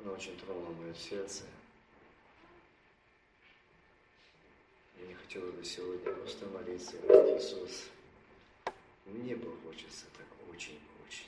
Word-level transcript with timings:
Она 0.00 0.12
очень 0.12 0.36
тронула 0.38 0.70
мое 0.74 0.94
сердце. 0.94 1.44
Я 5.00 5.06
не 5.06 5.14
хотела 5.14 5.50
бы 5.50 5.64
сегодня 5.64 6.12
просто 6.12 6.46
молиться, 6.46 6.96
говорить, 6.98 7.42
Иисус, 7.42 7.88
мне 9.06 9.34
бы 9.36 9.56
хочется 9.62 10.06
так 10.16 10.26
очень-очень. 10.50 11.26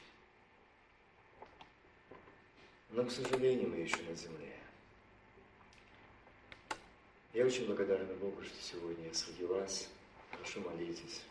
Но, 2.90 3.04
к 3.04 3.10
сожалению, 3.10 3.70
мы 3.70 3.76
еще 3.76 3.98
на 4.02 4.14
земле. 4.14 4.56
Я 7.32 7.46
очень 7.46 7.66
благодарна 7.66 8.12
Богу, 8.14 8.42
что 8.42 8.60
сегодня 8.60 9.06
я 9.06 9.14
среди 9.14 9.44
вас. 9.44 9.88
Прошу 10.32 10.60
молитесь. 10.60 11.22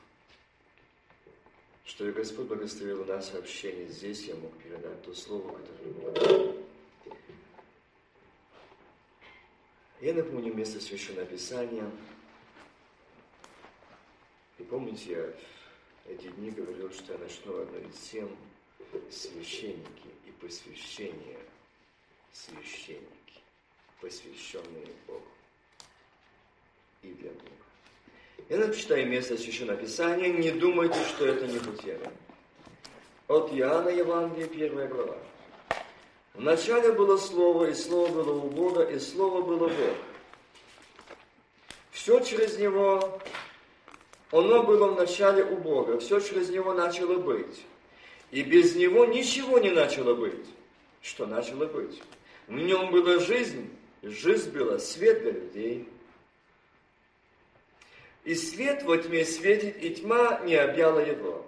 Что 1.83 2.07
и 2.07 2.11
Господь 2.11 2.47
благословил 2.47 3.03
нас 3.05 3.31
в 3.31 3.35
общении 3.35 3.87
здесь, 3.87 4.23
я 4.23 4.35
мог 4.35 4.55
передать 4.57 5.01
то 5.03 5.13
слово, 5.13 5.57
которое 5.57 5.91
было. 5.91 6.58
Я 10.01 10.13
напомню 10.13 10.53
место 10.53 10.79
Священного 10.79 11.25
Писания. 11.25 11.83
И 14.57 14.63
помните, 14.63 15.11
я 15.11 16.13
эти 16.13 16.27
дни 16.27 16.51
говорил, 16.51 16.89
что 16.93 17.13
я 17.13 17.19
начну 17.19 17.61
одной 17.61 17.81
из 17.81 17.97
тем 18.09 18.29
священники 19.11 20.07
и 20.25 20.31
посвящение 20.39 21.39
священники, 22.31 23.41
посвященные 23.99 24.87
Богу 25.05 25.27
и 27.01 27.13
для 27.13 27.31
Бога. 27.31 27.49
Я 28.47 28.57
начитаю 28.57 29.05
место 29.05 29.37
Священного 29.37 29.77
Писания, 29.77 30.29
не 30.29 30.51
думайте, 30.51 31.03
что 31.03 31.25
это 31.27 31.45
не 31.45 31.59
потеряно. 31.59 32.11
От 33.27 33.51
Иоанна 33.51 33.89
Евангелия, 33.89 34.47
первая 34.47 34.87
глава. 34.87 35.17
Вначале 36.39 36.93
было 36.93 37.17
Слово, 37.17 37.65
и 37.65 37.73
Слово 37.73 38.23
было 38.23 38.31
у 38.31 38.49
Бога, 38.49 38.83
и 38.83 38.97
Слово 38.97 39.41
было 39.41 39.67
Бог. 39.67 39.95
Все 41.91 42.21
через 42.21 42.57
Него, 42.57 43.19
оно 44.31 44.63
было 44.63 44.87
вначале 44.87 45.43
у 45.43 45.57
Бога, 45.57 45.99
все 45.99 46.21
через 46.21 46.49
Него 46.49 46.73
начало 46.73 47.17
быть. 47.17 47.65
И 48.31 48.41
без 48.43 48.73
Него 48.77 49.03
ничего 49.03 49.59
не 49.59 49.71
начало 49.71 50.15
быть. 50.15 50.45
Что 51.01 51.25
начало 51.25 51.65
быть? 51.65 52.01
В 52.47 52.53
нем 52.53 52.89
была 52.89 53.19
жизнь, 53.19 53.69
жизнь 54.01 54.51
была 54.51 54.79
свет 54.79 55.21
для 55.23 55.31
людей. 55.31 55.89
И 58.23 58.33
свет 58.33 58.83
во 58.83 58.97
тьме 58.97 59.25
светит, 59.25 59.83
и 59.83 59.93
тьма 59.93 60.39
не 60.45 60.55
объяла 60.55 60.99
его. 60.99 61.45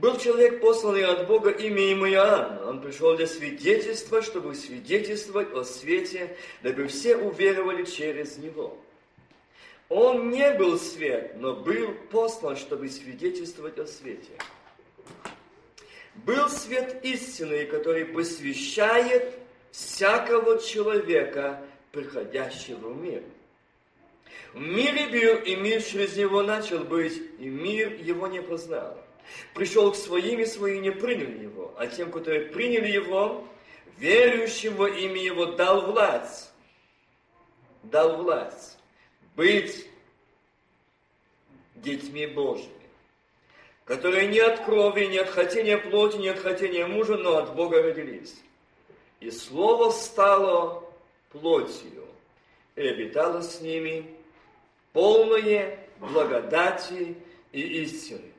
Был 0.00 0.16
человек, 0.16 0.60
посланный 0.60 1.04
от 1.04 1.26
Бога 1.26 1.50
именем 1.50 2.06
Иоанн. 2.06 2.68
Он 2.68 2.80
пришел 2.80 3.16
для 3.16 3.26
свидетельства, 3.26 4.22
чтобы 4.22 4.54
свидетельствовать 4.54 5.52
о 5.52 5.64
свете, 5.64 6.36
дабы 6.62 6.86
все 6.86 7.16
уверовали 7.16 7.84
через 7.84 8.38
него. 8.38 8.78
Он 9.88 10.30
не 10.30 10.52
был 10.52 10.78
свет, 10.78 11.32
но 11.38 11.54
был 11.54 11.94
послан, 12.12 12.56
чтобы 12.56 12.88
свидетельствовать 12.88 13.76
о 13.78 13.86
свете. 13.86 14.30
Был 16.14 16.48
свет 16.48 17.00
истины, 17.02 17.64
который 17.64 18.04
посвящает 18.04 19.34
всякого 19.72 20.62
человека, 20.62 21.60
приходящего 21.90 22.90
в 22.90 23.02
мир. 23.02 23.24
В 24.54 24.60
мире 24.60 25.08
был, 25.08 25.42
и 25.42 25.56
мир 25.56 25.82
через 25.82 26.16
него 26.16 26.42
начал 26.44 26.84
быть, 26.84 27.20
и 27.40 27.48
мир 27.48 27.94
его 28.00 28.28
не 28.28 28.40
познал. 28.40 28.96
Пришел 29.54 29.92
к 29.92 29.96
своим, 29.96 30.40
и 30.40 30.46
свои 30.46 30.78
не 30.78 30.90
приняли 30.90 31.44
его, 31.44 31.74
а 31.76 31.86
тем, 31.86 32.10
которые 32.10 32.46
приняли 32.46 32.90
его, 32.90 33.46
верующим 33.98 34.74
во 34.74 34.88
имя 34.88 35.20
его 35.20 35.46
дал 35.46 35.90
власть. 35.92 36.50
Дал 37.82 38.16
власть 38.22 38.78
быть 39.36 39.86
детьми 41.76 42.26
Божьими, 42.26 42.72
которые 43.84 44.26
не 44.26 44.40
от 44.40 44.64
крови, 44.64 45.06
не 45.06 45.18
от 45.18 45.28
хотения 45.28 45.78
плоти, 45.78 46.16
не 46.16 46.28
от 46.28 46.38
хотения 46.38 46.86
мужа, 46.86 47.16
но 47.16 47.36
от 47.36 47.54
Бога 47.54 47.82
родились. 47.82 48.34
И 49.20 49.30
Слово 49.30 49.90
стало 49.90 50.84
плотью 51.30 52.04
и 52.76 52.86
обитало 52.86 53.42
с 53.42 53.60
ними, 53.60 54.14
полное 54.92 55.78
благодати 55.98 57.16
и 57.52 57.60
истины. 57.82 58.32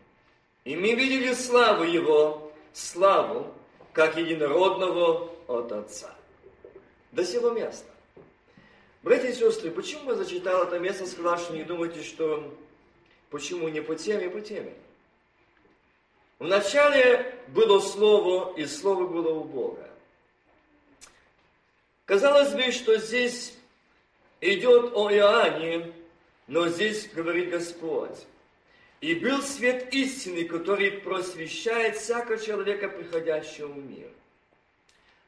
И 0.65 0.75
мы 0.75 0.93
видели 0.93 1.33
славу 1.33 1.83
Его, 1.83 2.51
славу, 2.73 3.53
как 3.93 4.17
единородного 4.17 5.31
от 5.47 5.71
Отца. 5.71 6.15
До 7.11 7.25
сего 7.25 7.51
места. 7.51 7.89
Братья 9.01 9.29
и 9.29 9.33
сестры, 9.33 9.71
почему 9.71 10.11
я 10.11 10.17
зачитал 10.17 10.63
это 10.63 10.77
место, 10.77 11.05
сказал, 11.05 11.37
что 11.37 11.53
не 11.53 11.63
думайте, 11.63 12.03
что 12.03 12.53
почему 13.29 13.69
не 13.69 13.81
по 13.81 13.95
теме, 13.95 14.29
по 14.29 14.41
теме. 14.41 14.73
Вначале 16.37 17.35
было 17.49 17.79
Слово, 17.79 18.53
и 18.57 18.65
Слово 18.65 19.07
было 19.07 19.33
у 19.33 19.43
Бога. 19.43 19.89
Казалось 22.05 22.53
бы, 22.53 22.71
что 22.71 22.97
здесь 22.97 23.53
идет 24.41 24.93
о 24.95 25.11
Иоанне, 25.11 25.93
но 26.47 26.67
здесь 26.67 27.09
говорит 27.09 27.49
Господь. 27.49 28.25
И 29.01 29.15
был 29.15 29.41
свет 29.41 29.93
истины, 29.93 30.45
который 30.45 30.91
просвещает 30.91 31.97
всякого 31.97 32.37
человека, 32.37 32.89
приходящего 32.89 33.67
в 33.67 33.77
мир. 33.77 34.09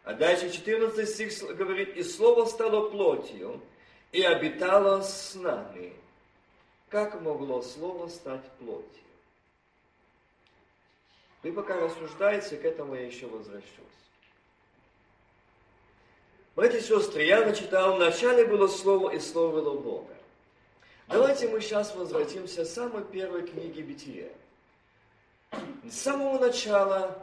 А 0.03 0.13
дальше 0.13 0.51
14 0.51 1.07
стих 1.07 1.55
говорит, 1.55 1.95
«И 1.95 2.03
Слово 2.03 2.45
стало 2.45 2.89
плотью, 2.89 3.61
и 4.11 4.21
обитало 4.23 5.01
с 5.01 5.35
нами». 5.35 5.93
Как 6.89 7.21
могло 7.21 7.61
Слово 7.61 8.09
стать 8.09 8.43
плотью? 8.59 8.85
Вы 11.43 11.53
пока 11.53 11.79
рассуждаете, 11.79 12.57
к 12.57 12.65
этому 12.65 12.95
я 12.95 13.05
еще 13.05 13.27
возвращусь. 13.27 13.67
Братья 16.55 16.79
и 16.79 16.81
сестры, 16.81 17.23
я 17.23 17.45
начитал, 17.45 17.95
вначале 17.95 18.45
было 18.45 18.67
Слово, 18.67 19.11
и 19.11 19.19
Слово 19.19 19.61
было 19.61 19.79
Бога. 19.79 20.13
Давайте 21.11 21.49
мы 21.49 21.59
сейчас 21.59 21.93
возвратимся 21.93 22.63
к 22.63 22.67
самой 22.67 23.03
первой 23.03 23.45
книге 23.45 23.83
Бытия. 23.83 24.29
С 25.83 26.03
самого 26.03 26.39
начала, 26.39 27.21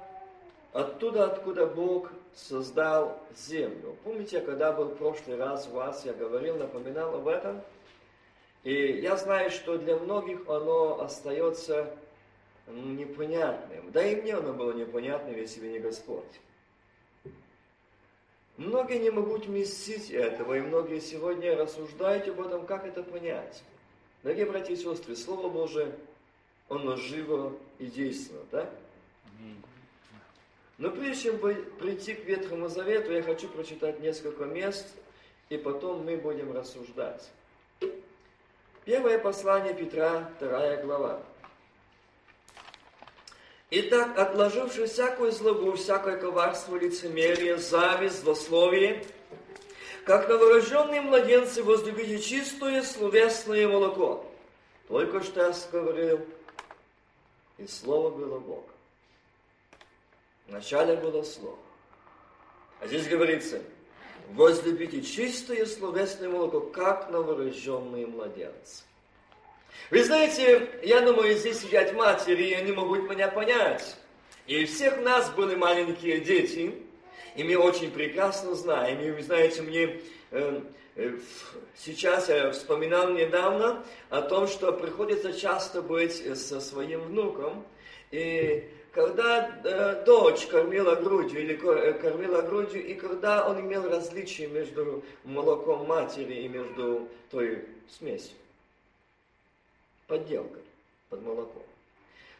оттуда, 0.75 1.25
откуда 1.25 1.65
Бог 1.65 2.13
создал 2.35 3.19
землю. 3.35 3.97
Помните, 4.05 4.43
когда 4.43 4.73
был 4.73 4.89
в 4.89 4.97
прошлый 4.97 5.39
раз 5.39 5.67
у 5.69 5.77
вас, 5.77 6.05
я 6.05 6.13
говорил, 6.13 6.59
напоминал 6.59 7.15
об 7.15 7.29
этом? 7.29 7.63
И 8.63 8.75
я 8.75 9.17
знаю, 9.17 9.51
что 9.51 9.79
для 9.79 9.97
многих 9.97 10.47
оно 10.49 11.01
остается 11.01 11.91
непонятным. 12.67 13.91
Да 13.91 14.05
и 14.05 14.21
мне 14.21 14.35
оно 14.35 14.53
было 14.53 14.75
непонятным, 14.75 15.35
если 15.35 15.61
бы 15.61 15.69
не 15.69 15.79
Господь. 15.79 16.25
Многие 18.59 18.99
не 18.99 19.09
могут 19.09 19.47
вместить 19.47 20.11
этого, 20.11 20.59
и 20.59 20.61
многие 20.61 21.01
сегодня 21.01 21.57
рассуждают 21.57 22.29
об 22.29 22.43
этом, 22.43 22.67
как 22.67 22.85
это 22.85 23.03
понять. 23.03 23.63
Дорогие 24.23 24.47
братья 24.47 24.73
и 24.73 24.77
сестры, 24.77 25.15
Слово 25.15 25.49
Божие, 25.49 25.95
оно 26.69 26.97
живо 26.97 27.57
и 27.79 27.87
действенно, 27.87 28.41
да? 28.51 28.71
Но 30.77 30.91
прежде 30.91 31.31
чем 31.31 31.39
прийти 31.39 32.15
к 32.15 32.25
Ветхому 32.25 32.69
Завету, 32.69 33.13
я 33.13 33.23
хочу 33.23 33.49
прочитать 33.49 34.01
несколько 34.01 34.45
мест, 34.45 34.87
и 35.49 35.57
потом 35.57 36.05
мы 36.05 36.17
будем 36.17 36.53
рассуждать. 36.53 37.31
Первое 38.85 39.19
послание 39.19 39.75
Петра, 39.75 40.31
вторая 40.37 40.83
глава. 40.83 41.23
Итак, 43.71 44.19
отложивши 44.19 44.87
всякую 44.87 45.31
злобу, 45.31 45.73
всякое 45.73 46.17
коварство, 46.17 46.77
лицемерие, 46.77 47.59
зависть, 47.59 48.21
злословие, 48.23 49.05
как 50.05 50.29
новорожденные 50.29 51.01
младенцы 51.01 51.63
возлюбите 51.63 52.19
чистое 52.19 52.83
словесное 52.83 53.69
молоко. 53.69 54.25
Только 54.89 55.23
что 55.23 55.49
я 55.49 55.55
говорил, 55.71 56.21
и 57.59 57.67
Слово 57.67 58.11
было 58.11 58.39
Бог. 58.39 58.65
Вначале 60.47 60.97
было 60.97 61.23
Слово. 61.23 61.59
А 62.81 62.87
здесь 62.87 63.07
говорится, 63.07 63.61
возлюбите 64.31 65.03
чистое 65.03 65.67
словесное 65.67 66.29
молоко, 66.29 66.61
как 66.61 67.11
новорожденные 67.11 68.07
младенцы. 68.07 68.85
Вы 69.91 70.05
знаете, 70.05 70.69
я 70.83 71.01
думаю, 71.01 71.37
здесь 71.37 71.61
сидят 71.61 71.95
матери, 71.95 72.45
и 72.45 72.55
они 72.55 72.73
могут 72.73 73.09
меня 73.09 73.29
понять. 73.29 73.97
И 74.47 74.65
всех 74.65 75.01
нас 75.03 75.31
были 75.31 75.55
маленькие 75.55 76.21
дети, 76.21 76.75
и 77.37 77.45
мы 77.45 77.57
очень 77.57 77.91
прекрасно 77.91 78.55
знаем. 78.55 79.01
И 79.01 79.11
вы 79.11 79.23
знаете, 79.23 79.63
мне 79.63 80.01
э, 80.31 80.61
э, 80.97 81.19
сейчас 81.77 82.29
я 82.29 82.51
вспоминал 82.51 83.13
недавно 83.13 83.85
о 84.11 84.23
том, 84.23 84.47
что 84.47 84.73
приходится 84.73 85.33
часто 85.33 85.83
быть 85.83 86.15
со 86.39 86.61
своим 86.61 87.01
внуком. 87.03 87.65
И 88.11 88.69
когда 88.93 89.61
э, 89.65 90.05
дочь 90.05 90.47
кормила 90.47 90.97
грудью 90.97 91.41
или 91.41 91.55
э, 91.55 91.93
кормила 91.95 92.43
грудью, 92.43 92.85
и 92.85 92.95
когда 92.95 93.49
он 93.49 93.61
имел 93.61 93.89
различие 93.89 94.49
между 94.49 95.05
молоком 95.25 95.87
матери 95.87 96.35
и 96.43 96.49
между 96.49 97.09
той 97.31 97.65
смесью. 97.89 98.37
Подделкой 100.07 100.63
под 101.11 101.23
молоком. 101.23 101.63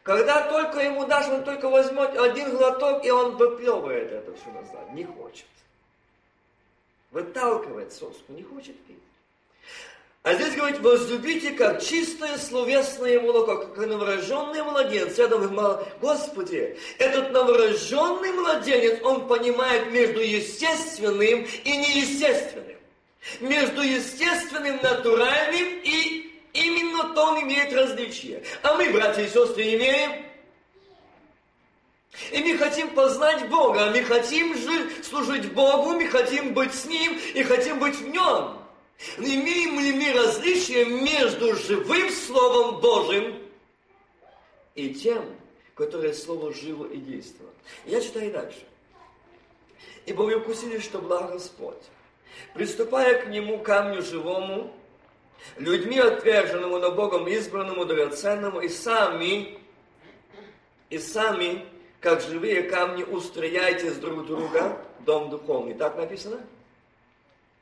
Когда 0.09 0.41
только 0.41 0.79
ему 0.79 1.05
дашь, 1.05 1.27
он 1.27 1.43
только 1.43 1.69
возьмет 1.69 2.17
один 2.17 2.57
глоток, 2.57 3.05
и 3.05 3.11
он 3.11 3.37
выплевывает 3.37 4.11
это 4.11 4.33
все 4.33 4.49
назад. 4.49 4.91
Не 4.91 5.03
хочет. 5.03 5.45
Выталкивает 7.11 7.93
соску, 7.93 8.33
не 8.33 8.41
хочет 8.41 8.75
пить. 8.85 8.97
А 10.23 10.33
здесь 10.33 10.55
говорит, 10.55 10.79
возлюбите 10.79 11.51
как 11.51 11.83
чистое 11.83 12.39
словесное 12.39 13.19
молоко, 13.21 13.57
как 13.57 13.77
новорожденный 13.77 14.63
младенец. 14.63 15.15
Я 15.15 15.27
думаю, 15.27 15.85
Господи, 16.01 16.75
этот 16.97 17.31
новорожденный 17.31 18.31
младенец, 18.31 19.03
он 19.03 19.27
понимает 19.27 19.91
между 19.91 20.21
естественным 20.21 21.45
и 21.65 21.77
неестественным. 21.77 22.77
Между 23.41 23.83
естественным, 23.83 24.77
натуральным 24.81 25.81
и 25.83 26.28
именно 26.53 27.13
то 27.13 27.25
он 27.27 27.43
имеет 27.43 27.73
различие. 27.73 28.43
А 28.63 28.75
мы, 28.75 28.89
братья 28.91 29.21
и 29.21 29.27
сестры, 29.27 29.63
имеем 29.75 30.29
и 32.31 32.39
мы 32.39 32.57
хотим 32.57 32.89
познать 32.89 33.47
Бога, 33.49 33.91
мы 33.91 34.03
хотим 34.03 34.57
жить, 34.57 35.05
служить 35.05 35.51
Богу, 35.53 35.91
мы 35.91 36.07
хотим 36.07 36.53
быть 36.53 36.73
с 36.73 36.85
Ним 36.85 37.17
и 37.33 37.43
хотим 37.43 37.79
быть 37.79 37.95
в 37.95 38.07
Нем. 38.07 38.57
Имеем 39.17 39.79
ли 39.79 39.93
мы 39.93 40.13
различие 40.13 40.85
между 40.85 41.55
живым 41.55 42.09
Словом 42.09 42.81
Божьим 42.81 43.39
и 44.75 44.93
тем, 44.93 45.23
которое 45.75 46.13
Слово 46.13 46.53
живо 46.53 46.85
и 46.87 46.97
действовало? 46.97 47.53
Я 47.85 48.01
читаю 48.01 48.31
дальше. 48.31 48.59
«Ибо 50.05 50.23
вы 50.23 50.35
укусили, 50.35 50.79
что 50.79 50.99
благ 50.99 51.31
Господь, 51.31 51.83
приступая 52.53 53.21
к 53.21 53.27
Нему 53.27 53.59
камню 53.59 54.01
живому, 54.01 54.73
людьми 55.57 55.99
отверженному, 55.99 56.79
но 56.79 56.91
Богом 56.91 57.27
избранному, 57.27 57.85
драгоценному, 57.85 58.61
и 58.61 58.69
сами, 58.69 59.59
и 60.89 60.97
сами, 60.97 61.65
как 61.99 62.21
живые 62.21 62.63
камни, 62.63 63.03
устрояйтесь 63.03 63.95
друг 63.95 64.25
друга, 64.25 64.77
дом 65.05 65.29
духовный». 65.29 65.73
Так 65.73 65.97
написано? 65.97 66.39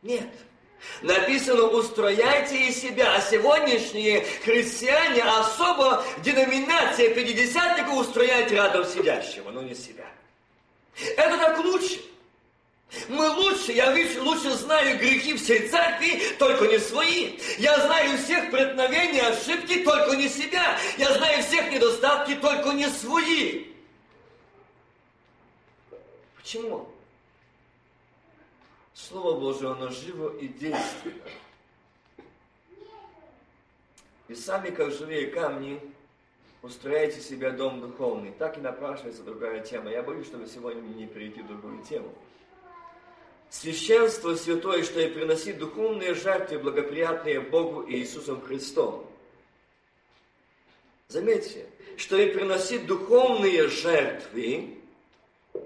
Нет. 0.02 0.28
Написано, 1.02 1.64
устрояйте 1.64 2.68
из 2.68 2.80
себя. 2.80 3.16
А 3.16 3.22
сегодняшние 3.22 4.22
христиане, 4.44 5.24
особо 5.24 6.04
деноминация 6.24 7.14
пятидесятника, 7.14 7.90
устрояйте 7.90 8.56
рядом 8.56 8.86
сидящего, 8.86 9.50
но 9.50 9.64
не 9.64 9.76
себя. 9.76 10.06
Это 11.16 11.38
так 11.38 11.60
лучше. 11.60 12.00
Мы 13.10 13.30
лучше, 13.30 13.74
я 13.74 13.92
лучше 14.22 14.52
знаю 14.52 14.98
грехи 14.98 15.36
всей 15.36 15.68
церкви, 15.68 16.22
только 16.40 16.68
не 16.68 16.80
свои. 16.80 17.38
Я 17.58 17.80
знаю 17.82 18.18
всех 18.18 18.50
преткновений, 18.50 19.20
ошибки, 19.20 19.84
только 19.84 20.16
не 20.16 20.30
себя. 20.30 20.78
Я 20.98 21.14
знаю 21.14 21.44
всех 21.44 21.70
недостатки, 21.72 22.36
только 22.36 22.72
не 22.72 22.88
свои. 22.90 23.66
Почему? 26.38 26.90
Слово 28.94 29.38
Божие, 29.38 29.72
оно 29.72 29.90
живо 29.90 30.36
и 30.38 30.48
действенно. 30.48 31.24
И 34.30 34.36
сами, 34.36 34.70
как 34.70 34.92
живые 34.92 35.28
камни, 35.28 35.82
устрояйте 36.62 37.22
себе 37.22 37.52
дом 37.52 37.82
духовный. 37.82 38.32
Так 38.32 38.58
и 38.58 38.62
напрашивается 38.62 39.24
другая 39.24 39.60
тема. 39.60 39.92
Я 39.92 40.04
боюсь, 40.04 40.28
чтобы 40.28 40.48
сегодня 40.48 40.82
не 40.82 41.06
перейти 41.06 41.42
в 41.42 41.48
другую 41.48 41.84
тему. 41.84 42.14
Священство 43.50 44.36
святое, 44.36 44.84
что 44.84 45.00
и 45.00 45.10
приносит 45.10 45.58
духовные 45.58 46.14
жертвы, 46.14 46.60
благоприятные 46.60 47.40
Богу 47.40 47.82
и 47.82 47.96
Иисусом 47.96 48.42
Христом. 48.42 49.06
Заметьте, 51.08 51.66
что 51.96 52.18
и 52.18 52.32
приносит 52.32 52.86
духовные 52.86 53.68
жертвы, 53.70 54.78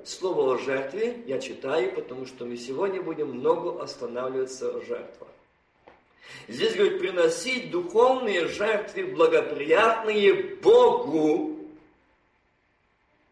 Слово 0.04 0.56
о 0.56 0.58
жертве 0.58 1.22
я 1.28 1.40
читаю, 1.40 1.94
потому 1.94 2.26
что 2.26 2.46
мы 2.46 2.58
сегодня 2.58 3.02
будем 3.02 3.30
много 3.30 3.82
останавливаться 3.84 4.76
о 4.76 4.82
жертвах. 4.82 5.30
Здесь 6.48 6.76
говорит, 6.76 7.00
приносить 7.00 7.72
духовные 7.72 8.48
жертвы, 8.48 9.06
благоприятные 9.06 10.56
Богу 10.56 11.58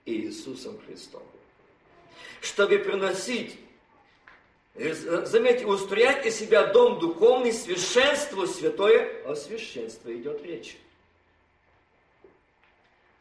и 0.06 0.28
Иисусом 0.28 0.80
Христом. 0.86 1.24
Чтобы 2.42 2.78
приносить, 2.80 3.58
заметьте, 4.76 5.66
устроять 5.66 6.26
из 6.26 6.38
себя 6.38 6.68
дом 6.68 7.00
духовный, 7.00 7.52
священство 7.52 8.46
святое, 8.46 9.24
о 9.26 9.36
священстве 9.36 10.18
идет 10.18 10.44
речь. 10.44 10.78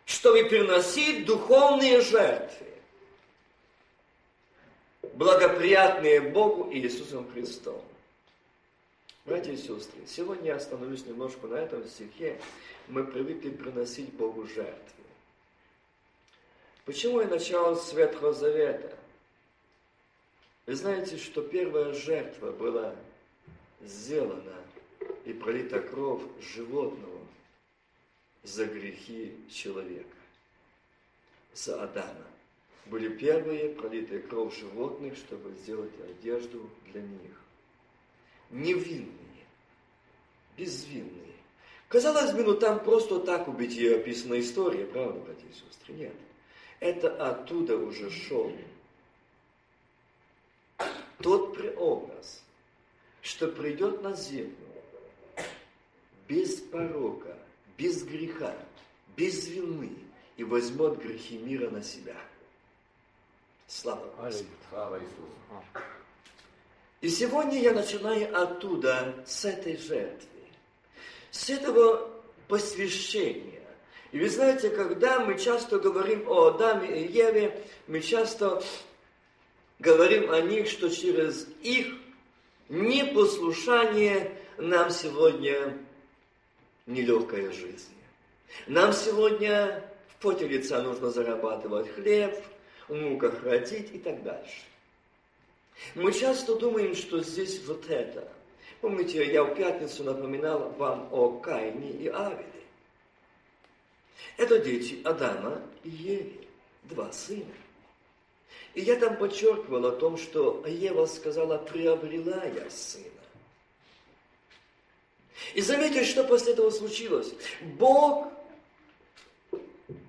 Чтобы 0.04 0.44
приносить 0.44 1.26
духовные 1.26 2.00
жертвы 2.00 2.68
благоприятные 5.18 6.20
Богу 6.20 6.70
и 6.70 6.78
Иисусом 6.78 7.28
Христом. 7.32 7.82
Братья 9.24 9.52
и 9.52 9.56
сестры, 9.56 10.00
сегодня 10.06 10.46
я 10.46 10.56
остановлюсь 10.56 11.04
немножко 11.06 11.48
на 11.48 11.56
этом 11.56 11.86
стихе. 11.86 12.40
Мы 12.86 13.04
привыкли 13.04 13.50
приносить 13.50 14.12
Богу 14.12 14.46
жертвы. 14.46 15.04
Почему 16.84 17.20
я 17.20 17.26
начал 17.26 17.76
с 17.76 17.92
Ветхого 17.92 18.32
Завета? 18.32 18.96
Вы 20.68 20.74
знаете, 20.74 21.16
что 21.16 21.40
первая 21.40 21.94
жертва 21.94 22.52
была 22.52 22.94
сделана 23.80 24.54
и 25.24 25.32
пролита 25.32 25.80
кровь 25.80 26.20
животного 26.42 27.26
за 28.42 28.66
грехи 28.66 29.34
человека, 29.50 30.14
за 31.54 31.82
Адама 31.82 32.26
были 32.84 33.08
первые 33.08 33.70
пролитые 33.70 34.20
кровь 34.20 34.58
животных, 34.58 35.16
чтобы 35.16 35.52
сделать 35.52 35.94
одежду 36.00 36.68
для 36.92 37.00
них. 37.00 37.40
Невинные, 38.50 39.46
безвинные. 40.58 41.32
Казалось 41.88 42.32
бы, 42.32 42.44
ну 42.44 42.54
там 42.54 42.84
просто 42.84 43.20
так 43.20 43.48
убить 43.48 43.72
ее 43.72 43.96
описана 43.96 44.38
история, 44.38 44.84
правда, 44.84 45.18
братья 45.18 45.46
и 45.48 45.52
сестры? 45.54 45.94
Нет. 45.94 46.14
Это 46.78 47.08
оттуда 47.26 47.78
уже 47.78 48.10
шел 48.10 48.52
тот 51.22 51.56
преобраз, 51.56 52.42
что 53.22 53.48
придет 53.48 54.02
на 54.02 54.14
землю 54.14 54.56
без 56.28 56.56
порока, 56.56 57.36
без 57.76 58.02
греха, 58.04 58.54
без 59.16 59.46
вины 59.48 59.92
и 60.36 60.44
возьмет 60.44 60.98
грехи 61.02 61.38
мира 61.38 61.70
на 61.70 61.82
себя– 61.82 62.16
Слава 63.68 64.02
Слава 64.70 64.96
Иисусу. 64.96 65.82
И 67.02 67.08
сегодня 67.10 67.60
я 67.60 67.72
начинаю 67.72 68.34
оттуда, 68.34 69.14
с 69.26 69.44
этой 69.44 69.76
жертвы, 69.76 70.40
с 71.30 71.50
этого 71.50 72.10
посвящения. 72.48 73.62
И 74.10 74.18
вы 74.18 74.30
знаете, 74.30 74.70
когда 74.70 75.20
мы 75.20 75.38
часто 75.38 75.78
говорим 75.78 76.26
о 76.28 76.46
Адаме 76.46 77.04
и 77.04 77.12
Еве, 77.12 77.62
мы 77.86 78.00
часто 78.00 78.62
говорим 79.78 80.30
о 80.30 80.40
них, 80.40 80.68
что 80.68 80.90
через 80.90 81.46
их 81.62 81.94
непослушание 82.68 84.36
нам 84.56 84.90
сегодня 84.90 85.78
нелегкая 86.86 87.50
жизнь. 87.52 87.94
Нам 88.66 88.92
сегодня 88.92 89.84
в 90.08 90.22
поте 90.22 90.48
лица 90.48 90.82
нужно 90.82 91.10
зарабатывать 91.10 91.92
хлеб, 91.94 92.34
в 92.88 92.94
муках 92.94 93.42
родить 93.42 93.90
и 93.92 93.98
так 93.98 94.22
дальше. 94.22 94.62
Мы 95.94 96.12
часто 96.12 96.56
думаем, 96.56 96.94
что 96.94 97.22
здесь 97.22 97.64
вот 97.66 97.88
это. 97.88 98.26
Помните, 98.80 99.24
я 99.32 99.44
в 99.44 99.54
пятницу 99.54 100.02
напоминал 100.04 100.70
вам 100.78 101.08
о 101.12 101.38
Каине 101.38 101.90
и 101.90 102.08
Авеле. 102.08 102.46
Это 104.36 104.58
дети 104.58 105.00
Адама 105.04 105.60
и 105.84 105.90
Еве, 105.90 106.46
два 106.84 107.12
сына. 107.12 107.44
И 108.78 108.82
я 108.82 108.94
там 108.94 109.16
подчеркивал 109.16 109.86
о 109.86 109.90
том, 109.90 110.16
что 110.16 110.64
Ева 110.64 111.06
сказала, 111.06 111.58
приобрела 111.58 112.44
я 112.44 112.70
сына. 112.70 113.10
И 115.52 115.60
заметьте, 115.62 116.04
что 116.04 116.22
после 116.22 116.52
этого 116.52 116.70
случилось. 116.70 117.34
Бог 117.60 118.28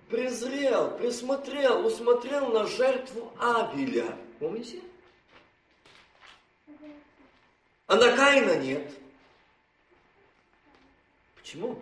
презрел, 0.07 0.95
присмотрел, 0.99 1.83
усмотрел 1.83 2.51
на 2.51 2.67
жертву 2.67 3.33
Авеля. 3.39 4.15
Помните? 4.37 4.81
А 7.87 7.95
на 7.95 8.15
Каина 8.15 8.55
нет. 8.57 8.87
Почему? 11.37 11.81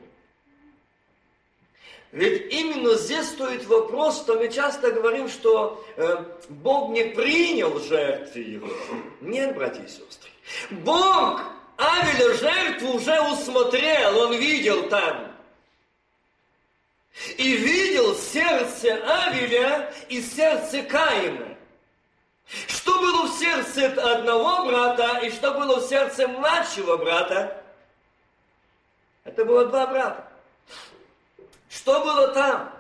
Ведь 2.12 2.54
именно 2.54 2.96
здесь 2.96 3.28
стоит 3.28 3.66
вопрос, 3.66 4.22
что 4.22 4.36
мы 4.36 4.50
часто 4.50 4.92
говорим, 4.92 5.28
что 5.28 5.84
э, 5.98 6.24
Бог 6.50 6.92
не 6.92 7.04
принял 7.04 7.78
жертвы 7.80 8.40
его. 8.40 8.70
Нет, 9.20 9.56
братья 9.56 9.84
и 9.84 9.88
сестры. 9.88 10.30
Бог 10.70 11.42
Авеля 11.76 12.34
жертву 12.36 12.94
уже 12.94 13.20
усмотрел, 13.22 14.20
он 14.20 14.36
видел 14.36 14.88
там. 14.90 15.36
И 17.38 17.58
видел 17.58 18.16
сердце 18.16 18.94
Авеля 19.06 19.94
и 20.08 20.22
сердце 20.22 20.84
Каина. 20.84 21.58
Что 22.46 23.00
было 23.00 23.28
в 23.28 23.38
сердце 23.38 23.88
одного 23.88 24.66
брата 24.66 25.20
и 25.24 25.30
что 25.32 25.52
было 25.52 25.82
в 25.82 25.90
сердце 25.90 26.28
младшего 26.28 26.96
брата? 26.96 27.62
Это 29.26 29.44
было 29.44 29.66
два 29.66 29.88
брата. 29.88 30.27
Что 31.70 32.02
было 32.02 32.30
там? 32.30 32.74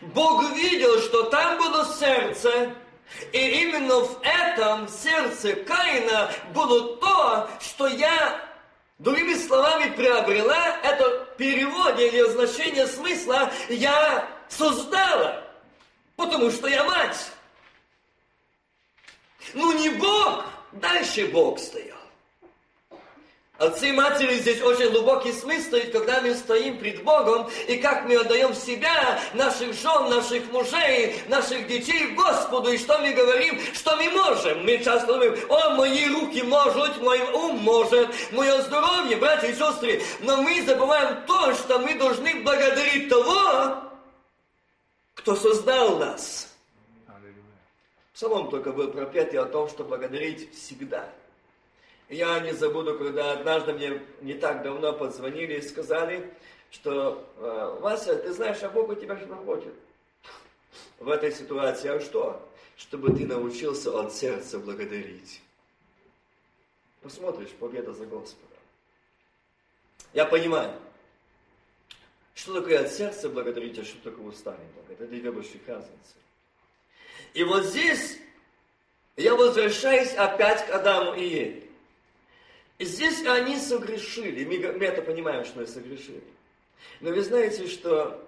Бог 0.00 0.50
видел, 0.52 1.00
что 1.00 1.24
там 1.24 1.58
было 1.58 1.84
сердце, 1.94 2.74
и 3.32 3.62
именно 3.62 4.00
в 4.00 4.20
этом 4.22 4.88
сердце 4.88 5.54
Каина 5.54 6.32
было 6.54 6.96
то, 6.96 7.50
что 7.60 7.86
я, 7.86 8.40
другими 8.98 9.34
словами, 9.34 9.94
приобрела, 9.94 10.78
это 10.82 11.26
переводе 11.36 12.08
или 12.08 12.22
значение 12.30 12.86
смысла, 12.86 13.50
я 13.68 14.28
создала, 14.48 15.44
потому 16.16 16.50
что 16.50 16.68
я 16.68 16.84
мать. 16.84 17.32
Ну 19.54 19.72
не 19.72 19.90
Бог, 19.90 20.44
дальше 20.72 21.26
Бог 21.26 21.58
стоял. 21.58 22.01
Отцы 23.62 23.90
и 23.90 23.92
матери 23.92 24.38
здесь 24.38 24.60
очень 24.60 24.90
глубокий 24.90 25.30
смысл, 25.30 25.76
и 25.76 25.86
когда 25.92 26.20
мы 26.20 26.34
стоим 26.34 26.78
пред 26.78 27.04
Богом, 27.04 27.48
и 27.68 27.76
как 27.76 28.06
мы 28.06 28.16
отдаем 28.16 28.52
себя, 28.54 29.20
наших 29.34 29.72
жен, 29.74 30.10
наших 30.10 30.50
мужей, 30.50 31.22
наших 31.28 31.68
детей 31.68 32.08
Господу, 32.08 32.72
и 32.72 32.76
что 32.76 32.98
мы 32.98 33.12
говорим, 33.12 33.60
что 33.72 33.94
мы 33.94 34.10
можем. 34.10 34.64
Мы 34.64 34.78
часто 34.78 35.06
говорим, 35.06 35.36
о, 35.48 35.76
мои 35.76 36.08
руки 36.08 36.42
могут, 36.42 37.00
мой 37.02 37.20
ум 37.34 37.58
может, 37.58 38.08
мое 38.32 38.62
здоровье, 38.62 39.16
братья 39.18 39.46
и 39.46 39.54
сестры. 39.54 40.02
Но 40.22 40.42
мы 40.42 40.60
забываем 40.66 41.24
то, 41.24 41.54
что 41.54 41.78
мы 41.78 41.94
должны 41.94 42.42
благодарить 42.42 43.08
того, 43.08 43.76
кто 45.14 45.36
создал 45.36 45.98
нас. 45.98 46.52
Псалом 48.12 48.50
только 48.50 48.72
был 48.72 48.88
пропетый 48.88 49.38
о 49.38 49.44
том, 49.44 49.68
что 49.68 49.84
благодарить 49.84 50.52
всегда– 50.52 51.08
я 52.12 52.40
не 52.40 52.52
забуду, 52.52 52.98
когда 52.98 53.32
однажды 53.32 53.72
мне 53.72 54.02
не 54.20 54.34
так 54.34 54.62
давно 54.62 54.92
позвонили 54.92 55.54
и 55.54 55.62
сказали, 55.62 56.30
что 56.70 57.26
«Э, 57.38 57.78
Вася, 57.80 58.16
ты 58.16 58.32
знаешь, 58.32 58.62
а 58.62 58.68
Бог 58.68 58.90
у 58.90 58.94
тебя 58.94 59.16
что 59.18 59.34
хочет 59.36 59.74
в 60.98 61.08
этой 61.08 61.32
ситуации. 61.32 61.88
А 61.88 62.00
что? 62.00 62.48
Чтобы 62.76 63.16
ты 63.16 63.26
научился 63.26 63.98
от 63.98 64.12
сердца 64.12 64.58
благодарить. 64.58 65.40
Посмотришь, 67.02 67.50
победа 67.58 67.92
за 67.92 68.06
Господа. 68.06 68.56
Я 70.12 70.26
понимаю, 70.26 70.78
что 72.34 72.60
такое 72.60 72.80
от 72.80 72.92
сердца 72.92 73.28
благодарить, 73.28 73.78
а 73.78 73.84
что 73.84 73.98
такое 74.10 74.26
устами 74.26 74.64
благодарить. 74.74 75.00
Это 75.00 75.06
две 75.06 75.32
больших 75.32 75.66
разницы. 75.66 76.14
И 77.34 77.42
вот 77.44 77.64
здесь 77.64 78.18
я 79.16 79.34
возвращаюсь 79.34 80.12
опять 80.12 80.66
к 80.66 80.70
Адаму 80.74 81.14
и 81.14 81.24
Еве. 81.24 81.71
Здесь 82.84 83.24
они 83.26 83.56
согрешили. 83.58 84.44
Мы, 84.44 84.72
мы 84.78 84.84
это 84.84 85.02
понимаем, 85.02 85.44
что 85.44 85.60
они 85.60 85.68
согрешили. 85.68 86.22
Но 87.00 87.10
вы 87.10 87.22
знаете, 87.22 87.66
что 87.68 88.22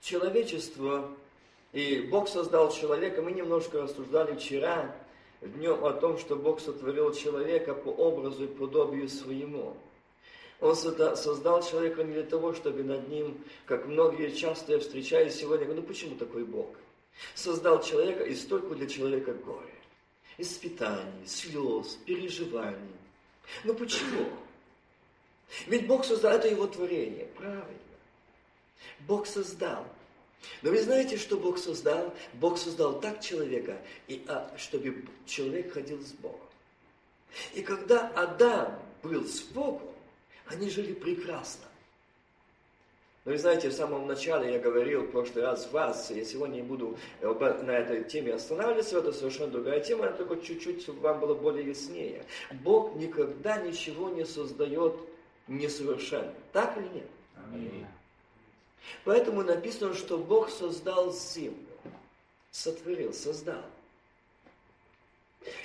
человечество, 0.00 1.10
и 1.72 2.00
Бог 2.10 2.28
создал 2.28 2.72
человека, 2.72 3.22
мы 3.22 3.32
немножко 3.32 3.82
рассуждали 3.82 4.36
вчера, 4.36 4.94
днем 5.40 5.84
о 5.84 5.92
том, 5.92 6.18
что 6.18 6.36
Бог 6.36 6.60
сотворил 6.60 7.12
человека 7.12 7.74
по 7.74 7.88
образу 7.88 8.44
и 8.44 8.48
подобию 8.48 9.08
своему. 9.08 9.76
Он 10.60 10.74
создал 10.74 11.62
человека 11.62 12.04
не 12.04 12.14
для 12.14 12.22
того, 12.22 12.54
чтобы 12.54 12.84
над 12.84 13.08
ним, 13.08 13.38
как 13.66 13.86
многие 13.86 14.30
часто 14.30 14.72
я 14.72 14.78
встречаюсь 14.78 15.34
сегодня, 15.34 15.66
ну 15.74 15.82
почему 15.82 16.16
такой 16.16 16.44
Бог? 16.44 16.74
Создал 17.34 17.82
человека 17.82 18.24
и 18.24 18.34
столько 18.34 18.74
для 18.74 18.86
человека 18.86 19.34
горя, 19.34 19.66
испытаний, 20.38 21.26
слез, 21.26 21.98
переживаний. 22.06 22.93
Но 23.64 23.74
почему? 23.74 24.28
Ведь 25.66 25.86
Бог 25.86 26.04
создал, 26.04 26.32
это 26.32 26.48
его 26.48 26.66
творение, 26.66 27.26
правильно. 27.36 27.78
Бог 29.00 29.26
создал. 29.26 29.86
Но 30.62 30.70
вы 30.70 30.82
знаете, 30.82 31.16
что 31.16 31.36
Бог 31.36 31.58
создал? 31.58 32.12
Бог 32.34 32.58
создал 32.58 33.00
так 33.00 33.20
человека, 33.20 33.80
и, 34.08 34.24
а, 34.28 34.52
чтобы 34.58 35.04
человек 35.26 35.72
ходил 35.72 36.00
с 36.02 36.12
Богом. 36.12 36.40
И 37.54 37.62
когда 37.62 38.08
Адам 38.10 38.82
был 39.02 39.26
с 39.26 39.40
Богом, 39.40 39.88
они 40.46 40.68
жили 40.68 40.92
прекрасно. 40.92 41.64
Но 43.24 43.32
вы 43.32 43.38
знаете, 43.38 43.70
в 43.70 43.72
самом 43.72 44.06
начале 44.06 44.52
я 44.52 44.58
говорил 44.58 45.02
в 45.02 45.10
прошлый 45.10 45.44
раз 45.44 45.72
вас, 45.72 46.10
я 46.10 46.24
сегодня 46.26 46.56
не 46.56 46.62
буду 46.62 46.98
э, 47.22 47.62
на 47.62 47.70
этой 47.70 48.04
теме 48.04 48.34
останавливаться, 48.34 48.98
это 48.98 49.12
совершенно 49.12 49.50
другая 49.50 49.80
тема, 49.80 50.08
она 50.08 50.16
только 50.16 50.36
чуть-чуть, 50.36 50.82
чтобы 50.82 51.00
вам 51.00 51.20
было 51.20 51.34
более 51.34 51.66
яснее. 51.66 52.22
Бог 52.52 52.94
никогда 52.96 53.56
ничего 53.56 54.10
не 54.10 54.26
создает 54.26 54.94
несовершенно. 55.48 56.34
Так 56.52 56.76
или 56.76 56.88
нет? 56.88 57.06
Аминь. 57.50 57.86
Поэтому 59.04 59.42
написано, 59.42 59.94
что 59.94 60.18
Бог 60.18 60.50
создал 60.50 61.10
землю. 61.12 61.56
Сотворил, 62.50 63.14
создал. 63.14 63.62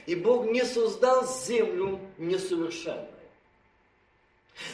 И 0.06 0.16
Бог 0.16 0.46
не 0.46 0.64
создал 0.64 1.28
землю 1.28 2.00
несовершенной. 2.18 3.08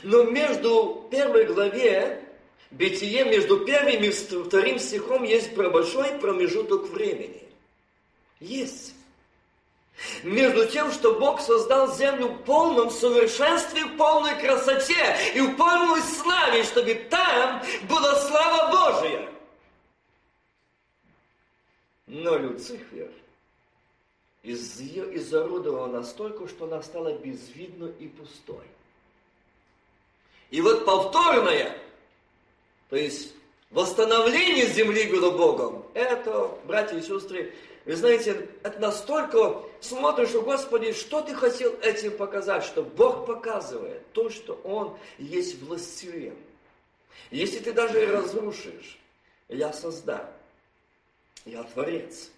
Но 0.04 0.24
между 0.24 1.08
первой 1.10 1.46
главе 1.46 2.25
Бытие 2.72 3.26
между 3.26 3.66
первым 3.66 4.04
и 4.04 4.10
вторым 4.10 4.80
стихом 4.80 5.24
есть 5.24 5.54
большой 5.54 6.18
промежуток 6.20 6.90
времени. 6.90 7.44
Есть. 8.40 8.94
Между 10.24 10.68
тем, 10.68 10.92
что 10.92 11.18
Бог 11.20 11.40
создал 11.40 11.96
землю 11.96 12.28
в 12.28 12.44
полном 12.44 12.92
совершенстве, 12.92 13.86
в 13.86 13.96
полной 13.96 14.36
красоте 14.36 15.18
и 15.34 15.40
в 15.40 15.56
полной 15.56 16.02
славе, 16.02 16.64
чтобы 16.64 16.96
там 17.10 17.64
была 17.88 18.16
слава 18.28 18.72
Божия. 18.72 19.30
Но 22.08 22.38
Люцифер 22.38 23.10
из 24.44 24.80
изорудовал 24.80 25.88
настолько, 25.88 26.48
что 26.48 26.66
она 26.66 26.82
стала 26.84 27.14
безвидной 27.14 27.94
и 28.00 28.08
пустой. 28.08 28.66
И 30.52 30.62
вот 30.62 30.86
повторное 30.86 31.80
то 32.96 33.00
есть 33.00 33.34
восстановление 33.72 34.68
земли 34.68 35.08
было 35.08 35.30
Богом. 35.32 35.86
Это, 35.94 36.58
братья 36.64 36.98
и 36.98 37.02
сестры, 37.02 37.54
вы 37.84 37.94
знаете, 37.94 38.48
это 38.64 38.80
настолько 38.80 39.64
смотришь, 39.82 40.30
что, 40.30 40.44
Господи, 40.44 40.94
что 40.94 41.20
ты 41.20 41.36
хотел 41.36 41.74
этим 41.82 42.16
показать, 42.16 42.64
что 42.64 42.84
Бог 42.84 43.26
показывает 43.26 44.10
то, 44.14 44.30
что 44.30 44.54
Он 44.64 44.98
есть 45.18 45.62
властелин. 45.62 46.38
Если 47.32 47.60
ты 47.60 47.74
даже 47.74 48.06
разрушишь, 48.06 48.98
я 49.50 49.74
создам. 49.74 50.26
Я 51.44 51.64
творец. 51.64 52.30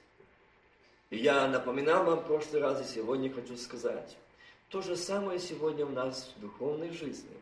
Я 1.11 1.47
напоминал 1.47 2.03
вам 2.03 2.21
в 2.21 2.25
прошлый 2.25 2.63
раз, 2.63 2.81
и 2.81 2.95
сегодня 2.95 3.31
хочу 3.31 3.57
сказать. 3.57 4.17
То 4.69 4.81
же 4.81 4.95
самое 4.95 5.39
сегодня 5.39 5.85
у 5.85 5.89
нас 5.89 6.33
в 6.35 6.41
духовной 6.41 6.89
жизни. 6.89 7.37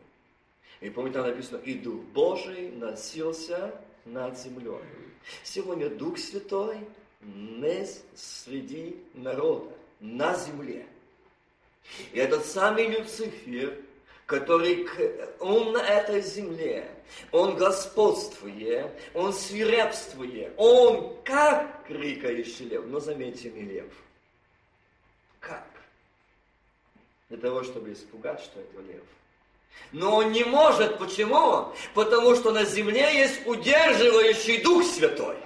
И 0.80 0.90
помните, 0.90 1.18
там 1.18 1.26
написано, 1.28 1.58
и 1.58 1.74
Дух 1.74 2.02
Божий 2.12 2.70
носился 2.70 3.74
над 4.04 4.38
землей. 4.38 4.82
Сегодня 5.42 5.88
Дух 5.88 6.18
Святой 6.18 6.78
не 7.22 7.86
среди 8.14 9.02
народа, 9.14 9.72
на 10.00 10.34
земле. 10.36 10.86
И 12.12 12.18
этот 12.18 12.44
самый 12.44 12.88
Люцифер, 12.88 13.78
который, 14.26 14.86
он 15.40 15.72
на 15.72 15.78
этой 15.78 16.20
земле, 16.20 16.90
он 17.32 17.56
господствует, 17.56 18.90
он 19.14 19.32
свирепствует, 19.32 20.52
он 20.56 21.16
как 21.24 21.86
крикающий 21.86 22.66
лев, 22.66 22.84
но 22.86 23.00
заметьте, 23.00 23.50
не 23.50 23.62
лев. 23.62 23.92
Как? 25.40 25.66
Для 27.28 27.38
того, 27.38 27.62
чтобы 27.62 27.92
испугать, 27.92 28.40
что 28.40 28.60
это 28.60 28.80
лев. 28.82 29.04
Но 29.92 30.16
он 30.16 30.32
не 30.32 30.44
может. 30.44 30.98
Почему? 30.98 31.68
Потому 31.94 32.34
что 32.34 32.50
на 32.52 32.64
земле 32.64 33.18
есть 33.18 33.46
удерживающий 33.46 34.62
Дух 34.62 34.84
Святой. 34.84 35.36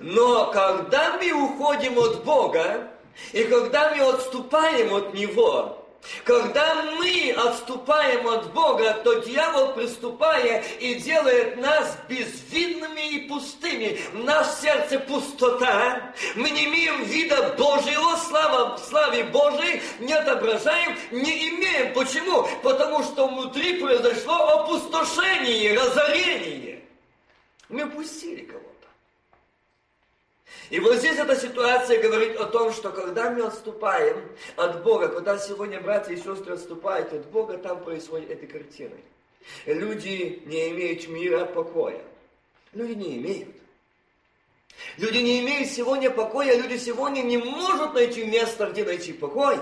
Но 0.00 0.50
когда 0.52 1.16
мы 1.16 1.32
уходим 1.32 1.98
от 1.98 2.24
Бога, 2.24 2.90
и 3.32 3.44
когда 3.44 3.94
мы 3.94 4.02
отступаем 4.02 4.94
от 4.94 5.14
Него, 5.14 5.77
Когда 6.24 6.82
мы 6.98 7.32
отступаем 7.36 8.26
от 8.28 8.52
Бога, 8.52 8.94
то 9.04 9.14
дьявол, 9.20 9.72
приступая 9.74 10.62
и 10.80 10.94
делает 10.96 11.56
нас 11.58 11.98
безвидными 12.08 13.08
и 13.10 13.28
пустыми. 13.28 14.00
В 14.12 14.24
наше 14.24 14.50
сердце 14.62 14.98
пустота. 15.00 16.14
Мы 16.34 16.50
не 16.50 16.66
имеем 16.66 17.04
вида 17.04 17.54
Божьего, 17.58 18.16
слава, 18.16 18.78
славе 18.78 19.24
Божией 19.24 19.82
не 19.98 20.12
отображаем, 20.12 20.96
не 21.10 21.48
имеем. 21.50 21.92
Почему? 21.94 22.46
Потому 22.62 23.02
что 23.02 23.28
внутри 23.28 23.80
произошло 23.80 24.60
опустошение, 24.60 25.78
разорение. 25.78 26.84
Мы 27.68 27.86
пустили 27.86 28.44
кого-то. 28.44 28.67
И 30.70 30.80
вот 30.80 30.96
здесь 30.96 31.18
эта 31.18 31.34
ситуация 31.36 32.00
говорит 32.02 32.36
о 32.36 32.44
том, 32.46 32.72
что 32.72 32.90
когда 32.90 33.30
мы 33.30 33.44
отступаем 33.44 34.22
от 34.56 34.82
Бога, 34.82 35.08
когда 35.08 35.38
сегодня 35.38 35.80
братья 35.80 36.12
и 36.12 36.16
сестры 36.16 36.54
отступают 36.54 37.12
от 37.12 37.26
Бога, 37.26 37.56
там 37.58 37.82
происходит 37.82 38.30
эта 38.30 38.46
картина. 38.46 38.96
Люди 39.64 40.42
не 40.44 40.70
имеют 40.70 41.08
мира, 41.08 41.46
покоя. 41.46 42.02
Люди 42.74 42.92
не 42.92 43.16
имеют. 43.16 43.56
Люди 44.96 45.18
не 45.18 45.40
имеют 45.40 45.70
сегодня 45.70 46.10
покоя, 46.10 46.54
люди 46.60 46.76
сегодня 46.76 47.22
не 47.22 47.38
могут 47.38 47.94
найти 47.94 48.24
место, 48.24 48.70
где 48.70 48.84
найти 48.84 49.12
покой. 49.12 49.58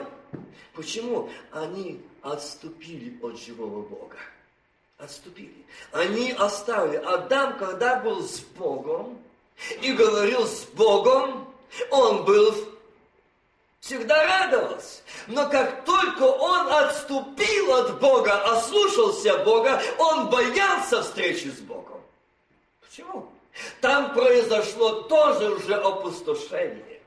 Почему? 0.74 1.30
Они 1.52 2.00
отступили 2.22 3.16
от 3.22 3.38
живого 3.38 3.82
Бога. 3.82 4.16
Отступили. 4.98 5.64
Они 5.92 6.32
оставили. 6.32 6.96
Адам, 6.96 7.58
когда 7.58 8.00
был 8.00 8.22
с 8.22 8.40
Богом, 8.40 9.18
и 9.80 9.92
говорил 9.92 10.46
с 10.46 10.64
Богом, 10.74 11.52
он 11.90 12.24
был 12.24 12.54
всегда 13.80 14.24
радовался. 14.24 15.02
Но 15.28 15.48
как 15.48 15.84
только 15.84 16.22
он 16.22 16.72
отступил 16.72 17.72
от 17.74 18.00
Бога, 18.00 18.42
ослушался 18.52 19.38
Бога, 19.38 19.80
он 19.98 20.28
боялся 20.28 21.02
встречи 21.02 21.48
с 21.48 21.60
Богом. 21.60 22.00
Почему? 22.80 23.28
Там 23.80 24.12
произошло 24.12 25.02
тоже 25.02 25.50
уже 25.50 25.74
опустошение. 25.74 27.00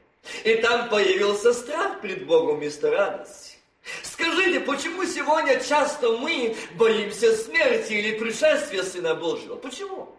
И 0.43 0.55
там 0.55 0.89
появился 0.89 1.53
страх 1.53 2.01
перед 2.01 2.25
Богом 2.25 2.57
вместо 2.57 2.91
радости. 2.91 3.57
Скажите, 4.03 4.59
почему 4.59 5.05
сегодня 5.05 5.59
часто 5.61 6.09
мы 6.17 6.55
боимся 6.75 7.35
смерти 7.35 7.93
или 7.93 8.19
пришествия 8.19 8.83
Сына 8.83 9.15
Божьего? 9.15 9.55
Почему? 9.55 10.15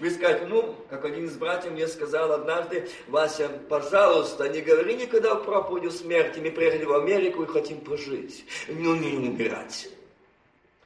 Вы 0.00 0.10
скажете, 0.10 0.46
ну, 0.46 0.74
как 0.88 1.04
один 1.04 1.26
из 1.26 1.36
братьев 1.36 1.72
мне 1.72 1.86
сказал 1.86 2.32
однажды, 2.32 2.88
Вася, 3.08 3.48
пожалуйста, 3.68 4.48
не 4.48 4.60
говори 4.62 4.94
никогда 4.96 5.34
в 5.34 5.44
проповеди 5.44 5.90
смерти, 5.90 6.40
мы 6.40 6.50
приехали 6.50 6.84
в 6.84 6.94
Америку 6.94 7.42
и 7.42 7.46
хотим 7.46 7.80
пожить, 7.80 8.44
ну, 8.68 8.96
не 8.96 9.28
умирать. 9.28 9.88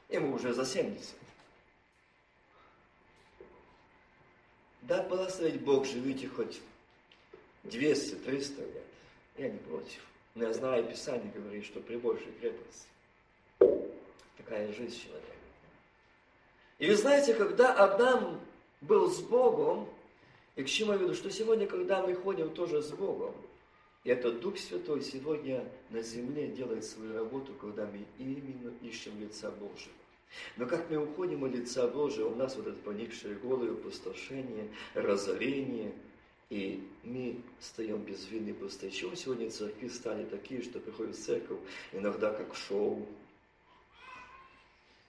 Ему 0.09 0.35
уже 0.35 0.53
за 0.53 0.65
70. 0.65 1.15
Да, 4.81 5.03
благословить 5.03 5.61
Бог, 5.61 5.85
живите 5.85 6.27
хоть 6.27 6.59
200-300 7.63 8.73
лет. 8.73 8.83
Я 9.37 9.49
не 9.49 9.57
против. 9.59 10.01
Но 10.35 10.47
я 10.47 10.53
знаю, 10.53 10.83
Писание 10.85 11.31
говорит, 11.33 11.65
что 11.65 11.79
при 11.79 11.95
большей 11.95 12.31
крепости 12.39 12.87
такая 14.37 14.67
жизнь 14.73 15.01
человека. 15.01 15.27
И 16.79 16.87
вы 16.87 16.95
знаете, 16.95 17.33
когда 17.33 17.73
Адам 17.73 18.41
был 18.81 19.09
с 19.09 19.19
Богом, 19.21 19.87
и 20.55 20.63
к 20.63 20.67
чему 20.67 20.91
я 20.91 20.97
веду, 20.97 21.13
что 21.13 21.31
сегодня, 21.31 21.67
когда 21.67 22.05
мы 22.05 22.15
ходим 22.15 22.49
тоже 22.49 22.81
с 22.81 22.91
Богом, 22.91 23.33
и 24.03 24.09
этот 24.09 24.41
Дух 24.41 24.57
Святой 24.57 25.01
сегодня 25.01 25.63
на 25.91 26.01
земле 26.01 26.47
делает 26.47 26.83
свою 26.83 27.13
работу, 27.13 27.53
когда 27.53 27.85
мы 27.85 28.05
именно 28.17 28.73
ищем 28.81 29.19
лица 29.19 29.51
Божьего. 29.51 29.93
Но 30.57 30.65
как 30.65 30.89
мы 30.89 30.97
уходим 30.97 31.43
от 31.43 31.51
лица 31.51 31.87
Божьего, 31.87 32.29
у 32.29 32.35
нас 32.35 32.55
вот 32.55 32.65
это 32.65 32.77
поникшее 32.77 33.35
головы, 33.35 33.69
опустошение, 33.69 34.69
разорение, 34.95 35.93
и 36.49 36.83
мы 37.03 37.41
стоим 37.59 37.97
безвинны 37.97 38.53
пустые. 38.53 38.91
Чего 38.91 39.13
сегодня 39.15 39.51
церкви 39.51 39.87
стали 39.87 40.25
такие, 40.25 40.63
что 40.63 40.79
приходят 40.79 41.15
в 41.15 41.23
церковь 41.23 41.59
иногда 41.91 42.33
как 42.33 42.55
шоу? 42.55 43.05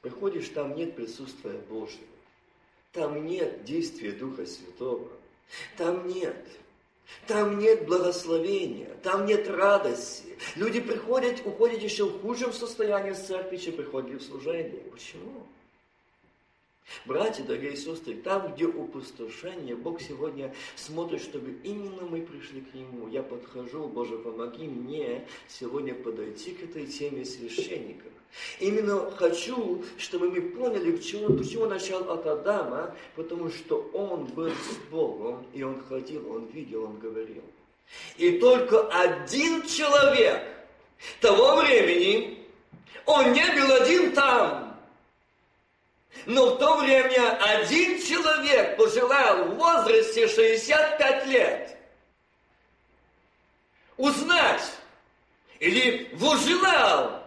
Приходишь, 0.02 0.48
там 0.48 0.76
нет 0.76 0.94
присутствия 0.94 1.58
Божьего. 1.68 2.11
Там 2.92 3.26
нет 3.26 3.64
действия 3.64 4.12
Духа 4.12 4.44
Святого. 4.46 5.08
Там 5.76 6.06
нет. 6.06 6.36
Там 7.26 7.58
нет 7.58 7.86
благословения, 7.86 8.88
там 9.02 9.26
нет 9.26 9.48
радости. 9.48 10.36
Люди 10.56 10.80
приходят, 10.80 11.42
уходят 11.44 11.82
еще 11.82 12.06
в 12.06 12.20
худшем 12.20 12.52
состоянии 12.52 13.12
с 13.12 13.26
церкви, 13.26 13.58
чем 13.58 13.74
приходили 13.74 14.16
в 14.16 14.22
служение. 14.22 14.80
Почему? 14.90 15.46
Братья, 17.04 17.42
дорогие 17.42 17.76
сестры, 17.76 18.14
там, 18.14 18.54
где 18.54 18.66
опустошение, 18.66 19.74
Бог 19.74 20.00
сегодня 20.00 20.54
смотрит, 20.76 21.22
чтобы 21.22 21.52
именно 21.64 22.02
мы 22.02 22.22
пришли 22.22 22.60
к 22.60 22.74
Нему. 22.74 23.08
Я 23.08 23.22
подхожу, 23.22 23.88
Боже, 23.88 24.18
помоги 24.18 24.66
мне 24.68 25.26
сегодня 25.48 25.94
подойти 25.94 26.52
к 26.52 26.64
этой 26.64 26.86
теме 26.86 27.24
священников. 27.24 28.12
Именно 28.60 29.10
хочу, 29.10 29.84
чтобы 29.98 30.30
мы 30.30 30.40
поняли, 30.40 30.92
почему, 30.92 31.36
почему 31.36 31.66
начал 31.66 32.10
от 32.10 32.26
Адама, 32.26 32.94
потому 33.14 33.50
что 33.50 33.90
он 33.92 34.26
был 34.26 34.50
с 34.50 34.90
Богом, 34.90 35.46
и 35.52 35.62
он 35.62 35.82
ходил, 35.82 36.30
он 36.32 36.46
видел, 36.46 36.84
он 36.84 36.98
говорил. 36.98 37.42
И 38.16 38.38
только 38.38 38.88
один 38.88 39.66
человек 39.66 40.42
того 41.20 41.56
времени, 41.56 42.38
он 43.04 43.32
не 43.32 43.44
был 43.44 43.72
один 43.72 44.12
там, 44.12 44.61
но 46.26 46.54
в 46.54 46.58
то 46.58 46.78
время 46.78 47.36
один 47.38 48.00
человек 48.02 48.76
пожелал 48.76 49.44
в 49.44 49.54
возрасте 49.56 50.28
65 50.28 51.26
лет 51.26 51.76
узнать 53.96 54.62
или 55.58 56.10
возжелал 56.14 57.22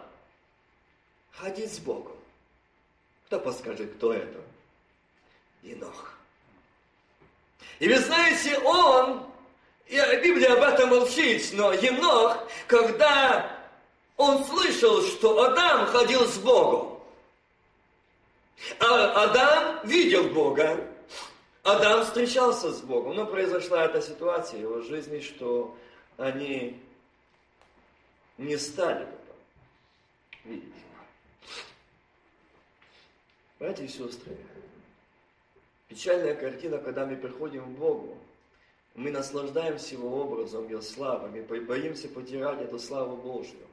ходить 1.32 1.72
с 1.72 1.78
Богом. 1.78 2.16
Кто 3.26 3.40
подскажет, 3.40 3.94
кто 3.96 4.12
это? 4.12 4.40
Енох. 5.62 6.12
И 7.78 7.88
вы 7.88 7.98
знаете, 7.98 8.58
он, 8.58 9.26
Библия 9.88 10.54
об 10.54 10.62
этом 10.62 10.90
молчит, 10.90 11.50
но 11.52 11.72
Енох, 11.72 12.38
когда 12.66 13.58
он 14.16 14.44
слышал, 14.46 15.02
что 15.02 15.42
Адам 15.42 15.86
ходил 15.86 16.26
с 16.26 16.38
Богом, 16.38 16.95
а 18.80 19.24
Адам 19.24 19.86
видел 19.86 20.28
Бога. 20.30 20.86
Адам 21.62 22.04
встречался 22.04 22.72
с 22.72 22.80
Богом. 22.80 23.16
Но 23.16 23.26
произошла 23.26 23.84
эта 23.84 24.00
ситуация 24.00 24.58
в 24.58 24.62
его 24.62 24.80
жизни, 24.82 25.20
что 25.20 25.76
они 26.16 26.80
не 28.38 28.56
стали 28.56 29.04
потом 29.04 29.36
видеть. 30.44 30.72
Братья 33.58 33.84
и 33.84 33.88
сестры, 33.88 34.36
печальная 35.88 36.34
картина, 36.34 36.78
когда 36.78 37.06
мы 37.06 37.16
приходим 37.16 37.64
к 37.64 37.78
Богу, 37.78 38.18
мы 38.94 39.10
наслаждаемся 39.10 39.94
Его 39.94 40.22
образом, 40.22 40.68
Его 40.68 40.82
славой, 40.82 41.30
мы 41.30 41.60
боимся 41.60 42.08
потерять 42.08 42.60
эту 42.60 42.78
славу 42.78 43.16
Божью. 43.16 43.65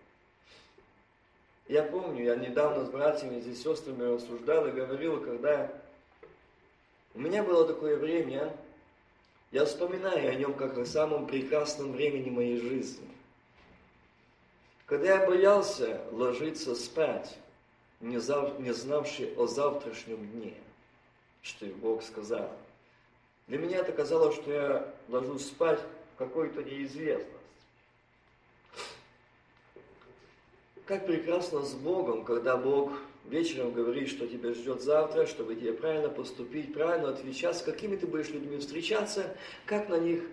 Я 1.68 1.84
помню, 1.84 2.26
я 2.26 2.36
недавно 2.36 2.86
с 2.86 2.90
братьями 2.90 3.40
и 3.40 3.56
сестрами 3.56 4.04
рассуждал 4.04 4.68
и 4.68 4.72
говорил, 4.72 5.22
когда 5.22 5.72
у 7.14 7.20
меня 7.20 7.44
было 7.44 7.66
такое 7.66 7.96
время, 7.96 8.56
я 9.52 9.66
вспоминаю 9.66 10.32
о 10.32 10.36
нем 10.36 10.56
как 10.56 10.78
о 10.78 10.86
самом 10.86 11.28
прекрасном 11.28 11.94
времени 11.94 12.30
моей 12.30 12.60
жизни. 12.60 13.08
Когда 14.88 15.20
я 15.20 15.26
боялся 15.26 16.02
ложиться 16.12 16.76
спать, 16.76 17.38
не, 18.02 18.18
зав... 18.18 18.60
не 18.60 18.74
знавший 18.74 19.34
о 19.38 19.48
завтрашнем 19.48 20.28
дне, 20.32 20.56
что 21.42 21.66
Бог 21.68 22.04
сказал. 22.04 22.52
Для 23.48 23.58
меня 23.58 23.78
это 23.78 23.92
казалось, 23.92 24.36
что 24.36 24.52
я 24.52 24.94
ложусь 25.08 25.46
спать 25.46 25.80
в 26.16 26.18
какой-то 26.18 26.64
неизвестность. 26.64 27.43
Как 30.86 31.06
прекрасно 31.06 31.62
с 31.62 31.74
Богом, 31.74 32.26
когда 32.26 32.58
Бог 32.58 32.92
вечером 33.30 33.72
говорит, 33.72 34.10
что 34.10 34.28
тебя 34.28 34.54
ждет 34.54 34.82
завтра, 34.82 35.26
чтобы 35.26 35.56
тебе 35.56 35.72
правильно 35.72 36.10
поступить, 36.10 36.74
правильно 36.74 37.10
отвечать, 37.10 37.58
с 37.58 37.62
какими 37.62 37.96
ты 37.96 38.06
будешь 38.06 38.30
людьми 38.30 38.58
встречаться, 38.58 39.34
как 39.66 39.88
на 39.88 39.98
них 39.98 40.24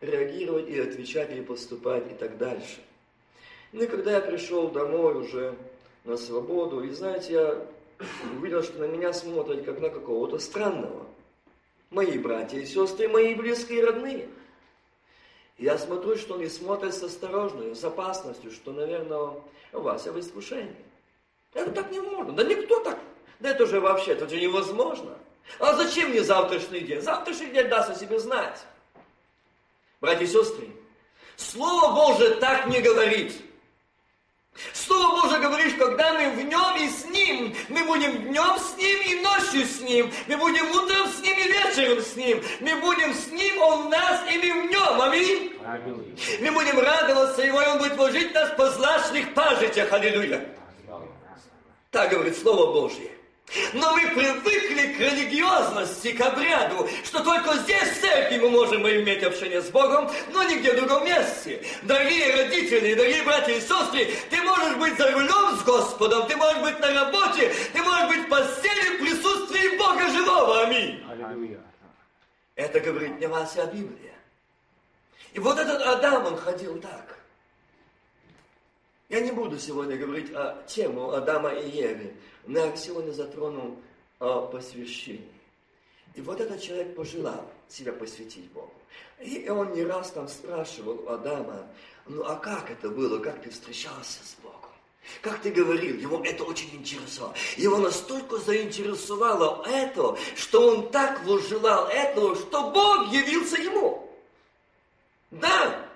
реагировать 0.00 0.70
и 0.70 0.80
отвечать 0.80 1.30
или 1.30 1.42
поступать 1.42 2.10
и 2.10 2.14
так 2.14 2.38
дальше. 2.38 2.78
Ну 3.72 3.82
и 3.82 3.86
когда 3.86 4.12
я 4.12 4.20
пришел 4.20 4.70
домой 4.70 5.16
уже 5.16 5.54
на 6.04 6.16
свободу, 6.16 6.82
и 6.82 6.88
знаете, 6.90 7.32
я 7.32 7.66
увидел, 8.38 8.62
что 8.62 8.78
на 8.78 8.86
меня 8.86 9.12
смотрят 9.12 9.64
как 9.64 9.80
на 9.80 9.90
какого-то 9.90 10.38
странного. 10.38 11.06
Мои 11.90 12.16
братья 12.16 12.58
и 12.58 12.64
сестры, 12.64 13.06
мои 13.06 13.34
близкие 13.34 13.80
и 13.80 13.84
родные. 13.84 14.28
Я 15.60 15.76
смотрю, 15.76 16.16
что 16.16 16.34
он 16.34 16.40
и 16.40 16.48
смотрит 16.48 16.94
с 16.94 17.02
осторожностью, 17.02 17.76
с 17.76 17.84
опасностью, 17.84 18.50
что, 18.50 18.72
наверное, 18.72 19.42
у 19.74 19.80
вас 19.80 20.06
в 20.06 20.18
искушении. 20.18 20.74
Это 21.52 21.70
так 21.70 21.90
не 21.92 22.00
можно. 22.00 22.32
Да 22.32 22.42
никто 22.44 22.80
так. 22.80 22.98
Да 23.40 23.50
это 23.50 23.66
же 23.66 23.78
вообще, 23.78 24.12
это 24.12 24.26
же 24.26 24.40
невозможно. 24.40 25.18
А 25.58 25.74
зачем 25.74 26.10
мне 26.10 26.22
завтрашний 26.22 26.80
день? 26.80 27.02
Завтрашний 27.02 27.50
день 27.50 27.68
даст 27.68 27.90
о 27.90 27.94
себе 27.94 28.18
знать. 28.18 28.58
Братья 30.00 30.24
и 30.24 30.28
сестры, 30.28 30.66
Слово 31.36 31.94
Божие 31.94 32.36
так 32.36 32.66
не 32.66 32.80
говорит. 32.80 33.34
Слово 34.74 35.22
Божие 35.22 35.40
говорит, 35.40 35.78
когда 35.78 36.12
мы 36.12 36.30
в 36.30 36.44
нем 36.44 36.76
и 36.76 36.88
с 36.88 37.04
ним, 37.06 37.54
мы 37.68 37.84
будем 37.84 38.24
днем 38.24 38.58
с 38.58 38.76
ним 38.76 39.00
и 39.00 39.22
ночью 39.22 39.66
с 39.66 39.80
ним, 39.80 40.12
мы 40.26 40.36
будем 40.36 40.70
утром 40.70 41.08
с 41.08 41.20
ним 41.20 41.38
и 41.38 41.42
вечером 41.44 42.02
с 42.02 42.16
ним, 42.16 42.42
мы 42.60 42.76
будем 42.76 43.14
с 43.14 43.28
ним, 43.28 43.62
он 43.62 43.86
в 43.86 43.90
нас 43.90 44.20
и 44.30 44.38
мы 44.38 44.66
в 44.66 44.70
нем. 44.70 45.00
Аминь. 45.00 45.52
Аминь. 45.64 46.18
Мы 46.40 46.50
будем 46.52 46.78
радоваться 46.78 47.42
его, 47.42 47.62
и 47.62 47.66
он 47.66 47.78
будет 47.78 47.96
вложить 47.96 48.34
нас 48.34 48.50
по 48.56 48.68
злачных 48.70 49.32
пажитях. 49.34 49.92
Аллилуйя. 49.92 50.46
Так 51.90 52.10
говорит 52.10 52.36
Слово 52.36 52.72
Божье. 52.72 53.10
Но 53.72 53.96
мы 53.96 54.08
привыкли 54.08 54.94
к 54.94 55.00
религиозности, 55.00 56.12
к 56.12 56.20
обряду, 56.20 56.88
что 57.04 57.22
только 57.24 57.56
здесь, 57.58 57.82
в 57.82 58.00
церкви, 58.00 58.38
мы 58.38 58.50
можем 58.50 58.88
иметь 58.88 59.24
общение 59.24 59.60
с 59.60 59.70
Богом, 59.70 60.08
но 60.32 60.44
нигде 60.44 60.72
в 60.72 60.76
другом 60.76 61.04
месте. 61.04 61.64
Дорогие 61.82 62.34
родители, 62.36 62.94
дорогие 62.94 63.24
братья 63.24 63.52
и 63.52 63.60
сестры, 63.60 64.08
ты 64.30 64.42
можешь 64.42 64.76
быть 64.76 64.96
за 64.96 65.10
рулем 65.10 65.58
с 65.58 65.64
Господом, 65.64 66.28
ты 66.28 66.36
можешь 66.36 66.62
быть 66.62 66.78
на 66.78 66.94
работе, 66.94 67.52
ты 67.72 67.82
можешь 67.82 68.08
быть 68.08 68.26
в 68.26 68.28
постели 68.28 68.96
в 68.96 69.00
присутствии 69.00 69.76
Бога 69.76 70.08
живого. 70.10 70.62
Аминь. 70.62 71.04
Аллилуйя. 71.10 71.60
Это 72.54 72.78
говорит 72.78 73.18
не 73.18 73.26
вас, 73.26 73.56
а 73.56 73.66
Библия. 73.66 74.14
И 75.32 75.40
вот 75.40 75.58
этот 75.58 75.82
Адам, 75.82 76.26
он 76.26 76.36
ходил 76.36 76.78
так. 76.80 77.18
Я 79.08 79.20
не 79.20 79.32
буду 79.32 79.58
сегодня 79.58 79.96
говорить 79.96 80.32
о 80.32 80.62
тему 80.68 81.10
Адама 81.12 81.50
и 81.50 81.68
Евы, 81.68 82.14
я 82.46 82.76
сегодня 82.76 83.12
затрону 83.12 83.76
о 84.18 84.46
посвящении. 84.46 85.28
И 86.14 86.20
вот 86.20 86.40
этот 86.40 86.60
человек 86.60 86.94
пожелал 86.96 87.48
себя 87.68 87.92
посвятить 87.92 88.50
Богу. 88.52 88.72
И 89.20 89.48
он 89.48 89.72
не 89.72 89.84
раз 89.84 90.10
там 90.10 90.28
спрашивал 90.28 91.08
Адама, 91.08 91.66
ну 92.06 92.24
а 92.24 92.36
как 92.36 92.70
это 92.70 92.88
было, 92.88 93.18
как 93.18 93.42
ты 93.42 93.50
встречался 93.50 94.24
с 94.24 94.34
Богом? 94.42 94.58
Как 95.22 95.40
ты 95.40 95.50
говорил, 95.50 95.96
его 95.96 96.22
это 96.24 96.44
очень 96.44 96.74
интересовало. 96.74 97.34
Его 97.56 97.78
настолько 97.78 98.38
заинтересовало 98.38 99.64
это, 99.66 100.16
что 100.36 100.68
он 100.68 100.90
так 100.90 101.24
возжелал 101.24 101.88
этого, 101.88 102.36
что 102.36 102.70
Бог 102.70 103.12
явился 103.12 103.56
ему. 103.60 104.08
Да, 105.30 105.86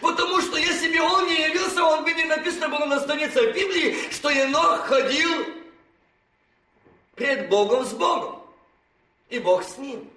Потому 0.00 0.40
что 0.40 0.56
если 0.56 0.96
бы 0.96 1.02
он 1.02 1.26
не 1.26 1.48
явился, 1.48 1.82
он 1.82 2.04
бы 2.04 2.12
не 2.12 2.24
написано 2.24 2.68
было 2.68 2.86
на 2.86 3.00
странице 3.00 3.52
Библии, 3.52 3.96
что 4.10 4.30
Енох 4.30 4.86
ходил 4.86 5.61
пред 7.14 7.48
Богом 7.48 7.84
с 7.84 7.92
Богом. 7.92 8.42
И 9.28 9.38
Бог 9.38 9.62
с 9.64 9.78
ним. 9.78 10.10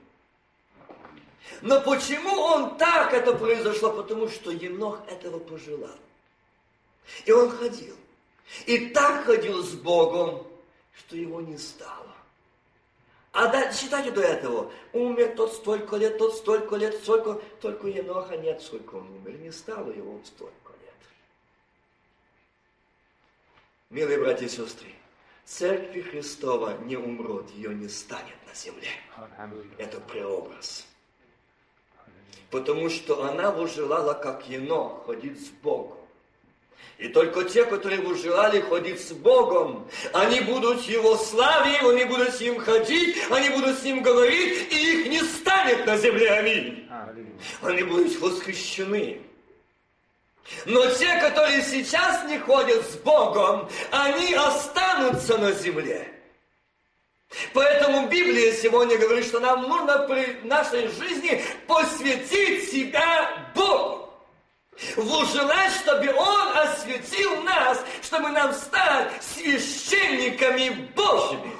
Но 1.62 1.79
почему 1.81 2.31
он 2.31 2.77
так 2.77 3.13
это 3.13 3.34
произошло? 3.34 3.91
Потому 3.91 4.27
что 4.27 4.51
Енох 4.51 4.99
этого 5.08 5.39
пожелал. 5.39 5.95
И 7.25 7.31
он 7.31 7.49
ходил. 7.49 7.95
И 8.65 8.89
так 8.89 9.25
ходил 9.25 9.63
с 9.63 9.73
Богом, 9.73 10.45
что 10.97 11.15
его 11.15 11.41
не 11.41 11.58
стало. 11.58 12.13
А 13.31 13.47
да, 13.47 13.71
считайте 13.73 14.12
до 14.12 14.21
этого. 14.21 14.71
Умер 14.93 15.36
тот 15.36 15.53
столько 15.53 15.97
лет, 15.97 16.17
тот 16.17 16.36
столько 16.36 16.77
лет, 16.77 16.95
столько, 16.95 17.41
только 17.60 17.88
Еноха 17.88 18.38
нет, 18.38 18.62
сколько 18.62 18.95
он 18.95 19.10
умер. 19.12 19.38
Не 19.39 19.51
стало 19.51 19.91
его 19.91 20.19
столько 20.23 20.71
лет. 20.81 20.95
Милые 23.89 24.19
братья 24.19 24.45
и 24.45 24.49
сестры, 24.49 24.94
Церкви 25.45 26.01
Христова 26.01 26.77
не 26.86 26.97
умрет, 26.97 27.51
ее 27.51 27.73
не 27.73 27.88
станет 27.88 28.36
на 28.47 28.55
земле. 28.55 28.89
Это 29.77 29.99
преобраз. 29.99 30.88
Потому 32.49 32.89
что 32.89 33.25
она 33.25 33.53
желала, 33.67 34.13
как 34.13 34.49
Енох, 34.49 35.05
ходить 35.05 35.39
с 35.39 35.49
Богом. 35.49 35.99
И 36.97 37.10
только 37.10 37.43
те, 37.43 37.65
которые 37.65 38.01
бы 38.01 38.15
желали 38.15 38.62
ходить 38.62 39.01
с 39.01 39.12
Богом, 39.12 39.88
они 40.13 40.39
будут 40.41 40.81
Его 40.84 41.17
славить, 41.17 41.81
они 41.81 42.05
будут 42.05 42.34
с 42.34 42.39
Ним 42.39 42.60
ходить, 42.60 43.17
они 43.29 43.49
будут 43.49 43.77
с 43.77 43.84
Ним 43.84 44.01
говорить, 44.01 44.71
и 44.71 45.01
их 45.01 45.08
не 45.08 45.21
станет 45.21 45.86
на 45.86 45.97
земле. 45.97 46.31
Аминь. 46.31 46.89
Они 47.62 47.84
будут 47.84 48.17
восхищены. 48.19 49.21
Но 50.65 50.86
те, 50.91 51.19
которые 51.19 51.63
сейчас 51.63 52.23
не 52.25 52.38
ходят 52.38 52.86
с 52.89 52.95
Богом, 52.97 53.69
они 53.91 54.34
останутся 54.34 55.38
на 55.38 55.51
земле. 55.51 56.12
Поэтому 57.53 58.08
Библия 58.08 58.53
сегодня 58.53 58.97
говорит, 58.97 59.25
что 59.25 59.39
нам 59.39 59.63
нужно 59.63 59.99
при 60.08 60.39
нашей 60.43 60.88
жизни 60.89 61.43
посвятить 61.67 62.71
себя 62.71 63.51
Богу. 63.55 64.13
Желать, 64.97 65.71
чтобы 65.73 66.13
Он 66.13 66.58
осветил 66.58 67.41
нас, 67.41 67.81
чтобы 68.03 68.29
нам 68.29 68.53
стать 68.53 69.12
священниками 69.23 70.91
Божьими. 70.95 71.55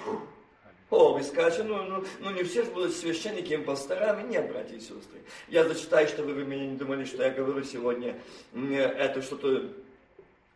О, 0.90 1.14
вы 1.14 1.24
скажете, 1.24 1.64
ну, 1.64 1.84
ну, 1.84 2.06
ну 2.20 2.30
не 2.32 2.44
все 2.44 2.64
же 2.64 2.72
будут 2.72 2.94
священниками, 2.94 3.64
пасторами. 3.64 4.28
Нет, 4.28 4.52
братья 4.52 4.76
и 4.76 4.80
сестры. 4.80 5.24
Я 5.48 5.64
зачитаю, 5.64 6.08
чтобы 6.08 6.34
вы 6.34 6.44
меня 6.44 6.68
не 6.68 6.78
думали, 6.78 7.06
что 7.06 7.24
я 7.24 7.32
говорю 7.32 7.64
сегодня 7.64 8.20
это 8.54 9.22
что-то 9.22 9.74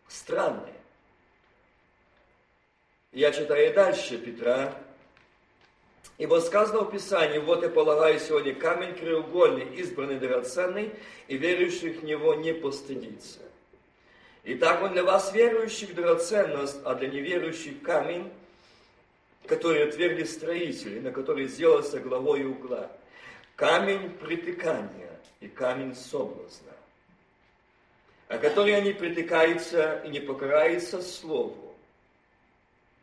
странное. 0.07 0.73
Я 3.11 3.31
читаю 3.31 3.73
дальше 3.73 4.17
Петра, 4.17 4.79
Ибо 6.19 6.41
сказано 6.41 6.81
в 6.81 6.91
Писании, 6.91 7.37
вот 7.37 7.63
я 7.63 7.69
полагаю 7.69 8.19
сегодня 8.19 8.53
камень 8.53 8.93
краеугольный, 8.93 9.73
избранный 9.77 10.19
драгоценный, 10.19 10.91
и 11.29 11.37
верующих 11.37 12.01
в 12.01 12.03
него 12.03 12.35
не 12.35 12.53
постыдится. 12.53 13.39
Итак, 14.43 14.83
он 14.83 14.91
для 14.91 15.05
вас 15.05 15.33
верующих 15.33 15.95
драгоценность, 15.95 16.75
а 16.83 16.95
для 16.95 17.07
неверующих 17.07 17.81
камень, 17.81 18.29
который 19.49 19.83
отвергли 19.83 20.23
строители, 20.23 20.99
на 20.99 21.11
который 21.11 21.47
сделался 21.47 21.99
главой 21.99 22.45
угла. 22.45 22.91
Камень 23.55 24.11
притыкания 24.11 25.19
и 25.41 25.47
камень 25.47 25.95
соблазна, 25.95 26.71
о 28.27 28.37
который 28.37 28.75
они 28.75 28.93
притыкаются 28.93 30.01
и 30.05 30.09
не 30.09 30.19
покараются 30.19 31.01
слову, 31.01 31.65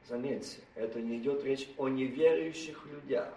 Заметьте, 0.09 0.59
это 0.77 1.01
не 1.01 1.19
идет 1.19 1.43
речь 1.43 1.69
о 1.77 1.89
неверующих 1.89 2.87
людях. 2.87 3.35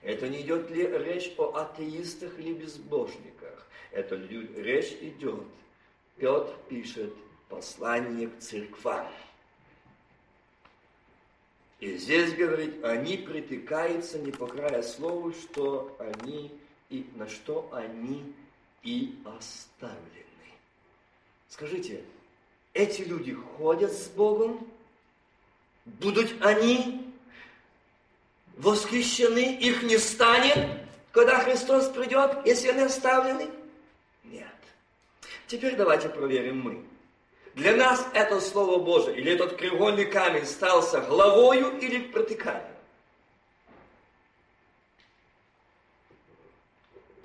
Это 0.00 0.28
не 0.28 0.42
идет 0.42 0.70
ли 0.70 0.86
речь 0.86 1.32
о 1.38 1.52
атеистах 1.56 2.38
или 2.38 2.52
безбожниках. 2.52 3.66
Это 3.90 4.14
речь 4.14 4.92
идет. 5.00 5.42
Петр 6.18 6.52
пишет 6.68 7.12
послание 7.48 8.28
к 8.28 8.38
церквам. 8.38 9.08
И 11.80 11.96
здесь 11.96 12.34
говорит, 12.34 12.84
они 12.84 13.16
притыкаются 13.16 14.18
не 14.18 14.32
по 14.32 14.46
краю 14.46 14.82
слову, 14.82 15.32
что 15.32 15.96
они 15.98 16.52
и 16.90 17.06
на 17.16 17.26
что 17.26 17.70
они 17.72 18.34
и 18.82 19.18
оставлены. 19.24 19.96
Скажите, 21.48 22.04
эти 22.74 23.02
люди 23.02 23.32
ходят 23.32 23.92
с 23.92 24.08
Богом, 24.08 24.68
будут 25.86 26.30
они 26.42 27.10
восхищены, 28.58 29.56
их 29.56 29.82
не 29.82 29.96
станет, 29.96 30.86
когда 31.12 31.40
Христос 31.40 31.88
придет, 31.88 32.44
если 32.44 32.68
они 32.68 32.82
оставлены? 32.82 33.48
Нет. 34.24 34.46
Теперь 35.46 35.76
давайте 35.76 36.10
проверим 36.10 36.60
мы. 36.60 36.84
Для 37.54 37.76
нас 37.76 38.06
это 38.14 38.40
Слово 38.40 38.82
Божие, 38.82 39.16
или 39.16 39.32
этот 39.32 39.56
кривольный 39.56 40.06
камень 40.06 40.46
стался 40.46 41.00
главою 41.00 41.78
или 41.78 42.10
протыканием? 42.10 42.76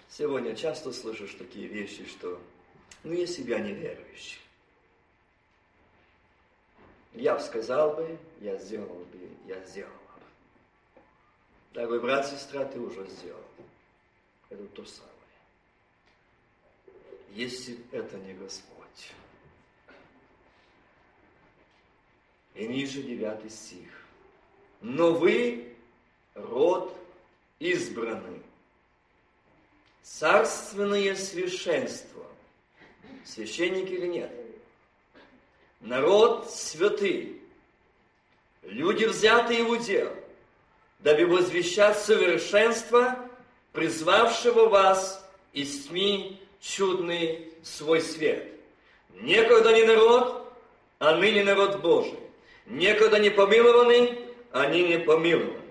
Сегодня 0.10 0.56
часто 0.56 0.94
слышишь 0.94 1.36
такие 1.38 1.68
вещи, 1.68 2.06
что 2.08 2.42
ну 3.04 3.14
я 3.14 3.28
себя 3.28 3.60
неверующий. 3.60 4.40
Я 7.14 7.36
бы 7.36 7.42
сказал 7.42 7.96
бы, 7.96 8.18
я 8.42 8.58
сделал 8.58 9.06
бы, 9.12 9.30
я 9.46 9.64
сделал 9.66 9.92
бы. 9.92 11.02
Дорогой 11.74 12.00
брат, 12.00 12.28
сестра, 12.28 12.66
ты 12.66 12.80
уже 12.80 13.06
сделал. 13.08 13.44
Это 14.50 14.64
то 14.68 14.86
самое. 14.86 15.12
Если 17.32 17.78
это 17.92 18.18
не 18.18 18.34
Господь. 18.34 19.12
И 22.56 22.68
ниже 22.68 23.02
девятый 23.02 23.50
стих. 23.50 23.90
Но 24.82 25.14
вы 25.14 25.74
род 26.36 26.96
избранный, 27.60 28.42
царственное 30.02 31.16
священство. 31.16 32.26
Священники 33.26 33.92
или 33.92 34.08
нет? 34.08 34.32
Народ 35.82 36.50
святый, 36.50 37.42
люди, 38.64 39.06
взятые 39.06 39.64
в 39.64 39.72
удел, 39.72 40.16
дабы 41.00 41.26
возвещать 41.26 42.00
совершенство, 42.00 43.30
призвавшего 43.74 44.70
вас 44.70 45.28
из 45.52 45.88
тьми 45.88 46.40
чудный 46.62 47.52
свой 47.64 48.02
свет. 48.02 48.48
Некогда 49.22 49.74
не 49.74 49.84
народ, 49.84 50.54
а 51.00 51.16
ныне 51.16 51.44
народ 51.44 51.82
Божий. 51.82 52.25
Некогда 52.66 53.20
не 53.20 53.30
помилованный, 53.30 54.20
а 54.52 54.68
ныне 54.68 55.00
помилован. 55.00 55.62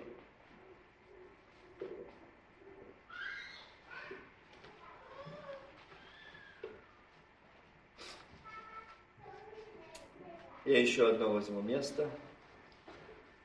Я 10.64 10.80
еще 10.80 11.11
одно 11.11 11.30
возьму 11.30 11.61
место. 11.61 12.09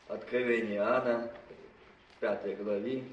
Откровение 0.08 0.78
Иоанна, 0.78 1.32
5 2.22 2.58
главе. 2.64 3.04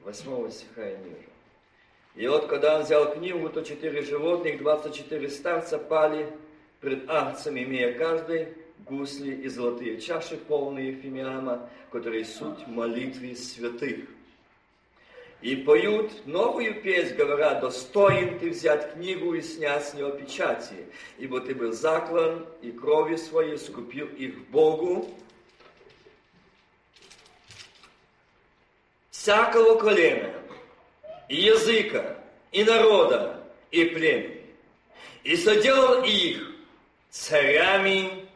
Восьмого 0.00 0.50
стиха 0.50 0.88
и 0.88 0.96
ниже. 0.96 1.35
И 2.16 2.26
вот, 2.26 2.46
когда 2.46 2.76
он 2.76 2.82
взял 2.82 3.12
книгу, 3.12 3.48
то 3.50 3.62
четыре 3.62 4.02
животных, 4.02 4.58
24 4.58 5.28
старца 5.28 5.78
пали 5.78 6.26
пред 6.80 7.08
арцем, 7.10 7.58
имея 7.58 7.92
каждый 7.92 8.48
гусли 8.86 9.32
и 9.32 9.48
золотые 9.48 10.00
чаши, 10.00 10.38
полные 10.38 10.94
фимиама, 10.94 11.68
которые 11.92 12.24
суть 12.24 12.66
молитвы 12.66 13.36
святых. 13.36 14.06
И 15.42 15.56
поют 15.56 16.26
новую 16.26 16.80
песнь, 16.80 17.14
говоря, 17.14 17.60
достоин 17.60 18.38
ты 18.38 18.50
взять 18.50 18.94
книгу 18.94 19.34
и 19.34 19.42
снять 19.42 19.86
с 19.86 19.92
него 19.92 20.10
печати, 20.10 20.86
ибо 21.18 21.40
ты 21.40 21.54
был 21.54 21.72
заклан 21.72 22.46
и 22.62 22.70
кровью 22.70 23.18
своей 23.18 23.58
скупил 23.58 24.06
их 24.06 24.48
Богу, 24.48 25.14
всякого 29.10 29.78
колена, 29.78 30.32
и 31.28 31.36
языка, 31.36 32.18
и 32.52 32.64
народа, 32.64 33.42
и 33.70 33.84
племени, 33.84 34.54
и 35.24 35.36
соделал 35.36 36.04
их 36.04 36.52
царями 37.10 38.28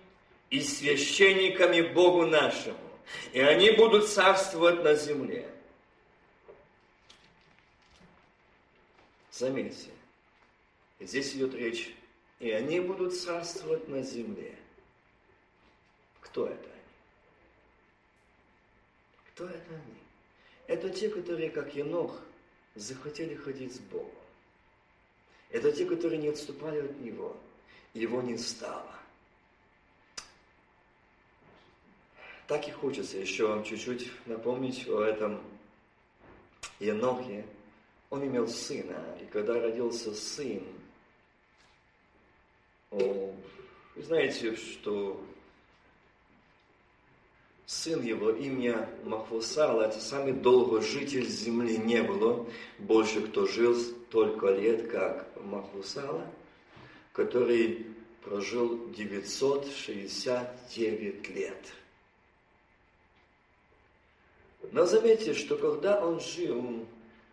и 0.50 0.61
священниками 0.61 1.81
Богу 1.81 2.26
нашему, 2.26 2.79
и 3.33 3.40
они 3.40 3.70
будут 3.70 4.09
царствовать 4.09 4.83
на 4.83 4.94
земле. 4.94 5.48
Заметьте, 9.31 9.90
здесь 10.98 11.35
идет 11.35 11.55
речь, 11.55 11.94
и 12.40 12.50
они 12.50 12.81
будут 12.81 13.16
царствовать 13.16 13.88
на 13.88 14.03
земле. 14.03 14.55
Кто 16.20 16.46
это 16.46 16.68
они? 16.68 16.83
Кто 19.31 19.44
это 19.46 19.70
они? 19.70 20.00
Это 20.66 20.90
те, 20.90 21.09
которые, 21.09 21.50
как 21.50 21.74
Енох, 21.74 22.20
захотели 22.81 23.35
ходить 23.35 23.75
с 23.75 23.79
Богом. 23.79 24.11
Это 25.51 25.71
те, 25.73 25.85
которые 25.85 26.19
не 26.19 26.29
отступали 26.29 26.81
от 26.81 27.01
Него. 27.01 27.37
Его 27.93 28.23
не 28.23 28.38
стало. 28.38 28.95
Так 32.47 32.66
и 32.66 32.71
хочется 32.71 33.19
еще 33.19 33.47
вам 33.47 33.64
чуть-чуть 33.64 34.11
напомнить 34.27 34.88
о 34.88 35.03
этом 35.03 35.40
Енохе, 36.81 37.45
он 38.09 38.27
имел 38.27 38.49
сына, 38.49 39.16
и 39.21 39.27
когда 39.27 39.61
родился 39.61 40.14
сын, 40.14 40.64
о, 42.90 43.33
вы 43.95 44.03
знаете, 44.03 44.57
что 44.57 45.25
сын 47.71 48.03
его, 48.03 48.31
имя 48.31 48.89
Махвусала, 49.05 49.83
это 49.83 50.01
самый 50.01 50.33
долгожитель 50.33 51.27
земли 51.27 51.77
не 51.79 52.03
было. 52.03 52.45
Больше 52.79 53.21
кто 53.23 53.47
жил 53.47 53.77
столько 53.77 54.49
лет, 54.49 54.91
как 54.91 55.29
Махвусала, 55.45 56.27
который 57.13 57.87
прожил 58.25 58.89
969 58.97 61.29
лет. 61.31 61.73
Но 64.73 64.85
заметьте, 64.87 65.35
что 65.35 65.57
когда 65.57 66.05
он 66.05 66.19
жил 66.21 66.85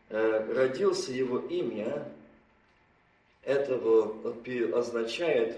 Э, 0.10 0.54
родился 0.54 1.12
его 1.12 1.40
имя, 1.40 2.10
этого 3.44 4.16
означает, 4.74 5.58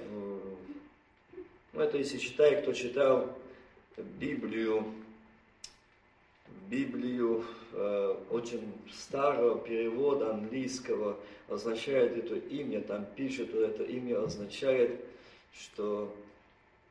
ну 1.74 1.82
это 1.82 1.98
если 1.98 2.18
читает, 2.18 2.64
кто 2.64 2.74
читал 2.74 3.38
Библию, 4.20 4.94
Библию 6.70 7.46
э, 7.74 8.16
очень 8.30 8.74
старого 8.92 9.60
перевода 9.60 10.34
английского. 10.34 11.20
Означает 11.48 12.18
это 12.18 12.36
имя, 12.36 12.82
там 12.82 13.06
пишет, 13.16 13.54
это 13.54 13.84
имя 13.84 14.24
означает, 14.24 15.04
что, 15.54 16.16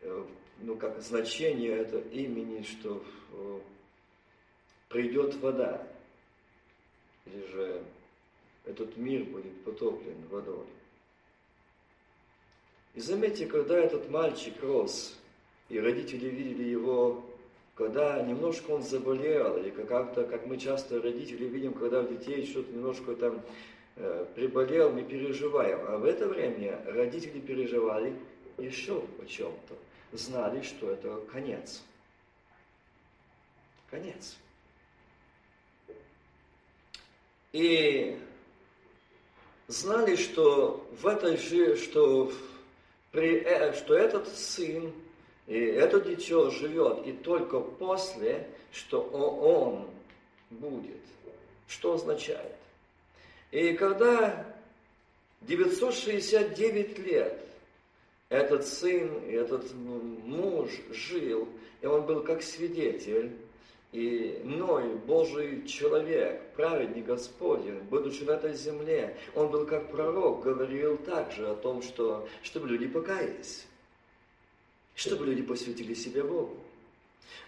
э, 0.01 0.25
ну 0.61 0.77
как 0.77 1.01
значение 1.01 1.77
это 1.77 1.99
имени, 1.99 2.63
что 2.63 3.03
э, 3.33 3.61
придет 4.89 5.37
вода. 5.37 5.87
Или 7.27 7.47
же 7.53 7.85
этот 8.65 8.97
мир 8.97 9.25
будет 9.25 9.65
потоплен 9.65 10.27
водой. 10.31 10.67
И 12.95 13.01
заметьте, 13.01 13.47
когда 13.47 13.79
этот 13.79 14.11
мальчик 14.11 14.61
рос, 14.63 15.17
и 15.69 15.79
родители 15.79 16.29
видели 16.29 16.65
его, 16.65 17.25
когда 17.75 18.23
немножко 18.23 18.71
он 18.71 18.83
заболел, 18.83 19.57
или 19.59 19.71
как-то, 19.71 20.25
как 20.25 20.47
мы 20.47 20.57
часто 20.57 21.01
родители 21.01 21.45
видим, 21.45 21.75
когда 21.75 22.01
у 22.01 22.09
детей 22.09 22.47
что-то 22.47 22.73
немножко 22.73 23.15
там 23.15 23.43
э, 23.97 24.27
приболел, 24.35 24.91
мы 24.91 25.03
переживаем. 25.03 25.81
А 25.87 25.99
в 25.99 26.05
это 26.05 26.27
время 26.27 26.81
родители 26.87 27.39
переживали 27.39 28.15
еще 28.57 29.05
о 29.21 29.27
чем-то, 29.27 29.77
знали, 30.13 30.63
что 30.63 30.91
это 30.91 31.21
конец. 31.31 31.83
Конец. 33.91 34.37
И 37.53 38.19
знали, 39.67 40.17
что 40.17 40.87
в 41.01 41.07
этой 41.07 41.37
же, 41.37 41.77
что, 41.77 42.33
при, 43.13 43.41
э, 43.41 43.75
что 43.75 43.95
этот 43.95 44.29
сын 44.29 44.93
и 45.49 45.59
это 45.59 46.01
дитё 46.01 46.51
живет, 46.51 47.07
и 47.07 47.13
только 47.13 47.59
после, 47.59 48.47
что 48.71 49.01
он 49.01 49.87
будет. 50.51 51.01
Что 51.67 51.95
означает? 51.95 52.55
И 53.51 53.73
когда 53.73 54.47
969 55.43 56.99
лет 56.99 57.41
этот 58.29 58.67
сын, 58.67 59.11
этот 59.27 59.73
муж 59.75 60.71
жил, 60.91 61.49
и 61.81 61.87
он 61.87 62.05
был 62.05 62.23
как 62.23 62.43
свидетель, 62.43 63.33
и 63.93 64.43
Ной, 64.45 64.97
Божий 65.07 65.67
человек, 65.67 66.43
праведник 66.57 67.07
Господень, 67.07 67.81
будучи 67.89 68.23
на 68.25 68.33
этой 68.33 68.53
земле, 68.53 69.17
он 69.35 69.49
был 69.49 69.65
как 69.65 69.91
пророк, 69.91 70.43
говорил 70.43 70.99
также 70.99 71.49
о 71.49 71.55
том, 71.55 71.81
что 71.81 72.29
чтобы 72.43 72.69
люди 72.69 72.87
покаялись, 72.87 73.67
чтобы 74.99 75.27
люди 75.27 75.43
посвятили 75.43 75.95
себя 75.95 76.25
Богу. 76.25 76.59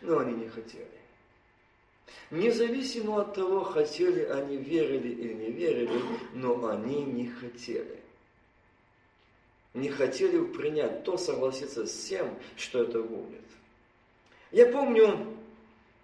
Но 0.02 0.20
они 0.20 0.34
не 0.34 0.48
хотели. 0.48 0.86
Независимо 2.30 3.22
от 3.22 3.34
того, 3.34 3.64
хотели 3.64 4.22
они, 4.22 4.56
верили 4.56 5.08
или 5.08 5.32
не 5.32 5.50
верили, 5.50 6.00
но 6.32 6.68
они 6.68 7.02
не 7.02 7.26
хотели. 7.26 7.98
Не 9.74 9.88
хотели 9.88 10.44
принять 10.44 11.02
то, 11.02 11.18
согласиться 11.18 11.86
с 11.86 12.04
тем, 12.04 12.38
что 12.56 12.84
это 12.84 13.02
будет. 13.02 13.42
Я 14.52 14.66
помню, 14.66 15.36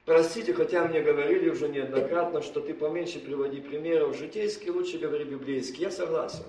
Простите, 0.04 0.54
хотя 0.54 0.84
мне 0.84 1.00
говорили 1.00 1.48
уже 1.48 1.68
неоднократно, 1.68 2.40
что 2.40 2.60
ты 2.60 2.74
поменьше 2.74 3.18
приводи 3.18 3.60
примеров 3.60 4.16
житейские, 4.16 4.70
лучше 4.70 4.98
говори 4.98 5.24
библейские. 5.24 5.86
Я 5.86 5.90
согласен. 5.90 6.44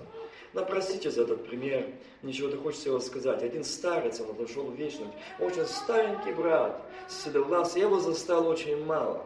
Но 0.54 0.64
простите 0.64 1.10
за 1.10 1.22
этот 1.22 1.46
пример, 1.46 1.86
ничего-то 2.22 2.56
хочется 2.58 2.88
его 2.88 3.00
сказать. 3.00 3.42
Один 3.42 3.64
старец, 3.64 4.20
он 4.20 4.30
отошел 4.30 4.64
в 4.64 4.74
вечность, 4.74 5.12
очень 5.38 5.66
старенький 5.66 6.32
брат, 6.32 6.82
седовласый, 7.08 7.82
я 7.82 7.88
его 7.88 8.00
застал 8.00 8.46
очень 8.46 8.84
мало. 8.84 9.24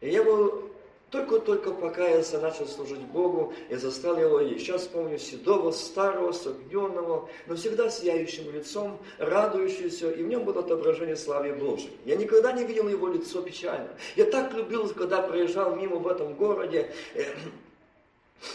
И 0.00 0.10
я 0.10 0.22
его 0.22 0.66
только-только 1.10 1.70
покаялся, 1.70 2.40
начал 2.40 2.66
служить 2.66 3.00
Богу 3.00 3.52
и 3.68 3.76
застал 3.76 4.18
его, 4.18 4.40
и 4.40 4.58
сейчас 4.58 4.86
помню, 4.86 5.18
седого, 5.18 5.70
старого, 5.70 6.32
согненного, 6.32 7.28
но 7.46 7.54
всегда 7.54 7.88
сияющим 7.88 8.52
лицом, 8.52 8.98
радующегося, 9.18 10.10
и 10.10 10.22
в 10.22 10.26
нем 10.26 10.44
было 10.44 10.60
отображение 10.60 11.16
славы 11.16 11.52
Божьей. 11.52 11.96
Я 12.04 12.16
никогда 12.16 12.52
не 12.52 12.64
видел 12.64 12.88
его 12.88 13.08
лицо 13.08 13.40
печально. 13.40 13.88
Я 14.16 14.24
так 14.24 14.52
любил, 14.54 14.88
когда 14.90 15.22
проезжал 15.22 15.76
мимо 15.76 15.96
в 15.96 16.08
этом 16.08 16.34
городе, 16.34 16.90
э, 17.14 17.22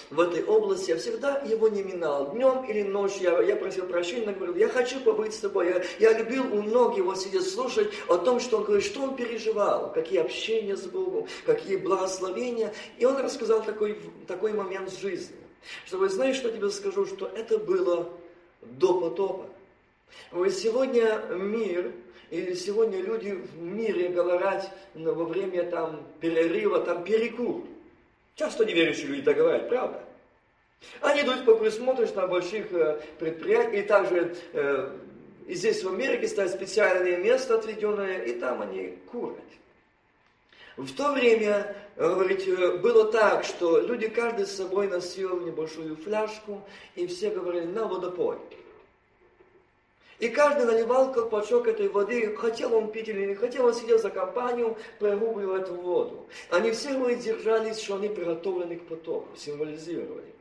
в 0.10 0.20
этой 0.20 0.44
области, 0.44 0.92
я 0.92 0.98
всегда 0.98 1.40
его 1.40 1.68
не 1.68 1.84
минал. 1.84 2.32
Днем 2.32 2.64
или 2.66 2.84
ночью 2.84 3.24
я, 3.24 3.42
я 3.42 3.56
просил 3.56 3.88
прощения, 3.88 4.32
говорил, 4.32 4.56
я 4.56 4.70
хочу 4.70 5.00
побыть 5.00 5.34
с 5.34 5.40
тобой. 5.40 5.70
Я, 6.00 6.12
я 6.12 6.18
любил 6.18 6.44
у 6.54 6.62
ног 6.62 6.98
его 6.98 7.16
сидеть 7.16 7.50
слушать 7.50 7.90
о 8.08 8.18
том, 8.18 8.40
что 8.40 8.58
он 8.58 8.64
говорит, 8.66 8.86
что 8.86 9.04
он 9.04 9.16
переживал, 9.16 9.92
какие 9.92 10.20
общения 10.20 10.78
с 10.78 10.84
Богом, 10.84 11.28
какие 11.46 11.78
благословения. 11.78 12.74
И 13.00 13.06
он 13.06 13.18
рассказал 13.18 13.64
такой, 13.64 14.00
такой 14.28 14.54
момент 14.54 14.92
в 14.92 15.00
жизни. 15.00 15.36
Что 15.86 15.98
вы 15.98 16.10
знаете, 16.10 16.40
что 16.40 16.50
я 16.50 16.56
тебе 16.56 16.70
скажу, 16.70 17.06
что 17.06 17.28
это 17.28 17.58
было 17.58 18.10
до 18.62 19.00
потопа. 19.00 19.48
Вы 20.32 20.50
сегодня 20.52 21.24
мир, 21.32 21.92
или 22.30 22.54
сегодня 22.54 23.02
люди 23.02 23.32
в 23.32 23.62
мире 23.62 24.10
говорят 24.10 24.72
во 24.94 25.26
время 25.26 25.70
там 25.70 26.08
перерыва, 26.20 26.80
там 26.80 27.04
перекур. 27.04 27.64
Часто 28.42 28.66
неверующие 28.66 29.06
люди 29.06 29.22
так 29.22 29.38
говорят, 29.38 29.70
правда? 29.70 30.04
Они 31.02 31.22
идут 31.22 31.46
по 31.46 31.54
присмотришь 31.54 32.12
на 32.16 32.26
больших 32.26 32.74
э, 32.74 33.00
предприятиях, 33.20 33.86
и 33.86 33.88
также 33.88 34.36
э, 34.54 34.98
и 35.46 35.54
здесь 35.54 35.84
в 35.84 35.90
Америке 35.90 36.28
стоят 36.28 36.50
специальные 36.50 37.18
места 37.18 37.54
отведенные, 37.54 38.26
и 38.26 38.40
там 38.40 38.64
они 38.64 38.98
курят. 39.12 39.38
В 40.76 40.92
то 40.96 41.12
время, 41.12 41.76
э, 41.98 42.10
говорите, 42.10 42.78
было 42.78 43.12
так, 43.12 43.44
что 43.44 43.80
люди 43.80 44.08
каждый 44.08 44.48
с 44.48 44.54
собой 44.54 44.88
носил 44.88 45.40
небольшую 45.42 45.96
фляжку, 45.96 46.64
и 46.96 47.06
все 47.06 47.30
говорили, 47.30 47.66
на 47.66 47.86
водопой. 47.86 48.38
И 50.22 50.30
каждый 50.30 50.68
наливал 50.68 51.12
колпачок 51.12 51.68
этой 51.68 51.88
воды, 51.88 52.36
хотел 52.36 52.76
он 52.76 52.92
пить 52.92 53.10
или 53.10 53.26
не 53.26 53.34
хотел, 53.34 53.66
он 53.66 53.74
сидел 53.74 53.98
за 53.98 54.12
компанию, 54.12 54.78
прогубливал 55.00 55.56
эту 55.56 55.74
воду. 55.74 56.28
Они 56.52 56.70
все 56.70 56.92
держались, 57.16 57.82
что 57.82 57.96
они 57.96 58.08
приготовлены 58.08 58.76
к 58.76 58.86
потоку, 58.86 59.28
символизировали. 59.36 60.32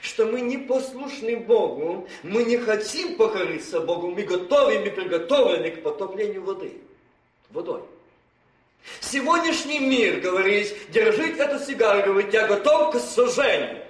Что 0.00 0.24
мы 0.24 0.40
не 0.40 0.56
послушны 0.56 1.36
Богу, 1.36 2.08
мы 2.22 2.44
не 2.44 2.56
хотим 2.56 3.16
покориться 3.16 3.80
Богу, 3.80 4.10
мы 4.10 4.22
готовы, 4.22 4.78
мы 4.78 4.90
приготовлены 4.90 5.70
к 5.70 5.82
потоплению 5.82 6.42
воды, 6.42 6.72
водой. 7.50 7.82
Сегодняшний 9.02 9.80
мир, 9.80 10.20
говорит, 10.20 10.74
держит 10.88 11.38
эту 11.38 11.62
сигару, 11.62 12.10
говорит, 12.10 12.32
я 12.32 12.46
готов 12.46 12.94
к 12.94 12.98
сожжению. 13.00 13.82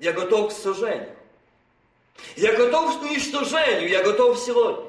Я 0.00 0.12
готов 0.12 0.52
к 0.52 0.56
сожжению. 0.56 1.14
Я 2.36 2.52
готов 2.52 3.00
к 3.00 3.02
уничтожению, 3.02 3.88
я 3.88 4.02
готов 4.02 4.38
сегодня. 4.38 4.84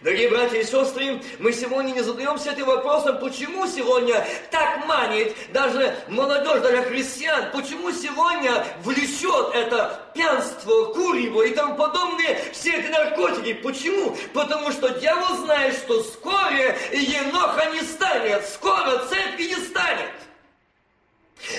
Дорогие 0.00 0.28
братья 0.28 0.58
и 0.58 0.64
сестры, 0.64 1.20
мы 1.38 1.52
сегодня 1.52 1.92
не 1.92 2.00
задаемся 2.02 2.52
этим 2.52 2.66
вопросом, 2.66 3.18
почему 3.18 3.66
сегодня 3.66 4.26
так 4.50 4.86
манит 4.86 5.36
даже 5.52 5.94
молодежь, 6.08 6.62
даже 6.62 6.82
христиан, 6.84 7.50
почему 7.52 7.92
сегодня 7.92 8.64
влечет 8.82 9.54
это 9.54 10.00
пьянство, 10.14 10.86
курево 10.94 11.42
и 11.42 11.54
тому 11.54 11.76
подобные 11.76 12.40
все 12.52 12.78
эти 12.78 12.88
наркотики. 12.88 13.54
Почему? 13.54 14.16
Потому 14.32 14.72
что 14.72 14.88
дьявол 14.98 15.36
знает, 15.44 15.74
что 15.74 16.02
скоро 16.02 16.74
еноха 16.92 17.66
не 17.72 17.82
станет, 17.82 18.48
скоро 18.48 19.04
цепи 19.08 19.42
не 19.42 19.56
станет. 19.56 20.10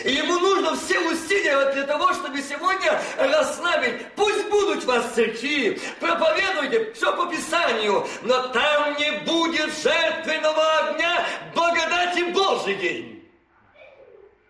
И 0.04 0.12
ему 0.12 0.40
нужно 0.40 0.76
все 0.76 1.00
усилия 1.00 1.72
для 1.72 1.84
того, 1.84 2.14
чтобы 2.14 2.42
сегодня 2.42 3.02
расслабить. 3.18 4.06
Пусть 4.16 4.50
будут 4.50 4.84
вас 4.84 5.06
церкви, 5.14 5.80
проповедуйте 6.00 6.94
все 6.94 7.16
по 7.16 7.26
Писанию, 7.28 8.06
но 8.24 8.48
там 8.50 8.98
не 8.98 9.12
будет 9.26 9.72
жертвенного 9.82 10.80
огня 10.80 11.26
благодати 11.54 12.32
Божией. 12.32 13.24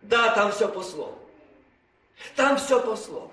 Да, 0.01 0.29
там 0.29 0.51
все 0.51 0.67
по 0.67 0.81
слову. 0.81 1.17
Там 2.35 2.57
все 2.57 2.79
по 2.79 2.95
слову. 2.95 3.31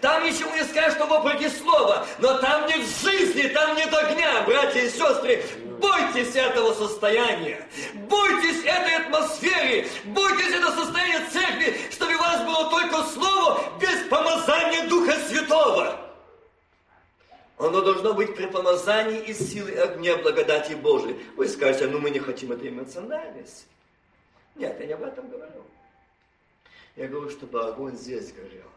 Там 0.00 0.24
ничего 0.24 0.50
не 0.56 0.64
скажешь, 0.64 0.94
что 0.94 1.06
вопреки 1.06 1.48
слова, 1.48 2.06
но 2.18 2.38
там 2.38 2.66
нет 2.66 2.82
жизни, 3.02 3.48
там 3.48 3.76
нет 3.76 3.92
огня, 3.92 4.42
братья 4.42 4.80
и 4.80 4.90
сестры. 4.90 5.42
Бойтесь 5.80 6.34
этого 6.34 6.74
состояния, 6.74 7.66
бойтесь 8.08 8.64
этой 8.64 8.96
атмосферы, 8.96 9.86
бойтесь 10.06 10.54
этого 10.54 10.84
состояния 10.84 11.26
церкви, 11.30 11.76
чтобы 11.90 12.14
у 12.14 12.18
вас 12.18 12.44
было 12.44 12.70
только 12.70 13.02
слово 13.04 13.60
без 13.80 14.08
помазания 14.08 14.88
Духа 14.88 15.12
Святого. 15.28 16.10
Оно 17.56 17.82
должно 17.82 18.14
быть 18.14 18.34
при 18.34 18.46
помазании 18.46 19.20
и 19.20 19.34
силы 19.34 19.72
огня 19.72 20.16
благодати 20.16 20.72
Божией. 20.72 21.18
Вы 21.36 21.46
скажете, 21.48 21.86
ну 21.86 21.98
мы 21.98 22.10
не 22.10 22.18
хотим 22.18 22.52
этой 22.52 22.68
эмоциональности. 22.70 23.64
Нет, 24.56 24.78
я 24.80 24.86
не 24.86 24.92
об 24.92 25.02
этом 25.02 25.28
говорю. 25.28 25.64
Я 26.96 27.08
говорю, 27.08 27.30
чтобы 27.30 27.62
огонь 27.62 27.96
здесь 27.96 28.32
горел. 28.32 28.70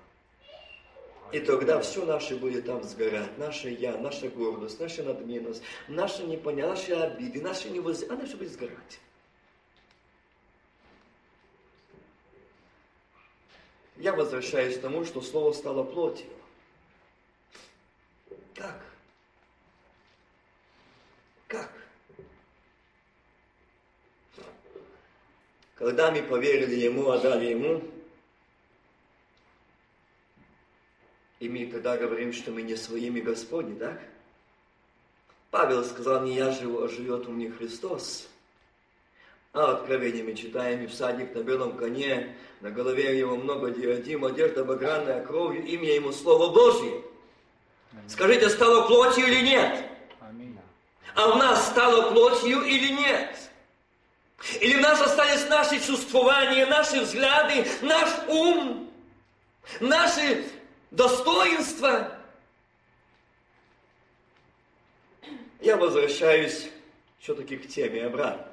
И 1.33 1.39
тогда 1.39 1.81
все 1.81 2.05
наше 2.05 2.35
будет 2.35 2.67
там 2.67 2.83
сгорать. 2.83 3.35
Наше 3.39 3.69
я, 3.69 3.97
наша 3.97 4.29
гордость, 4.29 4.79
наша 4.79 5.01
надменность, 5.01 5.63
наши 5.87 6.23
непонятия, 6.23 6.67
наши 6.69 6.93
обиды, 6.93 7.41
наши 7.41 7.69
невоз... 7.71 8.07
Она 8.07 8.23
все 8.27 8.37
будет 8.37 8.51
сгорать. 8.51 8.99
Я 13.97 14.13
возвращаюсь 14.13 14.77
к 14.77 14.81
тому, 14.81 15.05
что 15.05 15.21
Слово 15.21 15.53
стало 15.53 15.83
плотью. 15.83 16.27
Как? 18.53 18.79
Как? 21.47 21.71
Когда 25.73 26.11
мы 26.11 26.21
поверили 26.21 26.75
Ему, 26.75 27.09
отдали 27.09 27.45
Ему, 27.45 27.81
И 31.43 31.49
мы 31.49 31.65
тогда 31.65 31.97
говорим, 31.97 32.31
что 32.31 32.51
мы 32.51 32.61
не 32.61 32.77
своими 32.77 33.19
Господни, 33.19 33.77
так? 33.77 33.99
Павел 35.51 35.83
сказал, 35.83 36.21
не 36.21 36.35
я 36.35 36.51
живу, 36.51 36.81
а 36.81 36.87
живет 36.87 37.27
у 37.27 37.33
них 37.33 37.57
Христос. 37.57 38.29
А 39.51 39.73
откровениями 39.73 40.35
читаем, 40.35 40.81
и 40.81 40.87
всадник 40.87 41.35
на 41.35 41.43
белом 41.43 41.75
коне, 41.75 42.33
на 42.61 42.71
голове 42.71 43.19
его 43.19 43.35
много 43.35 43.71
диадим, 43.71 44.23
одежда 44.23 44.63
багряная 44.63 45.21
кровью, 45.25 45.65
имя 45.65 45.93
ему 45.93 46.13
Слово 46.13 46.53
Божье. 46.53 47.01
Скажите, 48.07 48.47
стало 48.47 48.87
плотью 48.87 49.27
или 49.27 49.41
нет? 49.41 49.83
А 51.13 51.27
в 51.27 51.37
нас 51.39 51.67
стало 51.67 52.13
плотью 52.13 52.61
или 52.61 52.93
нет? 52.93 53.37
Или 54.61 54.77
в 54.77 54.81
нас 54.81 55.01
остались 55.01 55.49
наши 55.49 55.85
чувствования, 55.85 56.65
наши 56.67 57.01
взгляды, 57.01 57.67
наш 57.81 58.09
ум, 58.29 58.89
наши 59.81 60.45
достоинства. 60.93 62.15
Я 65.59 65.77
возвращаюсь 65.77 66.69
все-таки 67.19 67.57
к 67.57 67.67
теме 67.67 68.05
обратно. 68.05 68.47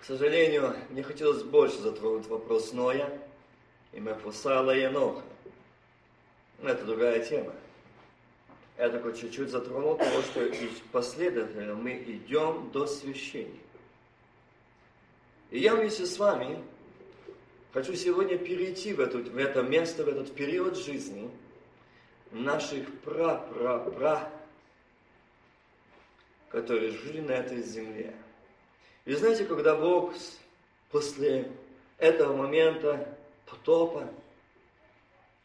К 0.00 0.04
сожалению, 0.04 0.76
мне 0.90 1.04
хотелось 1.04 1.44
больше 1.44 1.78
затронуть 1.78 2.26
вопрос 2.26 2.72
Ноя 2.72 3.08
и 3.92 4.00
Мефусала 4.00 4.76
и 4.76 4.80
Еноха. 4.80 5.22
Но 6.58 6.70
это 6.70 6.84
другая 6.84 7.24
тема. 7.24 7.54
Я 8.76 8.90
только 8.90 9.12
чуть-чуть 9.12 9.50
затронул 9.50 9.96
того, 9.96 10.22
что 10.22 10.50
последовательно 10.90 11.74
мы 11.74 12.02
идем 12.02 12.70
до 12.72 12.86
священия. 12.86 13.60
И 15.50 15.58
я 15.58 15.74
вместе 15.74 16.06
с 16.06 16.18
вами 16.18 16.62
хочу 17.72 17.94
сегодня 17.94 18.38
перейти 18.38 18.92
в, 18.92 19.00
эту, 19.00 19.18
в 19.18 19.36
это 19.36 19.62
место, 19.62 20.04
в 20.04 20.08
этот 20.08 20.32
период 20.34 20.76
жизни 20.76 21.30
наших 22.30 22.86
пра-пра-пра, 23.00 24.30
которые 26.50 26.92
жили 26.92 27.20
на 27.20 27.32
этой 27.32 27.62
земле. 27.62 28.14
И 29.04 29.14
знаете, 29.14 29.44
когда 29.44 29.74
Бог 29.74 30.14
после 30.90 31.50
этого 31.98 32.36
момента 32.36 33.16
потопа, 33.46 34.08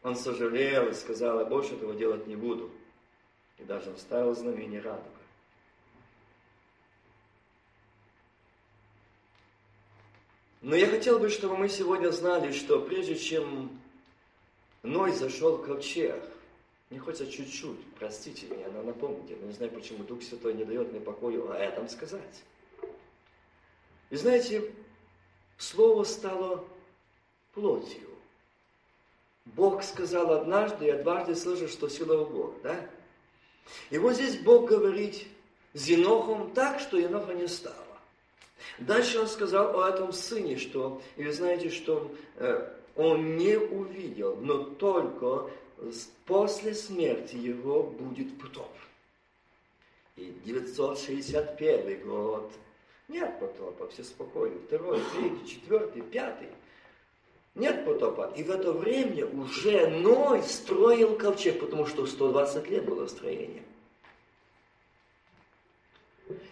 Он 0.04 0.14
сожалел 0.14 0.88
и 0.88 0.94
сказал, 0.94 1.40
я 1.40 1.44
больше 1.44 1.74
этого 1.74 1.94
делать 1.94 2.28
не 2.28 2.36
буду. 2.36 2.70
И 3.58 3.64
даже 3.64 3.90
оставил 3.90 4.36
знамение 4.36 4.80
радуга. 4.80 5.15
Но 10.66 10.74
я 10.74 10.88
хотел 10.88 11.20
бы, 11.20 11.28
чтобы 11.28 11.56
мы 11.56 11.68
сегодня 11.68 12.10
знали, 12.10 12.50
что 12.50 12.80
прежде 12.80 13.14
чем 13.14 13.70
Ной 14.82 15.12
зашел 15.12 15.58
в 15.58 15.64
ковчег, 15.64 16.20
Мне 16.90 16.98
хочется 16.98 17.30
чуть-чуть, 17.30 17.78
простите 18.00 18.48
меня, 18.48 18.66
но 18.74 18.82
напомните, 18.82 19.36
но 19.40 19.46
не 19.46 19.52
знаю, 19.52 19.70
почему 19.70 20.02
Дух 20.02 20.24
Святой 20.24 20.54
не 20.54 20.64
дает 20.64 20.90
мне 20.90 21.00
покою 21.00 21.52
о 21.52 21.54
этом 21.54 21.88
сказать. 21.88 22.42
И 24.10 24.16
знаете, 24.16 24.74
Слово 25.56 26.02
стало 26.02 26.64
плотью. 27.54 28.10
Бог 29.44 29.84
сказал 29.84 30.32
однажды, 30.32 30.86
я 30.86 31.00
дважды 31.00 31.36
слышал, 31.36 31.68
что 31.68 31.88
сила 31.88 32.24
в 32.24 32.32
Бог, 32.32 32.60
да? 32.62 32.90
И 33.90 33.98
вот 33.98 34.14
здесь 34.14 34.36
Бог 34.38 34.68
говорит 34.68 35.28
с 35.74 35.86
Енохом 35.86 36.50
так, 36.54 36.80
что 36.80 36.98
Еноха 36.98 37.34
не 37.34 37.46
стало. 37.46 37.85
Дальше 38.78 39.20
он 39.20 39.26
сказал 39.26 39.80
о 39.80 39.88
этом 39.88 40.12
сыне, 40.12 40.56
что, 40.56 41.00
и 41.16 41.24
вы 41.24 41.32
знаете, 41.32 41.70
что 41.70 42.10
э, 42.36 42.72
он 42.94 43.36
не 43.36 43.56
увидел, 43.56 44.36
но 44.36 44.64
только 44.64 45.50
после 46.24 46.74
смерти 46.74 47.36
его 47.36 47.82
будет 47.82 48.38
потоп. 48.40 48.70
И 50.16 50.32
961 50.44 52.06
год 52.06 52.50
нет 53.08 53.38
потопа, 53.38 53.88
все 53.88 54.02
спокойно. 54.02 54.58
Второй, 54.66 55.00
третий, 55.12 55.46
четвертый, 55.48 56.02
пятый. 56.02 56.48
Нет 57.54 57.84
потопа. 57.84 58.32
И 58.36 58.42
в 58.42 58.50
это 58.50 58.72
время 58.72 59.26
уже 59.26 59.88
Ной 59.88 60.42
строил 60.42 61.16
ковчег, 61.16 61.60
потому 61.60 61.86
что 61.86 62.06
120 62.06 62.68
лет 62.68 62.84
было 62.84 63.06
строение. 63.06 63.62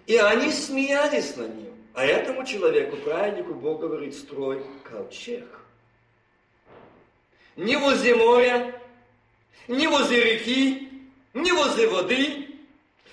И 0.07 0.17
они 0.17 0.53
смеялись 0.53 1.37
над 1.37 1.57
ним. 1.57 1.74
А 1.95 2.05
этому 2.05 2.45
человеку, 2.45 2.97
праведнику, 2.97 3.55
Бог 3.55 3.81
говорит, 3.81 4.17
строй 4.17 4.67
ковчег. 4.83 5.47
Не 7.55 7.77
возле 7.77 8.17
моря, 8.17 8.81
не 9.69 9.87
возле 9.87 10.35
реки, 10.35 10.91
не 11.35 11.53
возле 11.53 11.89
воды. 11.89 12.49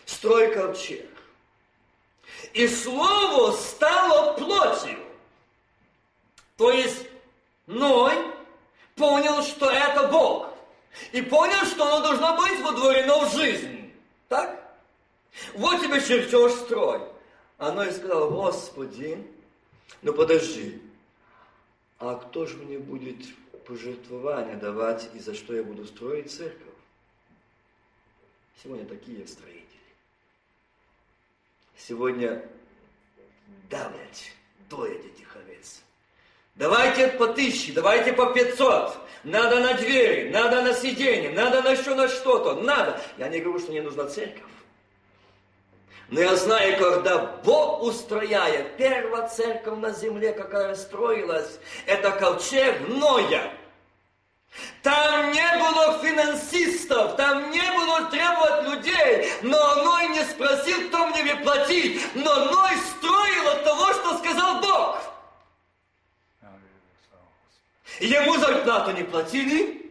Строй 0.07 0.51
ковчег. 0.51 1.07
И 2.53 2.67
Слово 2.67 3.51
стало 3.51 4.33
плотью. 4.33 4.97
То 6.57 6.71
есть 6.71 7.05
Ной 7.67 8.15
понял, 8.95 9.43
что 9.43 9.69
это 9.69 10.07
Бог. 10.07 10.47
И 11.11 11.21
понял, 11.21 11.65
что 11.67 11.85
оно 11.85 12.01
должно 12.01 12.35
быть 12.35 12.59
водворено 12.61 13.25
в 13.25 13.35
жизнь. 13.35 13.93
Так? 14.27 14.75
Вот 15.53 15.81
тебе 15.81 16.01
чертеж 16.01 16.51
строй. 16.53 17.10
Оно 17.61 17.83
и 17.83 17.91
сказал, 17.91 18.31
Господи, 18.31 19.23
ну 20.01 20.13
подожди, 20.13 20.81
а 21.99 22.15
кто 22.15 22.47
же 22.47 22.57
мне 22.57 22.79
будет 22.79 23.17
пожертвования 23.67 24.55
давать 24.55 25.07
и 25.13 25.19
за 25.19 25.35
что 25.35 25.53
я 25.53 25.61
буду 25.61 25.85
строить 25.85 26.31
церковь? 26.31 26.73
Сегодня 28.63 28.87
такие 28.87 29.27
строители. 29.27 29.61
Сегодня 31.77 32.43
давлять, 33.69 34.31
доять 34.67 35.05
этих 35.05 35.35
овец. 35.35 35.83
Давайте 36.55 37.09
по 37.09 37.27
тысяче, 37.27 37.73
давайте 37.73 38.13
по 38.13 38.33
пятьсот. 38.33 38.97
Надо 39.23 39.59
на 39.59 39.75
двери, 39.75 40.31
надо 40.31 40.63
на 40.63 40.73
сиденье, 40.73 41.29
надо 41.29 41.61
на 41.61 41.73
еще 41.73 41.93
на 41.93 42.07
что-то, 42.07 42.59
надо. 42.59 42.99
Я 43.19 43.29
не 43.29 43.39
говорю, 43.39 43.59
что 43.59 43.71
не 43.71 43.81
нужна 43.81 44.07
церковь. 44.07 44.49
Но 46.11 46.19
я 46.19 46.35
знаю, 46.35 46.77
когда 46.77 47.19
Бог 47.19 47.83
устрояет, 47.83 48.75
первая 48.75 49.29
церковь 49.29 49.79
на 49.79 49.91
земле, 49.91 50.33
какая 50.33 50.75
строилась, 50.75 51.57
это 51.85 52.11
ковчег 52.11 52.81
Ноя. 52.89 53.53
Там 54.83 55.31
не 55.31 55.57
было 55.57 55.99
финансистов, 55.99 57.15
там 57.15 57.49
не 57.51 57.63
было 57.77 58.11
требовать 58.11 58.63
людей, 58.63 59.31
но 59.41 59.75
Ной 59.75 60.09
не 60.09 60.23
спросил, 60.25 60.89
кто 60.89 61.07
мне 61.07 61.33
платить, 61.37 62.01
но 62.13 62.35
Ной 62.43 62.71
строил 62.97 63.47
от 63.47 63.63
того, 63.63 63.93
что 63.93 64.17
сказал 64.17 64.59
Бог. 64.59 64.97
Ему 68.01 68.37
зарплату 68.37 68.91
не 68.91 69.03
платили, 69.03 69.89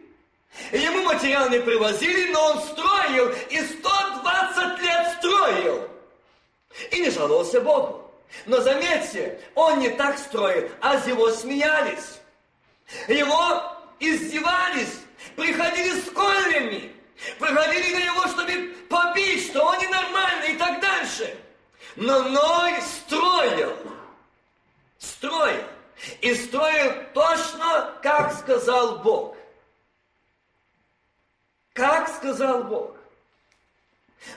ему 0.71 1.01
материал 1.01 1.49
не 1.49 1.59
привозили, 1.59 2.31
но 2.31 2.51
он 2.51 2.61
строил 2.61 3.33
и 3.49 3.59
120 3.59 4.81
лет 4.81 5.15
строил. 5.17 5.91
И 6.91 6.99
не 6.99 7.09
жаловался 7.09 7.61
Богу. 7.61 8.11
Но 8.45 8.61
заметьте, 8.61 9.39
он 9.55 9.79
не 9.79 9.89
так 9.89 10.17
строил, 10.17 10.69
а 10.79 10.99
с 10.99 11.07
его 11.07 11.29
смеялись. 11.31 12.19
Его 13.07 13.77
издевались, 13.99 14.99
приходили 15.35 15.99
с 15.99 16.09
кольями, 16.11 16.95
приходили 17.39 17.93
на 17.93 18.05
него, 18.05 18.27
чтобы 18.27 18.75
побить, 18.89 19.47
что 19.47 19.63
он 19.63 19.79
ненормальный 19.79 20.53
и 20.53 20.57
так 20.57 20.79
дальше. 20.79 21.37
Но 21.95 22.23
Ной 22.23 22.81
строил, 22.81 23.75
строил. 24.97 25.63
И 26.21 26.33
строил 26.33 26.93
точно, 27.13 27.93
как 28.01 28.33
сказал 28.33 28.99
Бог. 28.99 29.35
Как 31.73 32.09
сказал 32.09 32.63
Бог. 32.63 32.95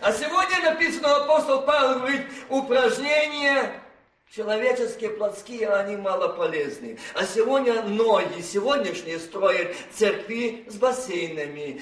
А 0.00 0.12
сегодня 0.12 0.60
написано, 0.62 1.16
апостол 1.16 1.62
Павел 1.62 2.00
говорит, 2.00 2.26
упражнения 2.48 3.80
человеческие, 4.34 5.10
плотские, 5.10 5.68
они 5.68 5.96
мало 5.96 6.28
полезны. 6.28 6.98
А 7.14 7.24
сегодня 7.24 7.82
ноги, 7.82 8.40
сегодняшние 8.40 9.18
строят 9.18 9.76
церкви 9.92 10.64
с 10.68 10.74
бассейнами, 10.74 11.80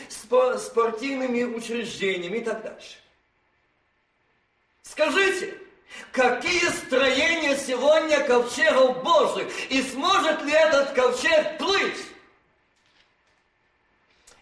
спортивными 0.58 1.44
учреждениями 1.44 2.38
и 2.38 2.44
так 2.44 2.62
дальше. 2.62 2.96
Скажите, 4.82 5.54
какие 6.10 6.68
строения 6.68 7.56
сегодня 7.56 8.22
ковчегов 8.24 9.02
Божьих, 9.02 9.48
и 9.70 9.80
сможет 9.82 10.42
ли 10.42 10.52
этот 10.52 10.90
ковчег 10.92 11.58
плыть? 11.58 12.11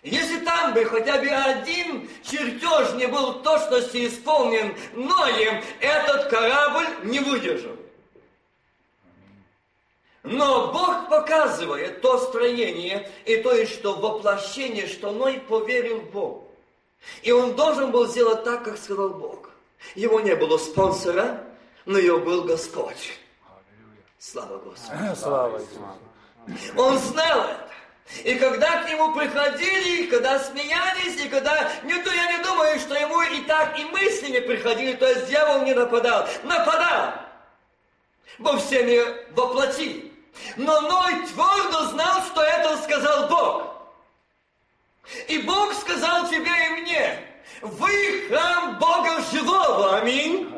Если 0.03 0.41
там 0.41 0.73
бы 0.73 0.85
хотя 0.87 1.19
бы 1.19 1.27
один 1.29 2.09
чертеж 2.23 2.95
не 2.95 3.07
был 3.07 3.33
в 3.33 3.43
точности 3.43 4.07
исполнен 4.09 4.75
Ноем, 4.95 5.63
этот 5.81 6.29
корабль 6.29 6.87
не 7.05 7.21
выдержал. 7.21 7.77
Но 10.23 10.73
Бог 10.73 11.09
показывает 11.09 12.01
то 12.01 12.19
строение 12.19 13.11
и 13.25 13.37
то, 13.37 13.53
и 13.53 13.67
что 13.67 13.95
воплощение, 13.95 14.87
что 14.87 15.13
Ной 15.13 15.39
поверил 15.41 16.01
Богу. 16.01 16.51
И 17.23 17.33
он 17.33 17.55
должен 17.55 17.91
был 17.91 18.07
сделать 18.07 18.45
так, 18.45 18.65
как 18.65 18.79
сказал 18.79 19.11
Бог. 19.11 19.51
Его 19.95 20.21
не 20.21 20.37
было 20.37 20.59
спонсора, 20.59 21.45
но 21.87 21.99
его 21.99 22.19
был 22.19 22.45
Господь. 22.45 23.19
Слава 24.19 24.59
Господу. 24.59 25.17
Слава 25.17 25.63
Он 26.77 26.99
знал 26.99 27.41
это. 27.41 27.71
И 28.25 28.35
когда 28.35 28.83
к 28.83 28.89
нему 28.89 29.15
приходили, 29.15 30.07
когда 30.07 30.39
смеялись, 30.41 31.21
и 31.25 31.29
когда... 31.29 31.71
Не, 31.85 31.93
я 31.93 32.37
не 32.37 32.43
думаю, 32.43 32.79
что 32.81 32.95
ему 32.95 33.23
и 33.23 33.41
так 33.43 33.79
и 33.79 33.85
мыслями 33.85 34.41
приходили, 34.41 34.95
то 34.95 35.07
есть 35.07 35.29
дьявол 35.29 35.63
не 35.63 35.75
нападал. 35.75 36.29
Нападал! 36.43 37.15
Бо 38.39 38.57
всеми 38.59 39.01
воплоти. 39.33 40.13
Но 40.57 40.81
Ной 40.81 41.27
твердо 41.27 41.85
знал, 41.91 42.23
что 42.25 42.43
это 42.43 42.77
сказал 42.79 43.29
Бог. 43.29 43.71
И 45.29 45.39
Бог 45.39 45.73
сказал 45.75 46.29
тебе 46.29 46.51
и 46.51 46.81
мне, 46.81 47.30
вы 47.63 48.27
храм 48.29 48.79
Бога 48.79 49.23
живого, 49.33 49.99
аминь. 49.99 50.49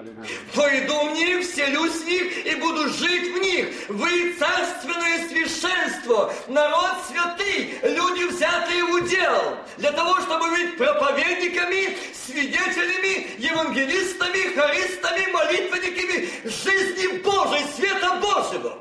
Войду 0.55 1.09
в 1.09 1.13
них, 1.15 1.41
вселюсь 1.41 2.03
в 2.03 2.07
них 2.07 2.47
и 2.47 2.55
буду 2.57 2.89
жить 2.91 3.35
в 3.35 3.39
них. 3.39 3.89
Вы 3.89 4.35
царственное 4.35 5.29
священство, 5.29 6.33
народ 6.47 6.93
святый, 7.09 7.79
люди 7.83 8.25
взятые 8.25 8.85
в 8.85 8.93
удел, 8.93 9.57
для 9.79 9.93
того, 9.93 10.21
чтобы 10.21 10.51
быть 10.51 10.77
проповедниками, 10.77 11.97
свидетелями, 12.15 13.35
евангелистами, 13.39 14.55
харистами, 14.55 15.33
молитвенниками 15.33 16.29
жизни 16.45 17.19
Божией, 17.19 17.67
света 17.75 18.21
Божьего. 18.21 18.79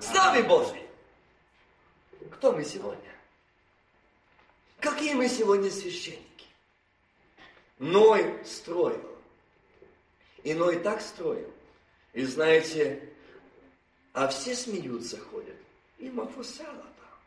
С 0.00 0.12
нами 0.12 0.42
Божьей. 0.42 0.86
Кто 2.32 2.52
мы 2.52 2.64
сегодня? 2.64 3.10
Какие 4.80 5.14
мы 5.14 5.28
сегодня 5.28 5.70
священники? 5.70 6.29
Ной 7.80 8.38
строил. 8.44 9.18
И 10.44 10.52
Ной 10.52 10.78
так 10.80 11.00
строил. 11.00 11.50
И 12.12 12.24
знаете, 12.24 13.08
а 14.12 14.28
все 14.28 14.54
смеются, 14.54 15.18
ходят. 15.18 15.56
И 15.98 16.10
Мафусала 16.10 16.74
там. 16.74 17.18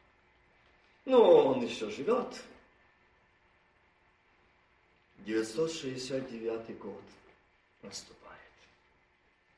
Ну, 1.06 1.22
он 1.22 1.66
еще 1.66 1.90
живет. 1.90 2.40
969 5.26 6.78
год 6.78 7.04
наступает. 7.82 8.40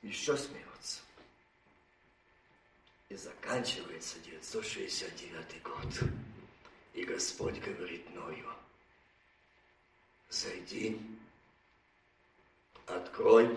Еще 0.02 0.38
смеются. 0.38 1.02
И 3.10 3.16
заканчивается 3.16 4.18
969 4.20 5.62
год. 5.62 6.10
И 6.94 7.04
Господь 7.04 7.60
говорит 7.60 8.10
Ною, 8.16 8.48
зайди, 10.36 11.00
открой, 12.86 13.50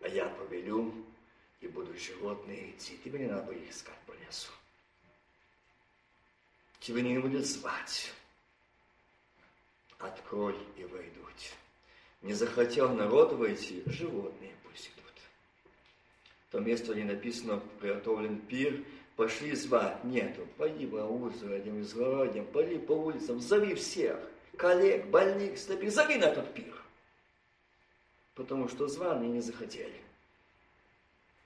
а 0.00 0.08
я 0.08 0.26
повелю, 0.26 0.92
и 1.60 1.68
будут 1.68 1.98
животные 2.00 2.70
идти. 2.70 2.98
Тебе 3.04 3.20
не 3.20 3.26
надо 3.26 3.52
их 3.52 3.70
искать 3.70 3.98
по 4.06 4.12
лесу. 4.12 4.50
Тебе 6.80 7.02
не 7.02 7.18
будет 7.18 7.46
звать. 7.46 8.12
Открой 9.98 10.56
и 10.78 10.84
войдут. 10.84 11.34
Не 12.22 12.32
захотел 12.32 12.94
народ 12.94 13.34
войти, 13.34 13.82
животные 13.86 14.54
пусть 14.62 14.86
идут. 14.86 15.12
В 16.48 16.52
том 16.52 16.66
месте, 16.66 16.92
где 16.92 17.04
написано, 17.04 17.58
приготовлен 17.80 18.38
пир, 18.40 18.82
пошли 19.16 19.54
звать. 19.54 20.02
Нету. 20.04 20.46
Пойди 20.56 20.86
по 20.86 20.96
улицам, 20.96 21.52
этим 21.52 21.80
изгородям, 21.82 22.46
пойди 22.46 22.78
по 22.78 22.92
улицам, 22.92 23.40
зови 23.40 23.74
всех. 23.74 24.18
Коллег, 24.60 25.06
больных, 25.06 25.58
слепых, 25.58 25.90
зови 25.90 26.16
на 26.16 26.26
этот 26.26 26.52
пир. 26.52 26.74
Потому 28.34 28.68
что 28.68 28.88
званые 28.88 29.30
не 29.30 29.40
захотели. 29.40 30.02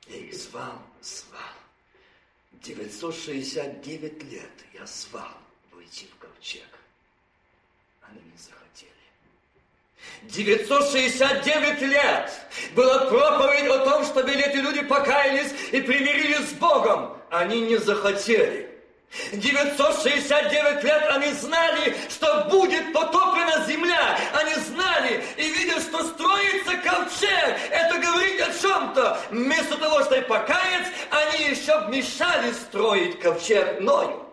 Я 0.08 0.16
их 0.16 0.34
звал, 0.34 0.82
звал. 1.00 1.40
969 2.54 4.24
лет 4.24 4.50
я 4.72 4.84
звал 4.86 5.30
войти 5.70 6.08
в 6.08 6.18
ковчег. 6.18 6.66
Они 8.02 8.20
не 8.20 8.36
захотели. 8.36 8.90
969 10.22 11.82
лет 11.82 12.32
была 12.74 13.06
проповедь 13.06 13.70
о 13.70 13.84
том, 13.84 14.04
чтобы 14.04 14.32
эти 14.32 14.56
люди 14.56 14.82
покаялись 14.82 15.52
и 15.70 15.80
примирились 15.80 16.48
с 16.48 16.52
Богом. 16.54 17.16
Они 17.30 17.60
не 17.60 17.76
захотели. 17.76 18.73
969 19.32 20.84
лет 20.84 21.02
они 21.10 21.32
знали, 21.32 21.96
что 22.08 22.46
будет 22.50 22.92
потоплена 22.92 23.64
земля. 23.66 24.18
Они 24.32 24.54
знали 24.54 25.24
и 25.36 25.48
видели, 25.50 25.80
что 25.80 26.04
строится 26.04 26.76
ковчег. 26.76 27.56
Это 27.70 27.98
говорит 27.98 28.40
о 28.40 28.52
чем-то. 28.60 29.20
Вместо 29.30 29.76
того, 29.76 30.02
чтобы 30.02 30.22
покаяться, 30.22 30.92
они 31.10 31.50
еще 31.50 31.86
мешали 31.88 32.52
строить 32.52 33.20
ковчег 33.20 33.80
Ною. 33.80 34.23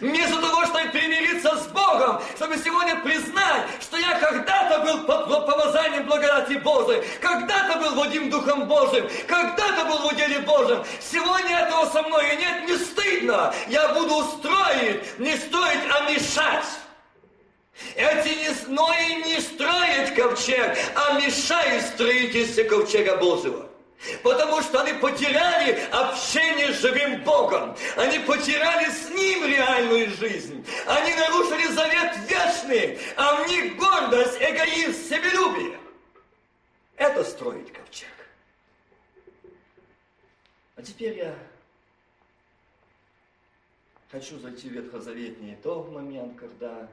Вместо 0.00 0.40
того, 0.40 0.64
чтобы 0.64 0.88
примириться 0.90 1.56
с 1.56 1.66
Богом, 1.68 2.22
чтобы 2.36 2.56
сегодня 2.56 2.96
признать, 3.00 3.66
что 3.82 3.98
я 3.98 4.18
когда-то 4.18 4.80
был 4.80 5.04
под 5.04 5.28
помазанием 5.46 6.06
благодати 6.06 6.54
Божией, 6.54 7.02
когда-то 7.20 7.78
был 7.78 7.94
водим 7.94 8.30
Духом 8.30 8.66
Божьим, 8.66 9.08
когда-то 9.26 9.84
был 9.84 9.98
в 9.98 10.06
уделе 10.06 10.40
Божьем. 10.40 10.82
Сегодня 11.00 11.58
этого 11.58 11.86
со 11.90 12.02
мной 12.02 12.36
нет, 12.36 12.66
не 12.66 12.76
стыдно. 12.76 13.54
Я 13.68 13.92
буду 13.92 14.24
строить, 14.38 15.18
не 15.18 15.36
строить, 15.36 15.80
а 15.90 16.10
мешать. 16.10 16.64
Эти 17.96 18.28
не, 18.28 18.50
но 18.68 18.90
и 18.94 19.14
не 19.24 19.40
строят 19.40 20.14
ковчег, 20.14 20.78
а 20.94 21.20
мешают 21.20 21.84
строительству 21.84 22.64
ковчега 22.64 23.16
Божьего. 23.16 23.66
Потому 24.22 24.60
что 24.62 24.82
они 24.82 24.92
потеряли 24.94 25.80
общение 25.90 26.72
с 26.72 26.80
живым 26.80 27.22
Богом. 27.24 27.76
Они 27.96 28.18
потеряли 28.18 28.90
с 28.90 29.08
Ним 29.10 29.46
реальную 29.46 30.10
жизнь. 30.10 30.64
Они 30.86 31.14
нарушили 31.14 31.68
завет 31.68 32.16
вечный. 32.28 32.98
А 33.16 33.42
в 33.42 33.48
них 33.48 33.76
гордость, 33.76 34.36
эгоизм, 34.40 35.08
себелюбие. 35.08 35.78
Это 36.96 37.24
строить 37.24 37.72
ковчег. 37.72 38.08
А 40.76 40.82
теперь 40.82 41.16
я 41.16 41.34
хочу 44.10 44.38
зайти 44.38 44.68
в 44.68 44.72
Ветхозаветний 44.72 45.56
тот 45.62 45.90
момент, 45.90 46.38
когда 46.38 46.88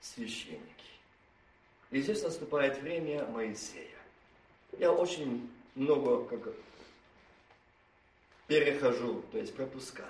священники. 0.00 0.64
И 1.90 2.00
здесь 2.00 2.22
наступает 2.22 2.80
время 2.80 3.26
Моисея. 3.26 3.86
Я 4.78 4.92
очень 4.92 5.50
много 5.74 6.24
как 6.24 6.54
перехожу, 8.46 9.22
то 9.30 9.38
есть 9.38 9.54
пропускаю. 9.54 10.08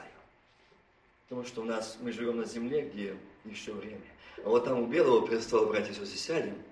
Потому 1.28 1.46
что 1.46 1.60
у 1.60 1.64
нас, 1.64 1.98
мы 2.00 2.10
живем 2.10 2.38
на 2.38 2.44
земле, 2.44 2.82
где 2.82 3.16
еще 3.44 3.72
время. 3.72 4.00
А 4.44 4.48
вот 4.48 4.64
там 4.64 4.80
у 4.80 4.86
Белого 4.86 5.26
престола, 5.26 5.66
братья 5.66 5.92
и 5.92 5.94
сестры, 5.94 6.18
сядем, 6.18 6.62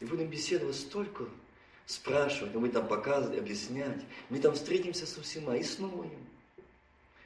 и 0.00 0.04
будем 0.04 0.28
беседовать 0.28 0.76
столько, 0.76 1.24
спрашивать, 1.86 2.54
мы 2.54 2.70
там 2.70 2.88
показывать, 2.88 3.38
объяснять. 3.38 4.00
Мы 4.30 4.38
там 4.38 4.54
встретимся 4.54 5.06
со 5.06 5.20
всема 5.20 5.56
и 5.56 5.62
с 5.62 5.78
Ноем, 5.78 6.26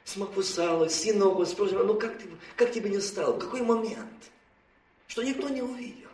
с 0.03 0.17
Макфусалой, 0.17 0.89
с 0.89 0.95
Синогом, 0.95 1.45
спросим, 1.45 1.85
ну 1.87 1.97
как, 1.97 2.17
ты, 2.17 2.27
как 2.57 2.71
тебе 2.73 2.89
не 2.89 2.99
стало, 2.99 3.39
какой 3.39 3.61
момент? 3.61 4.31
Что 5.07 5.23
никто 5.23 5.47
не 5.49 5.61
увидел. 5.61 6.09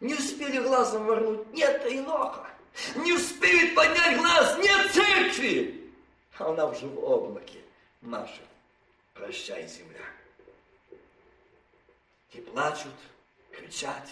Не 0.00 0.14
успели 0.14 0.60
глазом 0.60 1.06
ворнуть, 1.06 1.52
нет 1.52 1.86
Иноха 1.88 2.55
не 2.96 3.12
успеет 3.12 3.74
поднять 3.74 4.18
глаз, 4.18 4.58
нет 4.58 4.92
церкви. 4.92 5.92
А 6.38 6.50
она 6.50 6.66
уже 6.66 6.86
в 6.86 7.02
облаке 7.04 7.60
машет. 8.02 8.42
Прощай, 9.14 9.66
земля. 9.66 10.04
И 12.32 12.40
плачут, 12.40 12.92
кричат, 13.50 14.06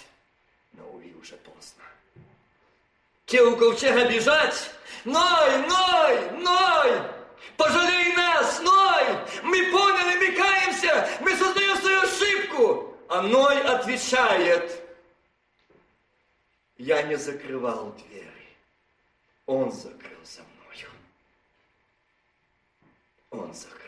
но, 0.72 0.88
увы, 0.88 1.14
уже 1.20 1.36
поздно. 1.36 1.84
Те 3.26 3.42
у 3.42 3.56
ковчега 3.56 4.08
бежать, 4.10 4.70
Ной, 5.04 5.58
Ной, 5.66 6.30
Ной, 6.40 7.02
пожалей 7.56 8.14
нас, 8.14 8.60
Ной, 8.60 9.04
мы 9.42 9.70
поняли, 9.70 10.16
мы 10.18 10.36
каемся, 10.36 11.08
мы 11.20 11.36
создаем 11.36 11.76
свою 11.78 12.00
ошибку. 12.00 12.96
А 13.08 13.20
Ной 13.20 13.60
отвечает, 13.62 14.80
я 16.78 17.02
не 17.02 17.16
закрывал 17.16 17.92
дверь. 17.92 18.43
Он 19.47 19.70
закрыл 19.70 20.24
за 20.24 20.42
мною. 20.42 20.90
Он 23.30 23.53
закрыл. 23.53 23.80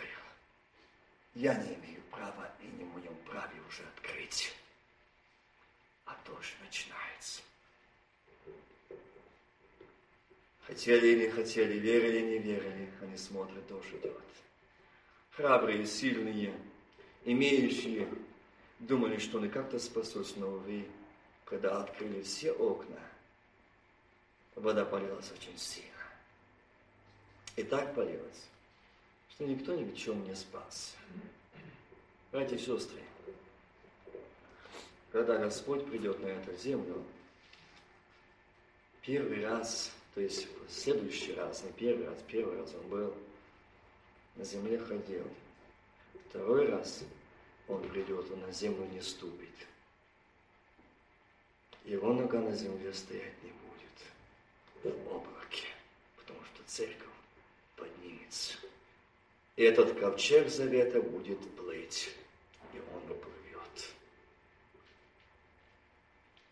Я 1.35 1.55
не 1.55 1.75
имею 1.75 2.03
права 2.11 2.53
и 2.61 2.67
не 2.67 2.85
в 2.85 2.89
моем 2.89 3.17
праве 3.27 3.59
уже 3.67 3.83
открыть. 3.85 4.55
А 6.05 6.17
дождь 6.27 6.55
начинается. 6.63 7.43
Хотели 10.67 11.07
или 11.07 11.27
не 11.27 11.31
хотели, 11.31 11.79
верили 11.79 12.19
или 12.19 12.27
не 12.27 12.39
верили, 12.39 12.91
они 13.01 13.17
смотрят, 13.17 13.67
дождь 13.67 13.95
идет. 13.95 14.21
Храбрые, 15.31 15.87
сильные, 15.87 16.53
имеющие, 17.25 18.09
думали, 18.81 19.19
что 19.19 19.39
они 19.39 19.49
как-то 19.49 19.79
спасутся, 19.79 20.39
но, 20.39 20.49
увы, 20.49 20.87
когда 21.45 21.81
открыли 21.81 22.23
все 22.23 22.53
окна– 22.53 23.01
вода 24.57 24.85
полилась 24.85 25.31
очень 25.31 25.57
сильно. 25.57 25.91
И 27.55 27.63
так 27.63 27.95
полилась, 27.95 28.49
что 29.31 29.45
никто 29.45 29.75
ни 29.75 29.85
в 29.85 29.97
чем 29.97 30.25
не 30.25 30.35
спас. 30.35 30.97
Братья 32.33 32.57
и 32.57 32.59
сестры, 32.59 33.01
когда 35.13 35.39
Господь 35.39 35.87
придет 35.87 36.21
на 36.21 36.27
эту 36.27 36.55
землю, 36.57 37.03
первый 39.03 39.47
раз, 39.47 39.93
то 40.15 40.21
есть 40.21 40.49
в 40.69 40.73
следующий 40.73 41.33
раз, 41.35 41.63
не 41.63 41.73
первый 41.73 42.09
раз, 42.09 42.19
первый 42.27 42.59
раз 42.59 42.75
он 42.75 42.89
был 42.89 43.15
на 44.35 44.45
земле 44.45 44.79
ходил. 44.79 45.27
Второй 46.29 46.69
раз 46.69 47.05
он 47.69 47.89
придет, 47.89 48.31
он 48.31 48.41
на 48.41 48.53
землю 48.53 48.85
не 48.89 49.01
ступит. 49.01 49.49
Его 51.85 52.13
нога 52.13 52.41
на 52.41 52.55
земле 52.55 52.93
стоять 52.93 53.43
не 53.43 53.51
будет 53.51 53.66
в 54.83 55.09
облаке, 55.09 55.67
потому 56.17 56.41
что 56.45 56.63
церковь 56.67 57.09
поднимется. 57.77 58.55
И 59.57 59.63
этот 59.63 59.99
ковчег 59.99 60.49
завета 60.49 61.01
будет 61.01 61.39
плыть, 61.57 62.11
и 62.75 62.79
он 62.79 63.11
уплывет. 63.11 63.95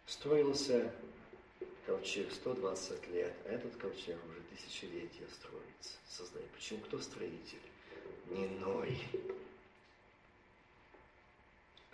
Строился 0.07 0.93
ковчег 1.87 2.33
120 2.33 3.09
лет, 3.09 3.35
а 3.45 3.51
этот 3.51 3.77
ковчег 3.77 4.19
уже 4.27 4.41
тысячелетия 4.51 5.27
строится. 5.33 5.99
Создает. 6.09 6.49
Почему? 6.51 6.81
Кто 6.81 6.99
строитель? 7.01 7.61
Не 8.31 8.49
Ной, 8.61 8.99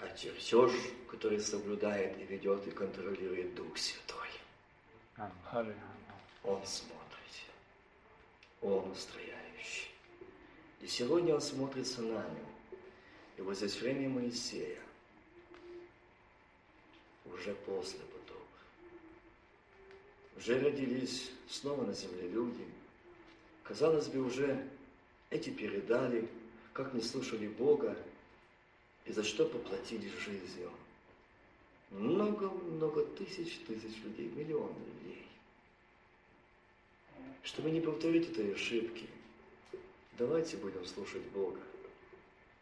а 0.03 0.17
чертеж, 0.17 0.73
который 1.11 1.41
соблюдает 1.41 2.19
и 2.19 2.25
ведет 2.25 2.67
и 2.67 2.71
контролирует 2.71 3.55
Дух 3.55 3.77
Святой. 3.77 4.29
Он 6.45 6.65
смотрит. 6.65 7.01
Он 8.63 8.91
устрояющий. 8.91 9.91
И 10.81 10.87
сегодня 10.87 11.35
Он 11.35 11.41
смотрит 11.41 11.87
с 11.87 11.99
нами. 11.99 12.45
И 13.37 13.43
вот 13.43 13.57
здесь 13.57 13.81
время 13.81 14.09
Моисея, 14.09 14.79
уже 17.25 17.55
после 17.55 18.01
потопа. 18.01 18.41
Уже 20.37 20.61
родились 20.61 21.31
снова 21.49 21.85
на 21.85 21.95
земле 21.95 22.29
люди. 22.29 22.67
Казалось 23.63 24.09
бы, 24.09 24.21
уже 24.21 24.69
эти 25.31 25.51
передали, 25.51 26.29
как 26.73 26.93
не 26.93 27.01
слушали 27.01 27.49
Бога, 27.49 27.97
и 29.07 29.13
за 29.13 29.25
что 29.25 29.47
поплатились 29.47 30.13
жизнью. 30.13 30.71
много-много 31.91 33.05
тысяч 33.05 33.59
тысяч 33.67 33.97
людей, 34.05 34.29
миллионы 34.29 34.79
людей. 34.79 35.27
Чтобы 37.43 37.71
не 37.71 37.81
повторить 37.81 38.31
этой 38.31 38.55
ошибки, 38.55 39.09
давайте 40.19 40.57
будем 40.57 40.85
слушать 40.85 41.23
Бога, 41.29 41.61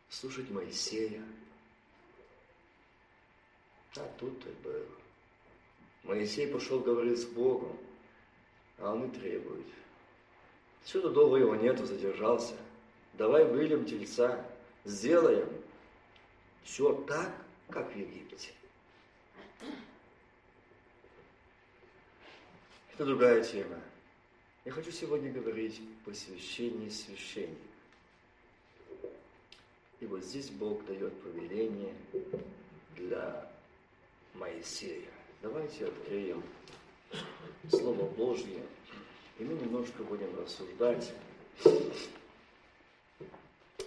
слушать 0.08 0.50
Моисея. 0.50 1.22
А 3.96 4.08
тут 4.18 4.46
и 4.46 4.50
был. 4.62 4.86
Моисей 6.04 6.46
пошел 6.46 6.80
говорить 6.80 7.18
с 7.18 7.24
Богом, 7.24 7.76
а 8.78 8.92
он 8.92 9.10
и 9.10 9.18
требует. 9.18 9.66
Сюда 10.84 11.08
долго 11.10 11.36
его 11.36 11.56
нету, 11.56 11.84
задержался. 11.84 12.56
Давай 13.14 13.44
выльем 13.44 13.84
тельца, 13.84 14.46
сделаем 14.84 15.48
все 16.62 16.94
так, 17.02 17.34
как 17.68 17.92
в 17.92 17.96
Египте. 17.98 18.52
Это 22.94 23.04
другая 23.04 23.42
тема. 23.42 23.80
Я 24.68 24.74
хочу 24.74 24.92
сегодня 24.92 25.32
говорить 25.32 25.80
о 25.80 26.10
посвящении 26.10 26.90
священника. 26.90 27.56
И 29.98 30.04
вот 30.04 30.22
здесь 30.22 30.50
Бог 30.50 30.84
дает 30.84 31.18
повеление 31.22 31.94
для 32.94 33.50
Моисея. 34.34 35.08
Давайте 35.40 35.86
откроем 35.86 36.42
Слово 37.70 38.10
Божье, 38.10 38.62
и 39.38 39.44
мы 39.44 39.54
немножко 39.54 40.02
будем 40.02 40.38
рассуждать 40.38 41.14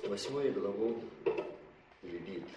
восьмую 0.01 0.51
главу 0.51 0.99
Левит. 2.01 2.47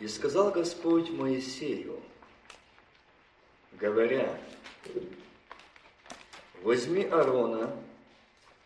И 0.00 0.08
сказал 0.08 0.50
Господь 0.50 1.10
Моисею, 1.10 2.02
говоря, 3.78 4.36
возьми 6.62 7.04
Аарона 7.04 7.74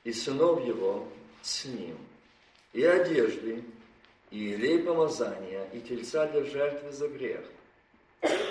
и 0.04 0.12
сынов 0.12 0.64
его 0.66 1.06
с 1.42 1.64
ним, 1.64 1.96
и 2.72 2.82
одежды, 2.84 3.64
и 4.30 4.54
илей 4.54 4.78
помазания, 4.78 5.68
и 5.72 5.80
тельца 5.80 6.26
для 6.26 6.44
жертвы 6.44 6.92
за 6.92 7.08
грех, 7.08 7.44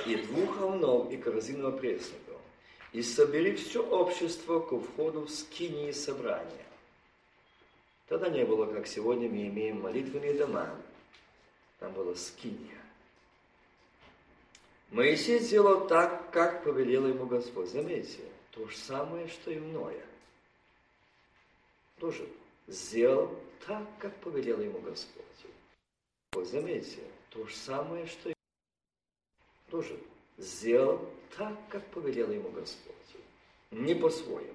и 0.05 0.15
двух 0.15 0.61
овнов, 0.61 1.11
и 1.11 1.17
корзину 1.17 1.69
опресноков, 1.69 2.39
и 2.91 3.01
собери 3.01 3.55
все 3.55 3.83
общество 3.83 4.59
ко 4.59 4.79
входу 4.79 5.21
в 5.21 5.29
скинии 5.29 5.91
собрания. 5.91 6.65
Тогда 8.07 8.29
не 8.29 8.43
было, 8.43 8.65
как 8.65 8.87
сегодня 8.87 9.29
мы 9.29 9.47
имеем 9.47 9.81
молитвенные 9.81 10.33
дома. 10.33 10.69
Там 11.79 11.93
была 11.93 12.13
скиния. 12.15 12.77
Моисей 14.91 15.39
сделал 15.39 15.87
так, 15.87 16.29
как 16.31 16.65
повелел 16.65 17.07
ему 17.07 17.25
Господь. 17.25 17.69
Заметьте, 17.69 18.19
то 18.51 18.67
же 18.67 18.77
самое, 18.77 19.27
что 19.27 19.51
и 19.51 19.59
мное. 19.59 20.05
Тоже 21.97 22.27
сделал 22.67 23.33
так, 23.65 23.87
как 23.99 24.15
повелел 24.21 24.59
ему 24.61 24.79
Господь. 24.79 25.25
Заметьте, 26.33 27.01
то 27.29 27.45
же 27.45 27.55
самое, 27.55 28.05
что 28.07 28.29
и 28.29 28.33
тоже 29.69 29.99
сделал 30.37 30.99
так, 31.37 31.57
как 31.69 31.85
повелел 31.91 32.31
ему 32.31 32.49
Господь. 32.49 32.95
Не 33.71 33.95
по-своему. 33.95 34.53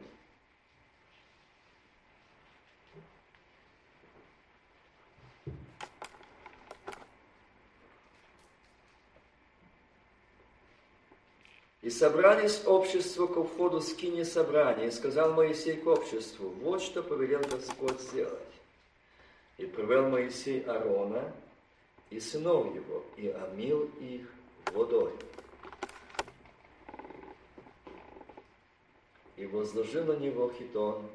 И 11.87 11.91
собрались 11.91 12.63
общество 12.67 13.29
к 13.29 13.41
входу 13.45 13.81
скини 13.81 14.25
собрания, 14.25 14.89
и 14.89 14.91
сказал 14.91 15.35
Моисей 15.35 15.77
к 15.77 15.87
обществу, 15.87 16.49
вот 16.61 16.83
что 16.83 17.01
повелел 17.01 17.41
Господь 17.49 18.01
сделать. 18.01 18.43
И 19.57 19.67
провел 19.67 20.09
Моисей 20.09 20.63
Аарона 20.63 21.33
и 22.11 22.19
сынов 22.19 22.75
его, 22.75 23.05
и 23.17 23.29
омил 23.29 23.89
их 24.01 24.23
водой. 24.73 25.13
И 29.37 29.47
возложил 29.47 30.07
на 30.07 30.17
него 30.17 30.53
хитон, 30.59 31.09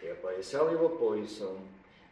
и 0.00 0.06
опоясал 0.06 0.70
его 0.70 0.90
поясом, 0.90 1.58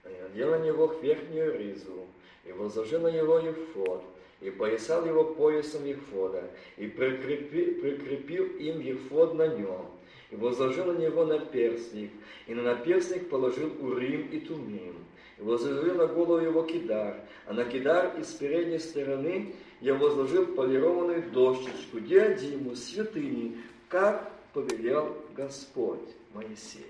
и 0.04 0.22
надел 0.22 0.50
на 0.50 0.58
него 0.58 0.86
верхнюю 0.86 1.56
ризу, 1.56 2.04
и 2.44 2.50
возложил 2.50 3.02
на 3.02 3.12
него 3.12 3.38
ефод, 3.38 4.02
и 4.42 4.50
поясал 4.50 5.06
его 5.06 5.24
поясом 5.24 5.84
Ефода, 5.84 6.50
и 6.76 6.88
прикрепил, 6.88 7.80
прикрепил 7.80 8.44
им 8.56 8.80
Ефод 8.80 9.34
на 9.34 9.46
нем, 9.46 9.86
и 10.30 10.36
возложил 10.36 10.86
на 10.86 10.98
него 10.98 11.24
наперстник, 11.24 12.10
и 12.46 12.54
на 12.54 12.62
наперстник 12.62 13.28
положил 13.28 13.72
Урим 13.80 14.28
и 14.28 14.40
Тумим, 14.40 14.96
и 15.38 15.42
возложил 15.42 15.94
на 15.94 16.06
голову 16.06 16.44
его 16.44 16.62
кидар, 16.64 17.20
а 17.46 17.52
на 17.52 17.64
кидар 17.64 18.18
из 18.18 18.32
передней 18.32 18.80
стороны 18.80 19.54
я 19.80 19.94
возложил 19.94 20.46
полированную 20.46 21.30
дощечку, 21.30 22.00
диадиму, 22.00 22.74
святыни, 22.74 23.58
как 23.88 24.32
повелел 24.52 25.16
Господь 25.36 26.08
Моисей. 26.34 26.86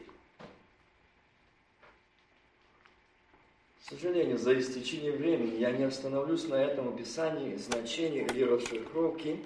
К 3.78 3.81
сожалению, 3.92 4.38
за 4.38 4.58
истечение 4.58 5.12
времени 5.12 5.60
я 5.60 5.70
не 5.70 5.84
остановлюсь 5.84 6.48
на 6.48 6.54
этом 6.54 6.88
описании 6.88 7.56
значения 7.56 8.26
или 8.26 8.42
расшифровки 8.42 9.42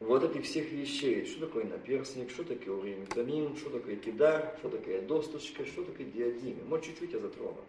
вот 0.00 0.24
этих 0.24 0.44
всех 0.44 0.70
вещей. 0.72 1.26
Что 1.26 1.46
такое 1.46 1.64
наперстник, 1.64 2.30
что 2.30 2.44
такое 2.44 2.74
урим 2.74 3.06
тамим, 3.06 3.56
что 3.56 3.70
такое 3.70 3.96
кидар, 3.96 4.56
что 4.58 4.70
такое 4.70 5.02
досточка, 5.02 5.64
что 5.66 5.84
такое 5.84 6.06
диадим. 6.06 6.66
Может, 6.68 6.86
чуть-чуть 6.86 7.12
я 7.12 7.18
затрону. 7.18 7.60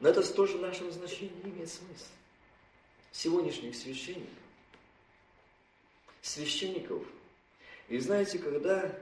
Но 0.00 0.08
это 0.08 0.22
тоже 0.34 0.58
в 0.58 0.60
нашем 0.60 0.90
значении 0.92 1.32
имеет 1.44 1.70
смысл. 1.70 2.10
Сегодняшних 3.12 3.74
священников. 3.74 4.28
Священников. 6.20 7.02
И 7.88 7.98
знаете, 7.98 8.38
когда 8.38 8.94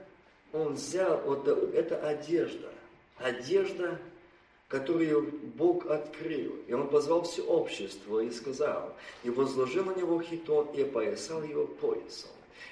он 0.52 0.74
взял, 0.74 1.20
вот 1.22 1.48
эта 1.48 1.96
одежда, 2.06 2.72
одежда, 3.22 3.98
которую 4.68 5.32
Бог 5.56 5.86
открыл. 5.86 6.56
И 6.66 6.72
он 6.72 6.88
позвал 6.88 7.22
все 7.22 7.42
общество 7.42 8.20
и 8.20 8.30
сказал, 8.30 8.94
и 9.22 9.30
возложил 9.30 9.84
на 9.84 9.94
него 9.94 10.20
хитон 10.22 10.68
и 10.74 10.82
опоясал 10.82 11.42
его 11.42 11.66
поясом. 11.66 12.30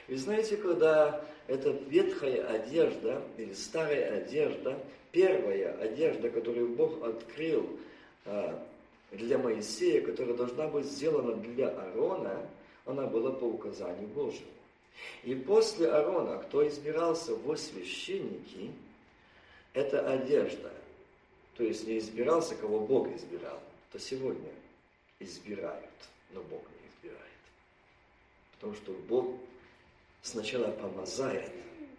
Вы 0.08 0.16
знаете, 0.16 0.56
когда 0.56 1.24
эта 1.46 1.70
ветхая 1.70 2.46
одежда 2.46 3.22
или 3.36 3.52
старая 3.52 4.22
одежда, 4.22 4.78
первая 5.12 5.76
одежда, 5.78 6.30
которую 6.30 6.68
Бог 6.68 7.02
открыл 7.04 7.68
а, 8.24 8.64
для 9.12 9.38
Моисея, 9.38 10.00
которая 10.00 10.34
должна 10.34 10.68
быть 10.68 10.86
сделана 10.86 11.34
для 11.36 11.68
Аарона, 11.68 12.46
она 12.86 13.06
была 13.06 13.30
по 13.32 13.44
указанию 13.44 14.08
Божьему. 14.08 14.46
И 15.24 15.34
после 15.34 15.88
Аарона, 15.88 16.38
кто 16.38 16.66
избирался 16.66 17.34
во 17.34 17.56
священники, 17.56 18.70
это 19.72 20.10
одежда. 20.10 20.72
То 21.56 21.64
есть 21.64 21.86
не 21.86 21.98
избирался, 21.98 22.54
кого 22.56 22.80
Бог 22.80 23.08
избирал, 23.08 23.60
то 23.92 23.98
сегодня 23.98 24.50
избирают, 25.18 25.90
но 26.30 26.42
Бог 26.42 26.62
не 26.80 26.88
избирает. 26.88 27.30
Потому 28.52 28.74
что 28.74 28.92
Бог 28.92 29.38
сначала 30.22 30.70
помазает 30.70 31.52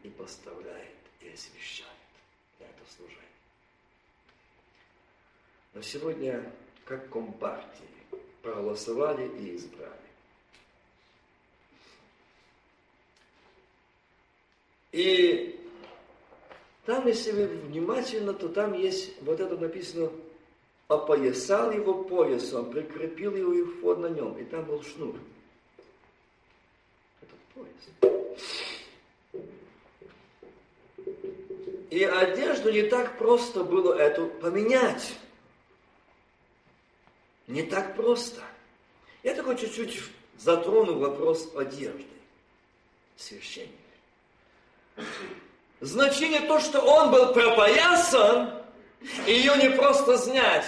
и 0.03 0.09
поставляет, 0.09 0.95
и 1.21 1.29
освящает 1.29 1.89
для 2.57 2.67
этого 2.67 2.87
служения. 2.95 3.21
Но 5.73 5.81
сегодня, 5.81 6.51
как 6.85 7.09
компартии, 7.09 7.87
проголосовали 8.41 9.27
и 9.39 9.55
избрали. 9.55 9.91
И 14.91 15.60
там, 16.85 17.07
если 17.07 17.31
вы 17.31 17.47
внимательно, 17.47 18.33
то 18.33 18.49
там 18.49 18.73
есть 18.73 19.21
вот 19.21 19.39
это 19.39 19.57
написано, 19.57 20.11
опоясал 20.87 21.71
его 21.71 22.03
поясом, 22.03 22.71
прикрепил 22.71 23.35
его 23.35 23.53
и 23.53 23.63
на 23.99 24.07
нем, 24.07 24.37
и 24.37 24.43
там 24.43 24.65
был 24.65 24.83
шнур. 24.83 25.15
Этот 27.21 27.39
пояс. 27.53 28.11
И 31.89 32.03
одежду 32.03 32.71
не 32.71 32.83
так 32.83 33.17
просто 33.17 33.63
было 33.63 33.93
эту 33.93 34.27
поменять. 34.27 35.13
Не 37.47 37.63
так 37.63 37.95
просто. 37.95 38.41
Я 39.23 39.35
такой 39.35 39.57
чуть-чуть 39.57 40.01
затрону 40.37 40.97
вопрос 40.99 41.51
одежды. 41.55 42.05
Священник. 43.17 43.69
Значение 45.81 46.41
то, 46.41 46.59
что 46.59 46.79
он 46.79 47.11
был 47.11 47.33
пропоясан, 47.33 48.53
ее 49.25 49.57
не 49.57 49.69
просто 49.71 50.17
снять. 50.17 50.65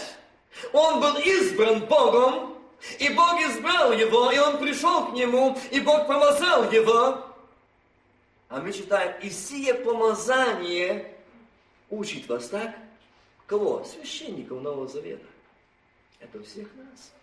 Он 0.72 0.99
был 0.99 1.18
избран 1.18 1.86
Богом 1.86 2.53
И 2.99 3.09
Бог 3.09 3.39
избрал 3.39 3.93
его, 3.93 4.32
и 4.32 4.38
он 4.39 4.57
пришел 4.59 5.07
к 5.07 5.14
нему, 5.14 5.57
и 5.72 5.80
Бог 5.80 6.05
помазал 6.07 6.70
его. 6.72 7.26
А 8.49 8.61
мы 8.61 8.72
читаем, 8.74 9.20
и 9.22 9.30
сие 9.30 9.74
помазание 9.74 11.16
учит 11.89 12.28
вас 12.28 12.49
так? 12.49 12.76
Кого? 13.47 13.84
Священников 13.84 14.61
Нового 14.61 14.88
Завета. 14.88 15.26
Это 16.20 16.43
всех 16.43 16.68
нас. 16.76 17.14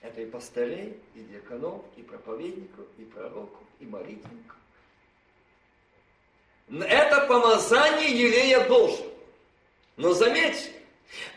Это 0.00 0.22
и 0.22 0.26
пастырей, 0.26 0.98
и 1.14 1.20
диаконов, 1.20 1.82
и 1.96 2.02
проповедников, 2.02 2.86
и 2.98 3.04
пророков, 3.04 3.60
и 3.80 3.86
молитвенников. 3.86 4.56
Это 6.70 7.26
помазание 7.26 8.10
Елея 8.10 8.68
Божьего. 8.68 9.10
Но 9.96 10.12
заметьте, 10.14 10.70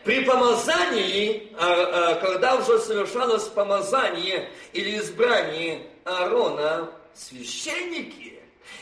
при 0.04 0.24
помазании, 0.24 1.52
а, 1.58 2.12
а, 2.12 2.14
когда 2.16 2.54
уже 2.54 2.78
совершалось 2.78 3.44
помазание 3.48 4.48
или 4.72 4.98
избрание 4.98 5.86
Аарона, 6.04 6.90
священники, 7.14 8.34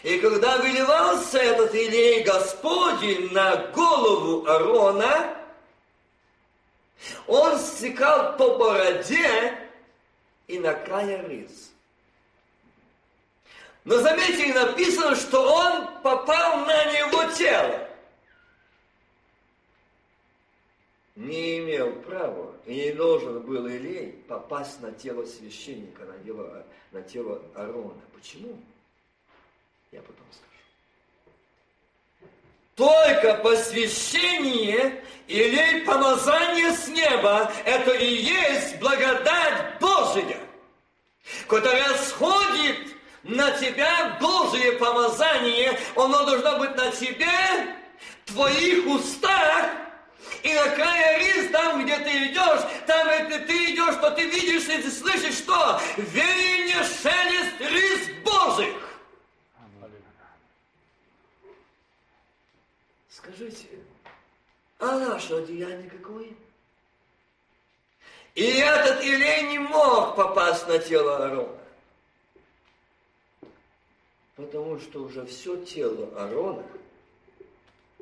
и 0.02 0.18
когда 0.18 0.58
выливался 0.58 1.38
этот 1.38 1.74
Илей 1.74 2.22
Господень 2.22 3.32
на 3.32 3.56
голову 3.68 4.46
Аарона, 4.46 5.36
он 7.26 7.58
стекал 7.58 8.36
по 8.36 8.56
бороде 8.56 9.58
и 10.48 10.58
на 10.58 10.74
края 10.74 11.22
рыз. 11.26 11.71
Но 13.84 13.98
заметьте, 13.98 14.54
написано, 14.54 15.16
что 15.16 15.54
он 15.54 15.86
попал 16.02 16.64
на 16.64 16.84
него 16.92 17.24
тело. 17.32 17.88
Не 21.16 21.58
имел 21.58 21.92
права 22.02 22.54
и 22.64 22.74
не 22.74 22.92
должен 22.92 23.40
был 23.40 23.68
Илей 23.68 24.12
попасть 24.28 24.80
на 24.80 24.92
тело 24.92 25.26
священника, 25.26 26.04
на 26.04 26.18
тело, 26.24 26.64
на 26.92 27.02
тело 27.02 27.42
Аарона. 27.54 28.00
Почему? 28.14 28.56
Я 29.90 30.00
потом 30.00 30.24
скажу. 30.30 30.52
Только 32.76 33.34
посвящение 33.42 35.04
или 35.26 35.84
помазание 35.84 36.70
с 36.72 36.88
неба– 36.88 37.52
это 37.66 37.90
и 37.92 38.06
есть 38.06 38.78
благодать 38.78 39.78
Божия, 39.80 40.38
которая 41.46 41.94
сходит 41.98 42.91
на 43.22 43.50
тебя 43.52 44.16
Божие 44.20 44.72
помазание, 44.72 45.78
оно 45.96 46.24
должно 46.24 46.58
быть 46.58 46.74
на 46.76 46.90
тебе, 46.90 47.76
твоих 48.26 48.86
устах, 48.86 49.70
и 50.42 50.52
на 50.54 50.68
крае 50.70 51.18
рис, 51.18 51.50
там, 51.52 51.84
где 51.84 51.98
ты 51.98 52.10
идешь, 52.26 52.62
там, 52.86 53.26
где 53.26 53.38
ты 53.40 53.72
идешь, 53.72 53.94
то 54.00 54.10
ты 54.10 54.26
видишь 54.26 54.64
и 54.64 54.82
ты 54.82 54.90
слышишь, 54.90 55.36
что? 55.36 55.80
Веяние, 55.96 56.82
шелест 56.82 57.60
рис 57.60 58.08
Божих. 58.24 58.74
Скажите, 63.08 63.68
а 64.80 64.98
наше 64.98 65.34
одеяние 65.34 65.88
какое? 65.88 66.26
И 68.34 68.44
этот 68.44 69.04
Илей 69.04 69.42
не 69.42 69.58
мог 69.58 70.16
попасть 70.16 70.66
на 70.66 70.78
тело 70.78 71.18
Аарона. 71.18 71.61
Потому 74.42 74.80
что 74.80 75.04
уже 75.04 75.24
все 75.24 75.56
тело 75.64 76.08
Аарона, 76.16 76.64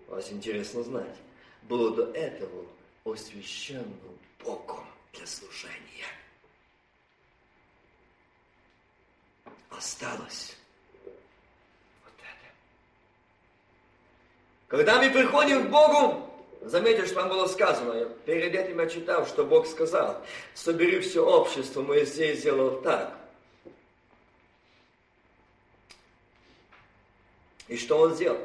вас 0.08 0.32
интересно 0.32 0.82
знать, 0.82 1.14
было 1.64 1.94
до 1.94 2.10
этого 2.12 2.64
освященным 3.04 4.18
Богом 4.42 4.86
для 5.12 5.26
служения. 5.26 6.06
Осталось 9.68 10.56
вот 12.04 12.14
это. 12.18 12.54
Когда 14.68 15.02
мы 15.02 15.10
приходим 15.10 15.66
к 15.66 15.70
Богу, 15.70 16.26
Заметьте, 16.62 17.06
что 17.06 17.14
там 17.14 17.30
было 17.30 17.46
сказано. 17.46 18.04
Перед 18.26 18.54
этим 18.54 18.80
я 18.80 18.86
читал, 18.86 19.26
что 19.26 19.46
Бог 19.46 19.66
сказал. 19.66 20.22
Собери 20.52 21.00
все 21.00 21.24
общество. 21.24 21.80
Моисей 21.80 22.36
сделал 22.36 22.82
так. 22.82 23.19
И 27.70 27.76
что 27.76 27.98
он 27.98 28.14
сделал? 28.16 28.40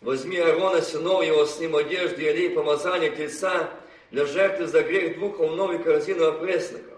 Возьми 0.00 0.38
Аарона, 0.38 0.80
сынов 0.80 1.22
его, 1.22 1.44
с 1.44 1.58
ним 1.60 1.76
одежды, 1.76 2.46
и 2.46 2.48
помазание 2.48 3.14
тельца 3.14 3.70
для 4.10 4.24
жертвы 4.24 4.66
за 4.66 4.82
грех 4.82 5.18
двух 5.18 5.38
волнов 5.38 5.72
и 5.72 5.82
корзину 5.82 6.28
опресноков. 6.28 6.96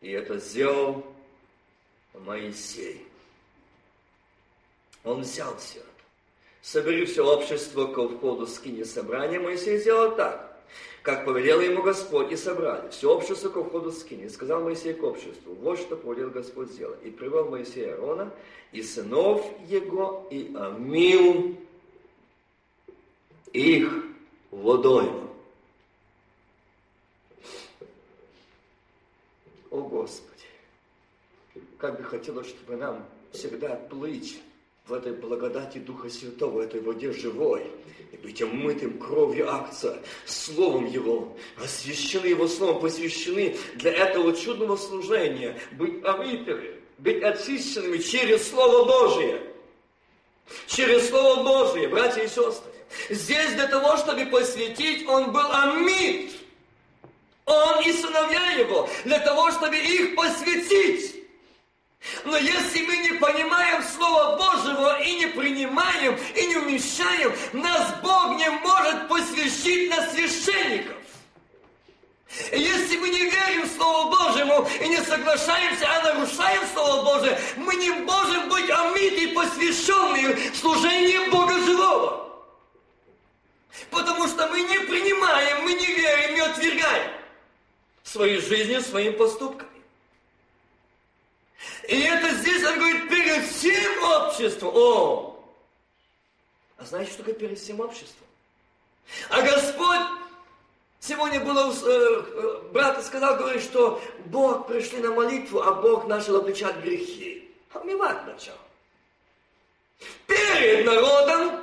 И 0.00 0.10
это 0.12 0.38
сделал 0.38 1.04
Моисей. 2.14 3.06
Он 5.04 5.20
взял 5.20 5.54
все. 5.58 5.82
Собери 6.62 7.04
все 7.04 7.22
общество 7.22 7.86
к 7.86 8.16
входу 8.16 8.46
скини 8.46 8.84
собрания. 8.84 9.38
Моисей 9.38 9.76
сделал 9.76 10.16
так, 10.16 10.47
как 11.08 11.24
повелел 11.24 11.62
ему 11.62 11.82
Господь, 11.82 12.32
и 12.32 12.36
собрали 12.36 12.90
все 12.90 13.10
общество 13.10 13.48
к 13.48 13.66
входу 13.66 13.92
скини. 13.92 14.24
И 14.24 14.28
сказал 14.28 14.62
Моисей 14.62 14.92
к 14.92 15.02
обществу, 15.02 15.54
вот 15.54 15.78
что 15.78 15.96
повелел 15.96 16.28
Господь 16.28 16.70
сделать. 16.70 16.98
И 17.02 17.10
привел 17.10 17.48
Моисей 17.48 17.94
Аарона, 17.94 18.30
и 18.72 18.82
сынов 18.82 19.42
его, 19.66 20.28
и 20.30 20.54
омил 20.54 21.56
их 23.54 23.90
водою. 24.50 25.30
О 29.70 29.80
Господи, 29.80 30.44
как 31.78 31.96
бы 31.96 32.04
хотелось, 32.04 32.48
чтобы 32.48 32.76
нам 32.76 33.02
всегда 33.32 33.76
плыть 33.76 34.42
в 34.88 34.92
этой 34.94 35.12
благодати 35.12 35.78
Духа 35.78 36.08
Святого, 36.08 36.62
этой 36.62 36.80
воде 36.80 37.12
живой, 37.12 37.70
и 38.10 38.16
быть 38.16 38.40
омытым 38.40 38.98
кровью 38.98 39.52
акция, 39.52 39.98
Словом 40.24 40.86
Его, 40.86 41.36
освящены 41.62 42.26
Его 42.26 42.48
Словом, 42.48 42.80
посвящены 42.80 43.56
для 43.74 43.92
этого 43.92 44.34
чудного 44.34 44.76
служения, 44.76 45.58
быть 45.72 46.02
омытыми, 46.04 46.70
быть 46.98 47.22
очищенными 47.22 47.98
через 47.98 48.48
Слово 48.48 48.86
Божие. 48.86 49.42
Через 50.66 51.10
Слово 51.10 51.42
Божие, 51.42 51.88
братья 51.88 52.22
и 52.22 52.28
сестры. 52.28 52.72
Здесь 53.10 53.52
для 53.52 53.68
того, 53.68 53.98
чтобы 53.98 54.24
посвятить, 54.26 55.06
он 55.06 55.30
был 55.30 55.52
омит. 55.52 56.32
Он 57.44 57.82
и 57.84 57.92
сыновья 57.92 58.52
его, 58.52 58.88
для 59.04 59.18
того, 59.20 59.50
чтобы 59.50 59.76
их 59.76 60.14
посвятить. 60.14 61.17
Но 62.24 62.36
если 62.36 62.82
мы 62.82 62.96
не 62.98 63.12
понимаем 63.18 63.82
Слова 63.82 64.36
Божьего 64.36 65.00
и 65.02 65.16
не 65.16 65.26
принимаем, 65.26 66.18
и 66.34 66.46
не 66.46 66.56
умещаем, 66.56 67.32
нас 67.52 67.94
Бог 68.02 68.36
не 68.36 68.48
может 68.50 69.08
посвящить 69.08 69.90
на 69.90 70.08
священников. 70.10 70.96
Если 72.52 72.96
мы 72.98 73.08
не 73.08 73.24
верим 73.24 73.68
Слову 73.76 74.10
Божьему 74.10 74.68
и 74.80 74.88
не 74.88 74.98
соглашаемся, 74.98 75.86
а 75.88 76.14
нарушаем 76.14 76.62
Слово 76.72 77.04
Божие, 77.04 77.38
мы 77.56 77.74
не 77.76 77.90
можем 77.90 78.48
быть 78.48 78.70
омиты 78.70 79.24
и 79.24 79.34
посвященные 79.34 80.34
в 80.34 80.56
служение 80.56 81.30
Бога 81.30 81.58
живого. 81.60 82.28
Потому 83.90 84.28
что 84.28 84.46
мы 84.48 84.60
не 84.60 84.78
принимаем, 84.80 85.62
мы 85.62 85.72
не 85.72 85.86
верим, 85.86 86.34
не 86.34 86.40
отвергаем 86.40 87.12
своей 88.02 88.40
жизнью, 88.40 88.82
своим 88.82 89.16
поступками. 89.16 89.67
И 91.88 92.00
это 92.00 92.34
здесь, 92.36 92.64
он 92.64 92.78
говорит, 92.78 93.08
перед 93.08 93.44
всем 93.46 94.04
обществом. 94.04 94.72
О! 94.74 95.44
А 96.76 96.84
знаете, 96.84 97.10
что 97.10 97.22
такое 97.22 97.34
перед 97.34 97.58
всем 97.58 97.80
обществом? 97.80 98.26
А 99.30 99.42
Господь 99.42 100.06
Сегодня 101.00 101.40
было, 101.40 101.72
э, 101.72 101.74
э, 101.86 102.60
брат 102.72 103.04
сказал, 103.04 103.36
говорит, 103.36 103.62
что 103.62 104.02
Бог 104.26 104.66
пришли 104.66 104.98
на 104.98 105.12
молитву, 105.12 105.62
а 105.62 105.72
Бог 105.72 106.06
начал 106.08 106.36
обличать 106.36 106.76
грехи. 106.78 107.48
Омивать 107.72 108.26
начал. 108.26 108.54
Перед 110.26 110.84
народом 110.84 111.60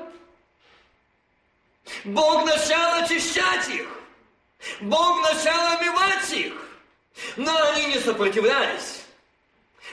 Бог 2.05 2.45
начал 2.45 3.03
очищать 3.03 3.67
их. 3.69 3.87
Бог 4.81 5.21
начал 5.21 5.79
омивать 5.79 6.31
их. 6.31 6.53
Но 7.35 7.55
они 7.71 7.87
не 7.87 7.99
сопротивлялись. 7.99 9.04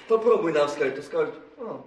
Попробуй 0.08 0.52
нам 0.52 0.68
сказать, 0.68 0.96
ты 0.96 1.02
скажешь, 1.02 1.34
О, 1.58 1.84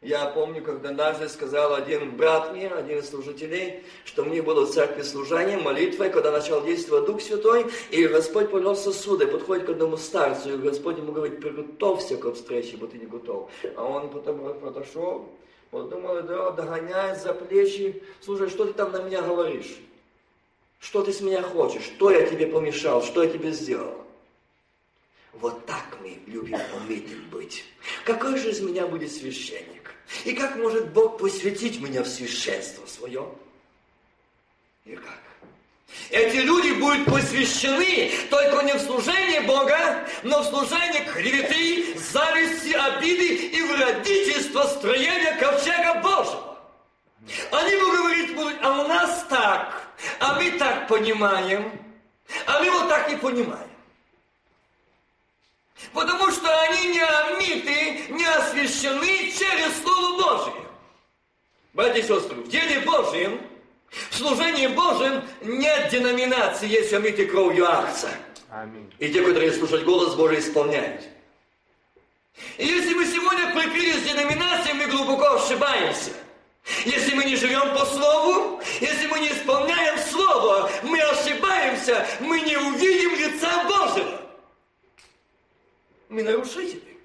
я 0.00 0.26
помню, 0.26 0.62
когда 0.62 0.90
однажды 0.90 1.28
сказал 1.28 1.74
один 1.74 2.16
брат 2.16 2.52
мне, 2.52 2.68
один 2.68 2.98
из 3.00 3.10
служителей, 3.10 3.82
что 4.04 4.24
мне 4.24 4.40
было 4.40 4.64
в 4.64 4.70
церкви 4.70 5.02
служение, 5.02 5.58
молитвой, 5.58 6.10
когда 6.10 6.30
начал 6.30 6.62
действовать 6.62 7.06
Дух 7.06 7.20
Святой, 7.20 7.66
и 7.90 8.06
Господь 8.06 8.48
повел 8.48 8.76
сосуды, 8.76 9.26
подходит 9.26 9.66
к 9.66 9.70
одному 9.70 9.96
старцу, 9.96 10.54
и 10.54 10.56
Господь 10.56 10.98
ему 10.98 11.10
говорит, 11.10 11.40
приготовься 11.40 12.16
к 12.16 12.32
встрече, 12.32 12.76
бо 12.76 12.86
ты 12.86 12.96
не 12.96 13.06
готов. 13.06 13.50
А 13.74 13.84
он 13.84 14.08
потом 14.10 14.60
подошел, 14.60 15.28
подумал, 15.72 16.22
да, 16.22 16.52
догоняет 16.52 17.20
за 17.20 17.34
плечи, 17.34 18.00
слушай, 18.20 18.48
что 18.50 18.66
ты 18.66 18.74
там 18.74 18.92
на 18.92 19.02
меня 19.02 19.22
говоришь? 19.22 19.78
Что 20.78 21.02
ты 21.02 21.12
с 21.12 21.20
меня 21.20 21.42
хочешь? 21.42 21.82
Что 21.82 22.12
я 22.12 22.24
тебе 22.24 22.46
помешал? 22.46 23.02
Что 23.02 23.24
я 23.24 23.28
тебе 23.28 23.50
сделал? 23.50 23.96
Вот 25.32 25.66
так 25.66 25.98
мы 26.00 26.18
любим 26.26 26.58
умеем 26.74 27.28
быть. 27.30 27.64
Какой 28.04 28.38
же 28.38 28.50
из 28.50 28.60
меня 28.60 28.86
будет 28.86 29.12
священник? 29.12 29.94
И 30.24 30.32
как 30.32 30.56
может 30.56 30.92
Бог 30.92 31.18
посвятить 31.18 31.80
меня 31.80 32.02
в 32.02 32.08
священство 32.08 32.86
свое? 32.86 33.28
Как? 34.84 35.28
Эти 36.10 36.36
люди 36.36 36.72
будут 36.72 37.04
посвящены 37.06 38.10
только 38.30 38.62
не 38.62 38.72
в 38.72 38.80
служение 38.80 39.42
Бога, 39.42 40.06
но 40.22 40.42
в 40.42 40.46
служение 40.46 41.04
клеветы, 41.04 41.98
зависти, 41.98 42.72
обиды 42.72 43.34
и 43.48 43.62
вредительства 43.62 44.62
строения 44.64 45.36
ковчега 45.38 46.00
Божьего. 46.00 46.58
Они 47.52 47.76
будут 47.76 47.96
говорить 47.96 48.34
будут, 48.34 48.56
а 48.62 48.84
у 48.84 48.88
нас 48.88 49.26
так, 49.28 49.88
а 50.20 50.34
мы 50.34 50.50
так 50.52 50.88
понимаем, 50.88 51.72
а 52.46 52.62
мы 52.62 52.70
вот 52.70 52.88
так 52.88 53.10
не 53.10 53.16
понимаем. 53.16 53.68
Потому 55.92 56.30
что 56.30 56.60
они 56.62 56.88
не 56.88 57.00
омиты, 57.00 58.12
не 58.12 58.24
освящены 58.24 59.32
через 59.32 59.82
Слово 59.82 60.22
Божие. 60.22 60.64
Братья 61.72 62.00
и 62.00 62.02
сестры, 62.02 62.36
в 62.36 62.48
деле 62.48 62.80
Божьем, 62.80 63.40
в 64.10 64.16
служении 64.16 64.66
Божьем 64.66 65.22
нет 65.42 65.88
деноминации, 65.90 66.68
есть 66.68 66.92
омиты 66.92 67.26
кровью. 67.26 67.68
Аминь. 68.50 68.92
И 68.98 69.08
те, 69.08 69.22
которые 69.22 69.52
слушают 69.52 69.84
голос 69.84 70.14
Божий, 70.14 70.40
исполняют. 70.40 71.02
И 72.56 72.66
если 72.66 72.94
мы 72.94 73.06
сегодня 73.06 73.52
прикрылись 73.54 74.02
деноминацией, 74.02 74.74
мы 74.74 74.86
глубоко 74.86 75.34
ошибаемся. 75.34 76.12
Если 76.84 77.14
мы 77.14 77.24
не 77.24 77.36
живем 77.36 77.72
по 77.74 77.84
Слову, 77.86 78.60
если 78.80 79.06
мы 79.06 79.20
не 79.20 79.28
исполняем 79.28 79.98
Слово, 80.10 80.70
мы 80.82 81.00
ошибаемся, 81.00 82.06
мы 82.20 82.40
не 82.40 82.56
увидим 82.56 83.14
лица 83.14 83.64
Божьего 83.64 84.17
мы 86.08 86.22
нарушители. 86.22 86.96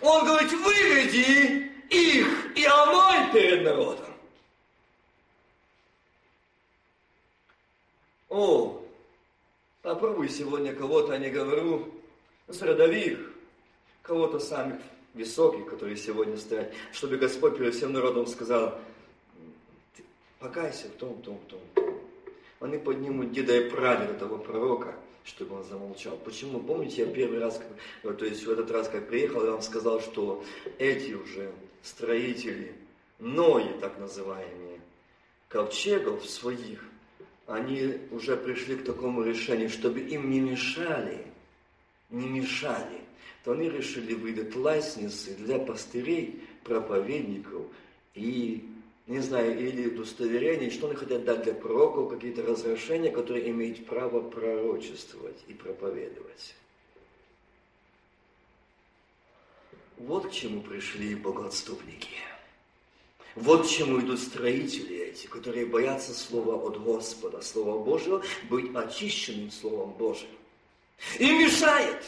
Он 0.00 0.24
говорит, 0.24 0.52
выведи 0.52 1.70
их 1.90 2.56
и 2.56 2.66
омой 2.66 3.32
перед 3.32 3.64
народом. 3.64 4.06
О, 8.28 8.82
попробуй 9.82 10.28
сегодня 10.28 10.74
кого-то, 10.74 11.18
не 11.18 11.30
говорю, 11.30 11.92
с 12.48 12.62
родовых, 12.62 13.18
кого-то 14.02 14.38
самых 14.38 14.80
высоких, 15.14 15.66
которые 15.66 15.96
сегодня 15.96 16.38
стоят, 16.38 16.72
чтобы 16.92 17.16
Господь 17.16 17.58
перед 17.58 17.74
всем 17.74 17.92
народом 17.92 18.26
сказал, 18.26 18.78
покайся 20.38 20.88
в 20.88 20.92
том, 20.92 21.20
том, 21.22 21.38
том, 21.48 21.60
том. 21.74 22.00
Они 22.60 22.78
поднимут 22.78 23.32
деда 23.32 23.56
и 23.56 23.68
прадеда 23.68 24.14
того 24.14 24.38
пророка– 24.38 24.94
чтобы 25.24 25.56
он 25.56 25.64
замолчал. 25.64 26.16
Почему? 26.18 26.60
Помните, 26.60 27.02
я 27.02 27.06
первый 27.06 27.38
раз, 27.38 27.60
то 28.02 28.24
есть 28.24 28.44
в 28.44 28.50
этот 28.50 28.70
раз, 28.70 28.88
как 28.88 29.08
приехал, 29.08 29.44
я 29.44 29.52
вам 29.52 29.62
сказал, 29.62 30.00
что 30.00 30.44
эти 30.78 31.12
уже 31.12 31.52
строители, 31.82 32.74
нои 33.18 33.68
так 33.80 33.98
называемые, 33.98 34.80
ковчегов 35.48 36.24
своих, 36.28 36.84
они 37.46 37.98
уже 38.10 38.36
пришли 38.36 38.76
к 38.76 38.84
такому 38.84 39.22
решению, 39.22 39.68
чтобы 39.68 40.00
им 40.00 40.30
не 40.30 40.40
мешали, 40.40 41.26
не 42.10 42.28
мешали, 42.28 43.00
то 43.44 43.52
они 43.52 43.68
решили 43.68 44.14
выдать 44.14 44.54
лестницы 44.54 45.34
для 45.36 45.58
пастырей, 45.58 46.42
проповедников 46.64 47.66
и 48.14 48.71
не 49.06 49.20
знаю, 49.20 49.58
или 49.58 49.88
удостоверение, 49.88 50.70
что 50.70 50.86
они 50.86 50.96
хотят 50.96 51.24
дать 51.24 51.42
для 51.42 51.54
пророков, 51.54 52.10
какие-то 52.10 52.42
разрешения, 52.42 53.10
которые 53.10 53.50
имеют 53.50 53.86
право 53.86 54.20
пророчествовать 54.20 55.38
и 55.48 55.54
проповедовать. 55.54 56.54
Вот 59.98 60.28
к 60.28 60.32
чему 60.32 60.62
пришли 60.62 61.14
богоотступники. 61.14 62.10
Вот 63.34 63.66
к 63.66 63.70
чему 63.70 64.00
идут 64.00 64.20
строители 64.20 64.96
эти, 64.96 65.26
которые 65.26 65.66
боятся 65.66 66.12
слова 66.14 66.56
от 66.56 66.82
Господа, 66.82 67.40
слова 67.40 67.82
Божьего, 67.82 68.22
быть 68.50 68.74
очищенным 68.74 69.50
Словом 69.50 69.92
Божьим. 69.92 70.28
Им 71.18 71.40
мешает. 71.40 72.04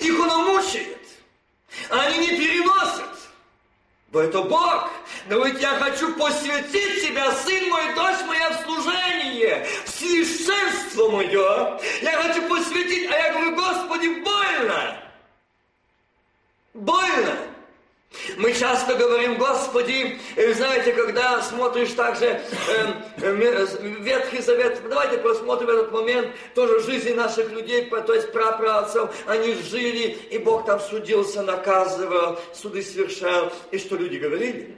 Их 0.00 0.20
оно 0.20 0.52
мучает. 0.52 0.98
Они 1.90 2.18
не 2.18 2.38
переносят. 2.38 3.15
Бо 4.16 4.22
это 4.22 4.40
Бог. 4.40 4.90
Говорит, 5.28 5.60
я 5.60 5.74
хочу 5.74 6.10
посвятить 6.14 7.02
тебя, 7.06 7.30
сын 7.32 7.68
мой, 7.68 7.94
дочь 7.94 8.24
моя, 8.26 8.48
в 8.48 8.62
служение, 8.64 9.66
в 9.84 9.90
священство 9.90 11.10
мое. 11.10 11.78
Я 12.00 12.12
хочу 12.22 12.48
посвятить, 12.48 13.10
а 13.10 13.14
я 13.14 13.32
говорю, 13.34 13.56
Господи, 13.56 14.08
больно. 14.24 15.02
Больно. 16.72 17.36
Мы 18.36 18.52
часто 18.52 18.94
говорим, 18.94 19.38
Господи, 19.38 20.18
и 20.36 20.52
знаете, 20.52 20.92
когда 20.92 21.42
смотришь 21.42 21.92
также 21.92 22.26
э, 22.26 22.40
э, 23.18 23.66
Ветхий 24.00 24.40
Завет, 24.40 24.80
давайте 24.88 25.18
посмотрим 25.18 25.70
этот 25.70 25.92
момент, 25.92 26.28
тоже 26.54 26.80
жизни 26.80 27.12
наших 27.12 27.50
людей, 27.50 27.86
то 27.86 28.14
есть 28.14 28.32
прапраотцев, 28.32 29.10
они 29.26 29.54
жили, 29.54 30.18
и 30.30 30.38
Бог 30.38 30.66
там 30.66 30.80
судился, 30.80 31.42
наказывал, 31.42 32.38
суды 32.54 32.82
совершал, 32.82 33.52
и 33.70 33.78
что 33.78 33.96
люди 33.96 34.16
говорили? 34.16 34.74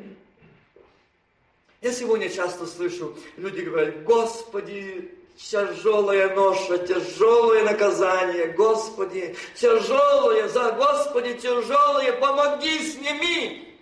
Я 1.80 1.92
сегодня 1.92 2.28
часто 2.28 2.66
слышу, 2.66 3.16
люди 3.36 3.60
говорят, 3.60 4.02
Господи, 4.02 5.12
тяжелая 5.38 6.34
ноша, 6.34 6.78
тяжелое 6.78 7.64
наказание, 7.64 8.48
Господи, 8.48 9.36
тяжелое, 9.54 10.48
за 10.48 10.72
Господи, 10.72 11.34
тяжелое, 11.34 12.12
помоги, 12.14 12.78
сними. 12.90 13.78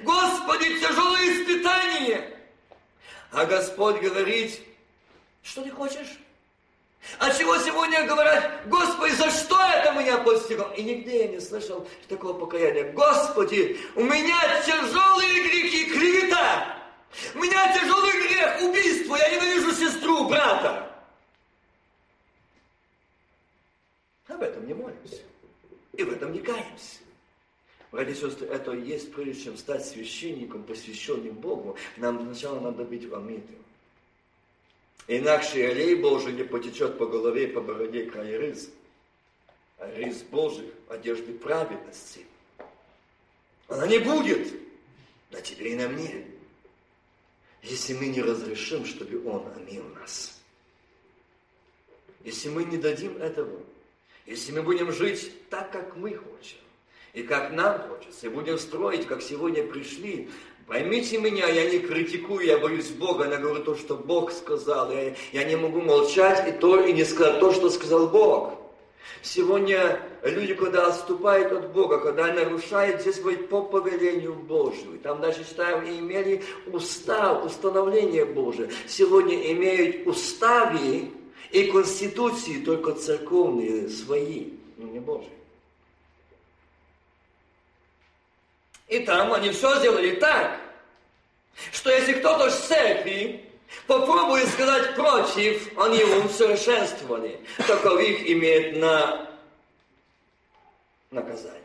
Господи, 0.00 0.80
тяжелое 0.80 1.34
испытание. 1.34 2.30
А 3.30 3.44
Господь 3.44 4.00
говорит, 4.00 4.60
что 5.42 5.62
ты 5.62 5.70
хочешь? 5.70 6.18
А 7.18 7.30
чего 7.34 7.58
сегодня 7.58 8.06
говорят, 8.06 8.66
Господи, 8.66 9.12
за 9.12 9.30
что 9.30 9.60
это 9.60 9.92
меня 9.92 10.16
постигло? 10.18 10.72
И 10.74 10.82
нигде 10.82 11.26
я 11.26 11.28
не 11.28 11.40
слышал 11.40 11.86
такого 12.08 12.32
покаяния. 12.32 12.92
Господи, 12.92 13.78
у 13.94 14.02
меня 14.02 14.62
тяжелые 14.64 15.42
грехи, 15.42 15.92
клевета. 15.92 16.83
У 17.34 17.38
меня 17.38 17.72
тяжелый 17.72 18.12
грех, 18.26 18.62
убийство, 18.62 19.16
я 19.16 19.30
ненавижу 19.30 19.72
сестру, 19.72 20.28
брата. 20.28 20.90
Об 24.26 24.42
этом 24.42 24.66
не 24.66 24.74
молимся. 24.74 25.22
И 25.92 26.02
в 26.02 26.12
этом 26.12 26.32
не 26.32 26.40
каемся. 26.40 26.98
Братья 27.92 28.12
и 28.12 28.16
сестры, 28.16 28.48
это 28.48 28.72
и 28.72 28.82
есть, 28.82 29.12
прежде 29.12 29.44
чем 29.44 29.56
стать 29.56 29.86
священником, 29.86 30.64
посвященным 30.64 31.34
Богу, 31.34 31.76
нам 31.96 32.20
сначала 32.20 32.58
надо 32.58 32.84
быть 32.84 33.04
омитым. 33.12 33.64
Иначе 35.06 35.68
олей 35.68 35.94
Божий 35.94 36.32
не 36.32 36.42
потечет 36.42 36.98
по 36.98 37.06
голове 37.06 37.44
и 37.44 37.52
по 37.52 37.60
бороде 37.60 38.06
край 38.06 38.36
рыз. 38.36 38.70
А 39.78 39.86
рыз 39.94 40.22
Божий, 40.22 40.72
одежды 40.88 41.34
праведности. 41.34 42.26
Она 43.68 43.86
не 43.86 43.98
будет 43.98 44.52
на 45.30 45.40
тебе 45.40 45.72
и 45.72 45.76
на 45.76 45.88
мне 45.88 46.33
если 47.64 47.94
мы 47.94 48.06
не 48.06 48.22
разрешим, 48.22 48.84
чтобы 48.84 49.26
Он 49.28 49.42
омил 49.56 49.84
нас. 50.00 50.38
Если 52.22 52.48
мы 52.48 52.64
не 52.64 52.76
дадим 52.76 53.16
этого, 53.18 53.60
если 54.26 54.52
мы 54.52 54.62
будем 54.62 54.92
жить 54.92 55.48
так, 55.50 55.70
как 55.72 55.96
мы 55.96 56.10
хотим, 56.10 56.58
и 57.12 57.22
как 57.22 57.52
нам 57.52 57.80
хочется, 57.88 58.26
и 58.26 58.30
будем 58.30 58.58
строить, 58.58 59.06
как 59.06 59.22
сегодня 59.22 59.62
пришли, 59.64 60.30
поймите 60.66 61.18
меня, 61.18 61.46
я 61.48 61.70
не 61.70 61.78
критикую, 61.80 62.44
я 62.44 62.58
боюсь 62.58 62.88
Бога, 62.90 63.28
я 63.28 63.36
говорю 63.36 63.62
то, 63.62 63.76
что 63.76 63.96
Бог 63.96 64.32
сказал, 64.32 64.90
я, 64.90 65.14
я 65.32 65.44
не 65.44 65.56
могу 65.56 65.80
молчать 65.80 66.48
и, 66.48 66.52
то, 66.52 66.80
и 66.84 66.92
не 66.92 67.04
сказать 67.04 67.40
то, 67.40 67.52
что 67.52 67.70
сказал 67.70 68.08
Бог. 68.08 68.58
Сегодня 69.22 70.00
люди, 70.30 70.54
когда 70.54 70.86
отступают 70.86 71.52
от 71.52 71.72
Бога, 71.72 71.98
когда 71.98 72.32
нарушают, 72.32 73.02
здесь 73.02 73.20
говорит 73.20 73.48
по 73.48 73.62
повелению 73.62 74.34
Божию. 74.34 74.98
Там 75.02 75.20
даже 75.20 75.44
читаем, 75.44 75.84
и 75.84 75.98
имели 75.98 76.42
устав, 76.66 77.44
установление 77.44 78.24
Божие. 78.24 78.70
Сегодня 78.86 79.52
имеют 79.52 80.06
уставы 80.06 81.10
и 81.50 81.64
конституции 81.64 82.64
только 82.64 82.92
церковные 82.92 83.88
свои, 83.88 84.48
но 84.76 84.88
не 84.88 84.98
Божьи. 84.98 85.28
И 88.88 89.00
там 89.00 89.32
они 89.32 89.50
все 89.50 89.78
сделали 89.78 90.16
так, 90.16 90.58
что 91.72 91.90
если 91.90 92.14
кто-то 92.14 92.50
с 92.50 92.60
церкви 92.66 93.44
Попробуй 93.86 94.46
сказать 94.46 94.94
против, 94.94 95.76
они 95.76 96.02
усовершенствованы. 96.04 97.38
Таковых 97.66 98.30
имеет 98.30 98.76
на 98.76 99.33
наказание. 101.14 101.62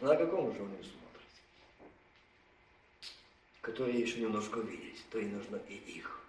На 0.00 0.16
каком 0.16 0.54
же 0.54 0.62
он 0.62 0.68
смотрит? 0.68 0.92
Которые 3.60 4.00
еще 4.00 4.20
немножко 4.20 4.60
видеть, 4.60 5.04
то 5.10 5.18
и 5.18 5.26
нужно 5.26 5.56
и 5.68 5.74
их. 5.74 6.20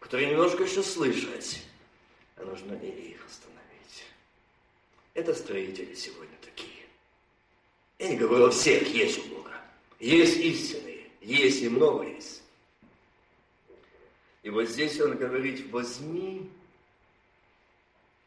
которые 0.00 0.30
немножко 0.30 0.62
еще 0.62 0.84
слышать, 0.84 1.62
а 2.36 2.44
нужно 2.44 2.74
и 2.74 3.10
их 3.10 3.26
остановить. 3.26 4.04
Это 5.14 5.34
строители 5.34 5.94
сегодня 5.94 6.36
такие. 6.42 6.84
Я 7.98 8.10
не 8.10 8.16
говорю 8.16 8.46
о 8.46 8.50
всех, 8.50 8.86
есть 8.94 9.18
у 9.26 9.34
Бога. 9.34 9.52
Есть 9.98 10.36
истинные, 10.36 11.10
есть 11.20 11.62
и 11.62 11.68
много 11.68 12.04
есть. 12.06 12.42
И 14.44 14.50
вот 14.50 14.68
здесь 14.68 15.00
он 15.00 15.16
говорит, 15.16 15.68
возьми 15.72 16.48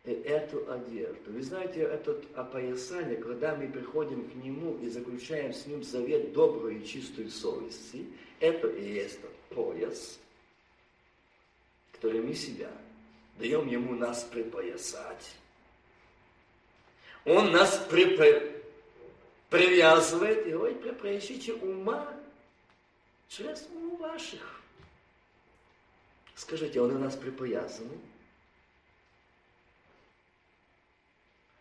эту 0.03 0.71
одежду. 0.71 1.31
Вы 1.31 1.41
знаете, 1.43 1.81
это 1.81 2.21
опоясание, 2.35 3.17
когда 3.17 3.55
мы 3.55 3.67
приходим 3.67 4.29
к 4.29 4.35
Нему 4.35 4.77
и 4.77 4.89
заключаем 4.89 5.53
с 5.53 5.65
Ним 5.65 5.83
завет 5.83 6.33
доброй 6.33 6.79
и 6.79 6.85
чистой 6.85 7.29
совести, 7.29 8.05
это 8.39 8.67
и 8.67 8.93
есть 8.93 9.21
тот 9.21 9.35
пояс, 9.49 10.19
который 11.91 12.21
мы 12.21 12.33
себя 12.33 12.71
даем 13.37 13.67
Ему 13.67 13.95
нас 13.95 14.23
припоясать. 14.23 15.35
Он 17.25 17.51
нас 17.51 17.77
припо... 17.89 18.25
привязывает 19.49 20.47
и 20.47 20.51
говорит, 20.51 20.81
приобретите 20.81 21.53
ума 21.53 22.15
через 23.27 23.67
ум 23.73 23.97
ваших. 23.97 24.61
Скажите, 26.35 26.79
он 26.79 26.95
у 26.95 26.99
нас 26.99 27.17
припоясанный? 27.17 27.99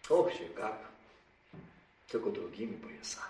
Общее 0.09 0.49
как? 0.51 0.91
Только 2.09 2.31
другими 2.31 2.77
поясами. 2.77 3.27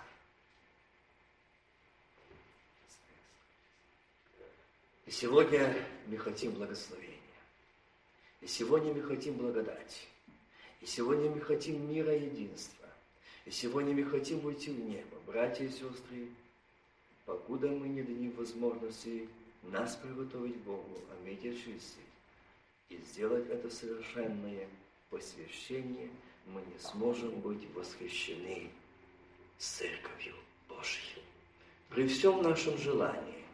И 5.07 5.11
сегодня 5.11 5.75
мы 6.07 6.19
хотим 6.19 6.53
благословения. 6.53 7.17
И 8.41 8.47
сегодня 8.47 8.93
мы 8.93 9.03
хотим 9.03 9.35
благодати. 9.35 10.07
И 10.81 10.87
сегодня 10.87 11.29
мы 11.31 11.41
хотим 11.41 11.91
мира 11.91 12.15
и 12.15 12.27
единства. 12.27 12.89
И 13.45 13.51
сегодня 13.51 13.95
мы 13.95 14.05
хотим 14.05 14.45
уйти 14.45 14.71
в 14.71 14.79
небо. 14.79 15.17
Братья 15.27 15.65
и 15.65 15.71
сестры, 15.71 16.29
покуда 17.25 17.69
мы 17.69 17.89
не 17.89 18.03
дадим 18.03 18.31
возможности 18.33 19.29
нас 19.63 19.97
приготовить 19.97 20.59
Богу, 20.59 21.01
а 21.11 21.17
мы 21.25 21.31
и 22.89 22.97
сделать 22.99 23.49
это 23.49 23.69
совершенное 23.69 24.69
посвящение– 25.11 26.11
мы 26.49 26.63
не 26.63 26.79
сможем 26.79 27.31
быть 27.41 27.67
восхищены 27.75 28.71
Церковью 29.59 30.35
Божьей. 30.69 31.23
При 31.91 32.07
всем 32.07 32.43
нашем 32.43 32.79
желании, 32.79 33.45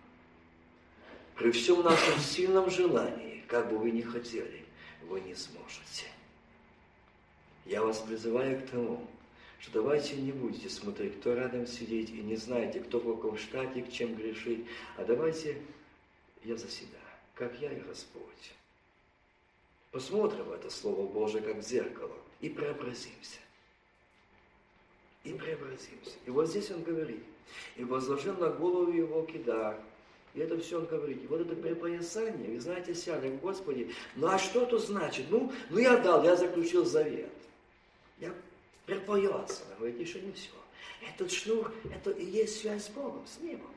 при 1.37 1.51
всем 1.51 1.83
нашем 1.83 2.19
сильном 2.21 2.71
желании, 2.71 3.45
как 3.49 3.71
бы 3.71 3.79
вы 3.79 3.91
ни 3.91 4.03
хотели, 4.03 4.65
вы 5.09 5.21
не 5.21 5.35
сможете. 5.35 6.07
Я 7.65 7.83
вас 7.83 7.99
призываю 8.01 8.61
к 8.61 8.71
тому, 8.71 9.07
что 9.59 9.73
давайте 9.73 10.17
не 10.17 10.33
будете 10.33 10.69
смотреть, 10.69 11.19
кто 11.21 11.35
рядом 11.35 11.67
сидит, 11.67 12.11
и 12.11 12.21
не 12.23 12.37
знаете, 12.37 12.81
кто 12.81 12.99
в 12.99 13.17
каком 13.17 13.39
штате, 13.39 13.83
к 13.83 13.91
чем 13.91 14.15
грешит, 14.15 14.67
а 14.97 15.05
давайте 15.05 15.63
я 16.45 16.57
за 16.57 16.69
себя, 16.69 16.99
как 17.35 17.59
я 17.61 17.73
и 17.73 17.81
Господь. 17.81 18.53
Посмотрим 19.91 20.51
это 20.51 20.69
Слово 20.71 21.07
Божие, 21.11 21.43
как 21.43 21.57
в 21.57 21.63
зеркало 21.63 22.24
и 22.45 22.51
преобразимся. 22.51 23.39
И 25.25 25.33
преобразимся. 25.33 26.13
И 26.27 26.31
вот 26.31 26.47
здесь 26.47 26.71
он 26.71 26.83
говорит, 26.83 27.25
и 27.77 27.85
возложил 27.85 28.37
на 28.37 28.51
голову 28.51 28.93
его 28.93 29.23
кидар. 29.23 29.81
И 30.35 30.41
это 30.41 30.61
все 30.61 30.79
он 30.79 30.85
говорит. 30.85 31.25
И 31.25 31.27
вот 31.27 31.41
это 31.41 31.57
припоясание, 31.57 32.51
вы 32.51 32.61
знаете, 32.61 32.95
сяли, 32.95 33.35
Господи, 33.39 33.95
ну 34.17 34.27
а 34.27 34.39
что 34.39 34.65
это 34.65 34.79
значит? 34.79 35.25
Ну, 35.31 35.51
ну 35.71 35.79
я 35.79 35.97
дал, 35.97 36.23
я 36.23 36.37
заключил 36.37 36.85
завет. 36.85 37.33
Я 38.19 38.35
припоясан. 38.85 39.67
Он 39.71 39.79
говорит, 39.79 40.01
еще 40.01 40.21
не 40.21 40.33
все. 40.33 40.51
Этот 41.09 41.33
шнур, 41.33 41.73
это 41.95 42.11
и 42.11 42.27
есть 42.27 42.61
связь 42.61 42.85
с 42.85 42.91
Богом, 42.91 43.27
с 43.27 43.41
небом. 43.41 43.71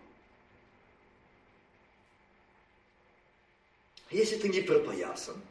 Если 4.10 4.38
ты 4.38 4.50
не 4.50 4.60
припоясан, 4.60 5.42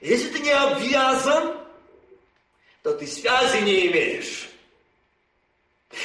если 0.00 0.28
ты 0.28 0.38
не 0.40 0.50
обвязан, 0.50 1.56
то 2.82 2.94
ты 2.94 3.06
связи 3.06 3.62
не 3.62 3.86
имеешь. 3.88 4.48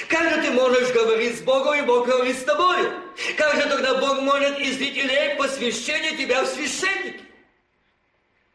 Как 0.07 0.29
же 0.29 0.41
ты 0.41 0.51
можешь 0.51 0.91
говорить 0.93 1.37
с 1.37 1.41
Богом, 1.41 1.75
и 1.75 1.81
Бог 1.81 2.07
говорит 2.07 2.37
с 2.37 2.43
тобой? 2.43 2.89
Как 3.37 3.55
же 3.55 3.69
тогда 3.69 3.95
Бог 3.95 4.21
может 4.21 4.57
из 4.59 4.77
зрителей 4.77 5.35
посвящения 5.37 6.15
тебя 6.15 6.43
в 6.43 6.47
священники? 6.47 7.25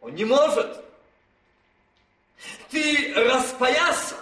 Он 0.01 0.15
не 0.15 0.25
может. 0.25 0.83
Ты 2.71 3.13
распоясан, 3.15 4.19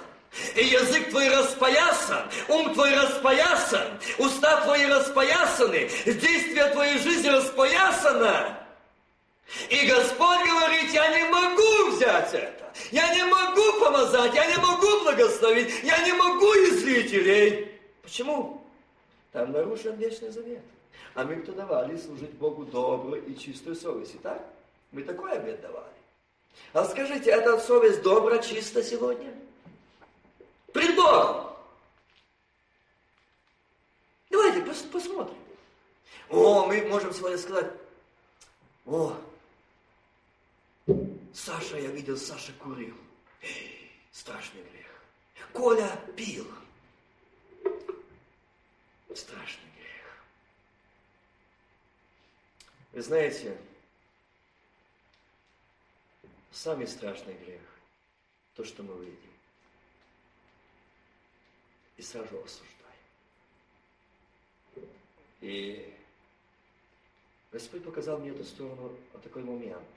и 0.55 0.65
язык 0.65 1.11
твой 1.11 1.29
распоясан, 1.29 2.31
ум 2.49 2.75
твой 2.75 2.95
распоясан, 2.95 3.99
уста 4.19 4.63
твои 4.63 4.87
распоясаны, 4.87 5.89
действие 6.05 6.69
твоей 6.71 6.99
жизни 6.99 7.29
распоясано. 7.29 8.54
И 9.71 9.87
Господь 9.87 10.47
говорит, 10.47 10.91
я 10.93 11.09
не 11.17 11.31
могу 11.31 11.97
взять 11.97 12.35
это. 12.35 12.73
Я 12.91 13.15
не 13.15 13.25
могу 13.25 13.81
помазать, 13.81 14.35
я 14.35 14.47
не 14.47 14.57
могу 14.57 15.05
благословить, 15.05 15.73
я 15.85 15.99
не 16.05 16.13
могу 16.13 16.47
излителей. 16.55 17.71
Почему? 18.03 18.63
Там 19.33 19.53
нарушен 19.53 19.97
вечный 19.97 20.31
завет. 20.31 20.63
А 21.15 21.25
мы 21.25 21.37
кто 21.37 21.53
давали 21.53 21.97
служить 21.97 22.33
Богу 22.33 22.65
доброй 22.65 23.21
и 23.21 23.39
чистой 23.39 23.77
совести, 23.77 24.17
так? 24.17 24.45
Мы 24.91 25.03
такой 25.03 25.33
обед 25.33 25.61
давали. 25.61 25.87
А 26.73 26.85
скажите, 26.85 27.31
эта 27.31 27.59
совесть 27.61 28.03
добра, 28.03 28.39
чиста 28.39 28.83
сегодня? 28.83 29.33
Пред 30.73 30.97
Богом. 30.97 31.53
Давайте 34.31 34.61
пос 34.63 34.79
посмотрим. 34.93 35.37
О, 36.31 36.67
мы 36.67 36.83
можем 36.87 37.15
сегодня 37.15 37.39
сказать, 37.39 37.71
о, 38.87 39.15
Саша, 41.35 41.79
я 41.79 41.91
видел, 41.91 42.17
Саша 42.17 42.53
курил. 42.53 42.97
Страшный 44.13 44.63
грех. 44.63 44.87
Коля 45.53 46.01
пил. 46.17 46.47
Страшный 49.13 49.69
грех. 49.77 50.25
Вы 52.93 53.03
знаете, 53.03 53.59
самый 56.53 56.87
страшный 56.87 57.35
грех– 57.35 57.63
то, 58.55 58.65
что 58.65 58.85
мы 58.85 59.05
видим. 59.05 59.19
И 61.97 62.03
сразу 62.03 62.43
осуждаем. 62.43 62.71
И 65.41 65.95
Господь 67.51 67.85
показал 67.85 68.19
мне 68.19 68.31
эту 68.31 68.45
сторону, 68.45 68.97
вот 69.13 69.23
такой 69.23 69.43
момент– 69.43 69.85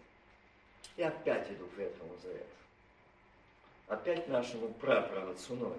и 0.98 1.04
опять 1.04 1.50
иду 1.52 1.68
к 1.68 1.78
Ветхому 1.78 2.18
Завету. 2.22 2.44
Опять 3.88 4.28
нашему 4.28 4.70
прапрацуной. 4.74 5.78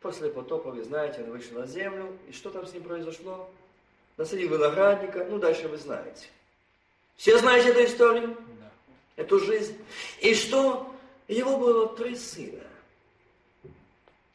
После 0.00 0.30
потопа, 0.30 0.70
вы 0.70 0.82
знаете, 0.82 1.22
он 1.22 1.30
вышел 1.30 1.58
на 1.58 1.66
землю, 1.66 2.16
и 2.28 2.32
что 2.32 2.50
там 2.50 2.66
с 2.66 2.72
ним 2.72 2.84
произошло? 2.84 3.50
Насадил 4.16 4.54
виноградника, 4.54 5.24
ну 5.24 5.38
дальше 5.38 5.68
вы 5.68 5.76
знаете. 5.76 6.28
Все 7.16 7.38
знаете 7.38 7.70
эту 7.70 7.84
историю? 7.84 8.36
Да. 8.58 8.70
Эту 9.22 9.40
жизнь. 9.40 9.76
И 10.20 10.34
что? 10.34 10.94
Его 11.28 11.58
было 11.58 11.94
три 11.94 12.16
сына. 12.16 12.64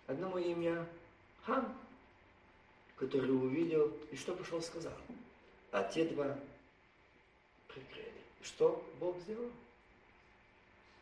Одному 0.06 0.38
имя 0.38 0.86
Хан, 1.46 1.68
который 2.98 3.32
увидел, 3.32 3.92
и 4.12 4.16
что 4.16 4.36
пошел 4.36 4.62
сказал. 4.62 4.94
А 5.72 5.84
те 5.84 6.06
два 6.06 6.38
прикрыли. 7.68 8.12
Что 8.44 8.84
Бог 9.00 9.18
сделал? 9.22 9.50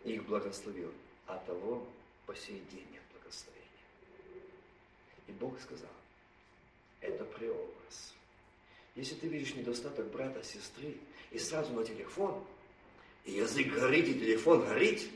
Их 0.04 0.26
благословил, 0.26 0.92
а 1.28 1.38
того 1.38 1.88
по 2.26 2.36
сей 2.36 2.62
день 2.72 2.86
нет 2.92 3.04
благословения. 3.14 3.64
И 5.28 5.32
Бог 5.34 5.60
сказал, 5.62 5.90
это 7.02 7.24
преобраз. 7.26 8.14
Если 8.96 9.16
ты 9.16 9.28
видишь 9.28 9.56
недостаток 9.56 10.12
брата, 10.12 10.44
сестры, 10.44 10.98
и 11.32 11.40
сразу 11.40 11.74
на 11.74 11.84
телефон, 11.84 12.44
и 13.26 13.34
язык 13.34 13.74
горит, 13.74 14.08
и 14.08 14.14
телефон 14.14 14.66
горит, 14.66 15.10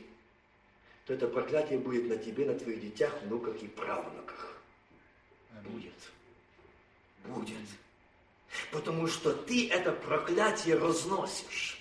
то 1.06 1.14
это 1.14 1.28
проклятие 1.28 1.78
будет 1.78 2.08
на 2.08 2.16
тебе, 2.16 2.44
на 2.44 2.58
твоих 2.58 2.80
детях, 2.80 3.22
внуках 3.22 3.62
и 3.62 3.68
правнуках. 3.68 4.60
Будет. 5.64 5.94
Будет. 7.24 7.56
Потому 8.72 9.06
что 9.06 9.32
ты 9.32 9.70
это 9.70 9.92
проклятие 9.92 10.76
разносишь. 10.76 11.77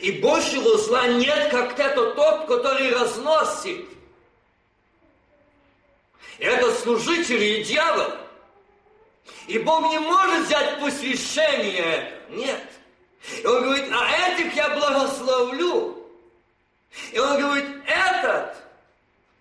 И 0.00 0.12
большего 0.12 0.78
зла 0.78 1.06
нет, 1.06 1.50
как 1.50 1.78
это 1.78 2.12
тот, 2.12 2.46
который 2.46 2.92
разносит. 2.92 3.86
Это 6.38 6.74
служители 6.76 7.44
и 7.44 7.64
дьявол. 7.64 8.12
И 9.46 9.58
Бог 9.58 9.90
не 9.90 9.98
может 9.98 10.46
взять 10.46 10.80
посвящение. 10.80 12.20
Нет. 12.30 12.62
И 13.42 13.46
он 13.46 13.64
говорит, 13.64 13.86
а 13.92 14.30
этих 14.30 14.54
я 14.54 14.70
благословлю. 14.70 16.06
И 17.12 17.18
он 17.18 17.40
говорит, 17.40 17.66
этот, 17.86 18.56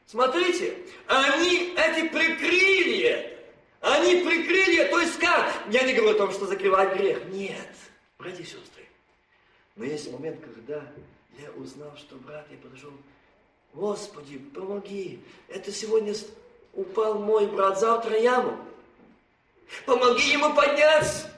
смотрите, 0.06 0.78
они, 1.08 1.74
эти 1.78 2.08
прикрыли 2.08 3.02
это. 3.02 3.36
Они 3.82 4.16
прикрыли, 4.24 4.84
то 4.86 5.00
есть 5.00 5.20
как? 5.20 5.54
Я 5.70 5.84
не 5.84 5.94
говорю 5.94 6.16
о 6.16 6.18
том, 6.18 6.32
что 6.32 6.48
закрывать 6.48 6.98
грех. 6.98 7.24
Нет, 7.26 7.76
братья 8.18 8.42
и 8.42 8.46
сестры. 8.46 8.88
Но 9.76 9.86
есть 9.86 10.12
момент, 10.12 10.40
когда 10.42 10.82
я 11.38 11.52
узнал, 11.58 11.96
что 11.98 12.16
брат, 12.16 12.46
я 12.50 12.58
подошел, 12.58 12.92
Господи, 13.74 14.38
помоги. 14.38 15.20
Это 15.50 15.72
сегодня 15.72 16.16
упал 16.74 17.16
мой 17.16 17.46
брат, 17.48 17.78
завтра 17.78 18.18
я 18.18 18.42
могу. 18.42 18.64
Помоги 19.86 20.32
ему 20.32 20.54
подняться. 20.54 21.30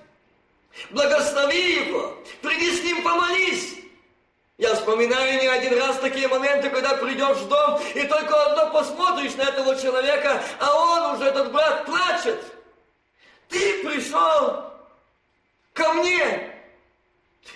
Благослови 0.92 1.88
его. 1.88 2.16
Приди 2.44 2.76
с 2.76 2.84
ним 2.84 3.04
помолись. 3.04 3.78
Я 4.60 4.76
вспоминаю 4.76 5.40
не 5.40 5.48
один 5.48 5.80
раз 5.80 5.98
такие 6.00 6.28
моменты, 6.28 6.70
когда 6.70 6.96
придешь 6.96 7.38
в 7.38 7.48
дом, 7.48 7.80
и 7.96 8.04
только 8.08 8.44
одно 8.46 8.72
посмотришь 8.72 9.36
на 9.36 9.44
этого 9.44 9.76
человека, 9.80 10.44
а 10.60 10.76
он 10.76 11.16
уже, 11.16 11.26
этот 11.26 11.52
брат, 11.52 11.86
плачет. 11.86 12.40
Ты 13.50 13.84
пришел 13.84 14.64
ко 15.74 15.94
мне, 15.94 16.57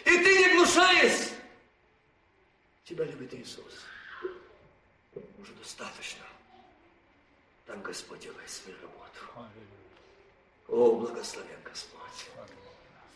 и 0.06 0.10
ты 0.10 0.40
не 0.40 0.54
гнушаешься. 0.54 1.32
Тебя 2.86 3.06
любит 3.06 3.34
Иисус. 3.34 3.86
Уже 5.40 5.54
достаточно. 5.54 6.24
Там 7.66 7.82
Господь 7.82 8.20
делает 8.20 8.50
свою 8.50 8.78
работу. 8.82 9.50
О, 10.68 10.96
благословен 10.96 11.60
Господь. 11.64 12.00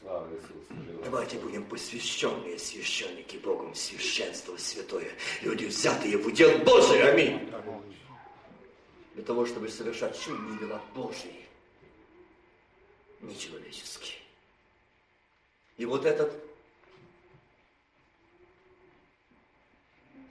Слава 0.02 0.30
Иисусу. 0.34 1.02
Давайте 1.04 1.38
будем 1.40 1.66
посвященные 1.66 2.58
священники 2.60 3.38
Богом, 3.38 3.74
священство 3.76 4.56
святое. 4.58 5.12
Люди, 5.42 5.66
взятые 5.66 6.18
в 6.18 6.28
удел 6.28 6.58
Божий. 6.60 7.02
Аминь. 7.12 7.52
Для 9.14 9.24
того, 9.24 9.46
чтобы 9.46 9.70
совершать 9.70 10.20
чудные 10.22 10.60
дела 10.60 10.82
Божьи, 10.94 11.46
нечеловеческие. 13.22 14.20
И 15.78 15.86
вот 15.86 16.06
этот 16.06 16.45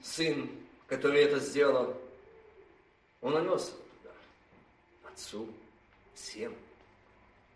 сын, 0.04 0.48
который 0.86 1.22
это 1.22 1.40
сделал, 1.40 2.00
он 3.20 3.32
нанес 3.32 3.64
туда. 3.64 4.14
Отцу, 5.04 5.48
всем, 6.14 6.54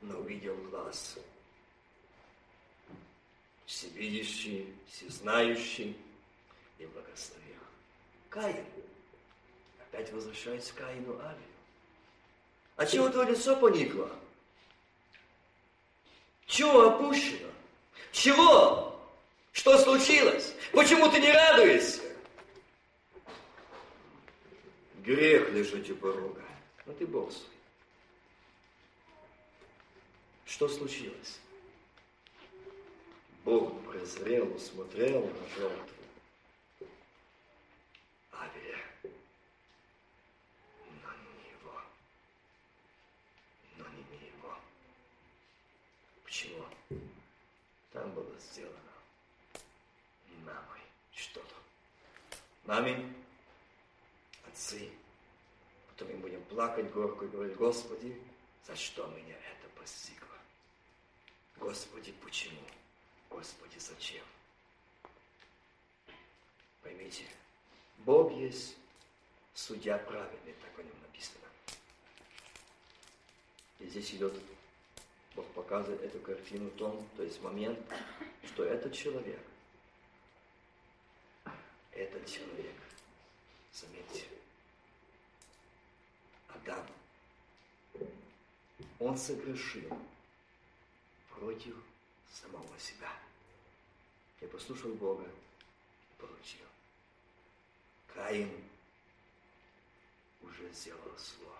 но 0.01 0.19
увидел 0.19 0.57
глаз 0.71 1.19
всевидящий, 3.69 4.75
всезнающий 4.91 5.95
и 6.79 6.87
благословил. 6.87 7.45
Каин. 8.31 8.65
Опять 9.79 10.11
возвращается 10.13 10.73
к 10.73 10.77
Каину 10.79 11.13
Авелю. 11.21 11.43
А 12.77 12.87
чего 12.87 13.11
твое 13.11 13.31
лицо 13.31 13.57
поникло? 13.57 14.11
Чего 16.47 16.89
опущено? 16.89 17.49
Чего? 18.11 18.99
Что 19.53 19.77
случилось? 19.79 20.55
Почему 20.73 21.11
ты 21.11 21.21
не 21.21 21.31
радуешься? 21.31 22.08
Грех 25.09 25.51
лежит 25.55 25.89
у 25.89 25.95
порога. 25.95 26.45
Ну 26.85 26.93
ты 26.93 27.07
Бог 27.07 27.33
свой. 27.33 27.49
Что 30.45 30.69
случилось? 30.69 31.41
Бог 33.43 33.73
презрел, 33.91 34.55
усмотрел 34.55 35.27
на 35.27 35.49
жертву 35.57 35.95
но 40.83 41.09
его, 41.49 41.81
но. 43.79 44.59
Почему? 46.23 46.67
Там 47.95 48.13
было 48.13 48.39
сделано 48.39 48.77
мамой 50.45 50.83
что-то. 51.15 51.55
Маме, 52.67 53.11
отцы, 54.47 54.91
потом 55.99 56.15
мы 56.15 56.21
будем 56.21 56.43
плакать 56.45 56.91
горько 56.93 57.25
и 57.25 57.29
говорить, 57.29 57.57
Господи, 57.57 58.17
за 58.67 58.77
что 58.77 59.07
меня 59.09 59.35
это 59.35 59.69
постигло? 59.77 60.37
Господи, 61.59 62.13
почему? 62.23 62.61
Господи, 63.29 63.79
зачем? 63.79 64.25
Поймите, 66.83 67.25
Бог 67.99 68.33
есть 68.33 68.77
судья 69.55 69.99
праведный, 69.99 70.55
так 70.63 70.79
о 70.79 70.83
нем 70.83 71.01
написано. 71.03 71.47
И 73.81 73.87
здесь 73.87 74.13
идет, 74.13 74.35
Бог 75.35 75.47
показывает 75.49 76.03
эту 76.03 76.21
картину 76.21 76.71
том, 76.71 77.09
то 77.17 77.25
есть 77.25 77.43
момент, 77.43 77.79
что 78.45 78.65
этот 78.65 78.93
человек, 78.93 79.41
этот 81.93 82.25
человек, 82.27 82.75
заметьте, 83.73 84.38
Адам, 86.63 86.87
он 88.99 89.17
согрешил 89.17 89.97
против 91.31 91.75
самого 92.33 92.79
себя. 92.79 93.11
Я 94.41 94.49
послушал 94.49 94.93
Бога 94.95 95.25
и 95.25 96.21
получил. 96.21 96.67
Каин 98.15 98.51
уже 100.43 100.73
сделал 100.73 101.17
зло. 101.17 101.55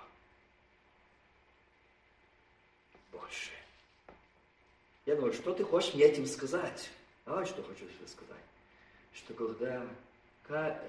Больше. 3.13 3.53
Я 5.07 5.17
думаю, 5.17 5.33
что 5.33 5.55
ты 5.55 5.65
хочешь 5.65 5.95
мне 5.95 6.05
этим 6.05 6.27
сказать? 6.27 6.91
А 7.25 7.45
что 7.45 7.63
хочу 7.63 7.87
тебе 7.87 8.07
сказать? 8.07 8.45
Что 9.15 9.35
когда 9.35 9.87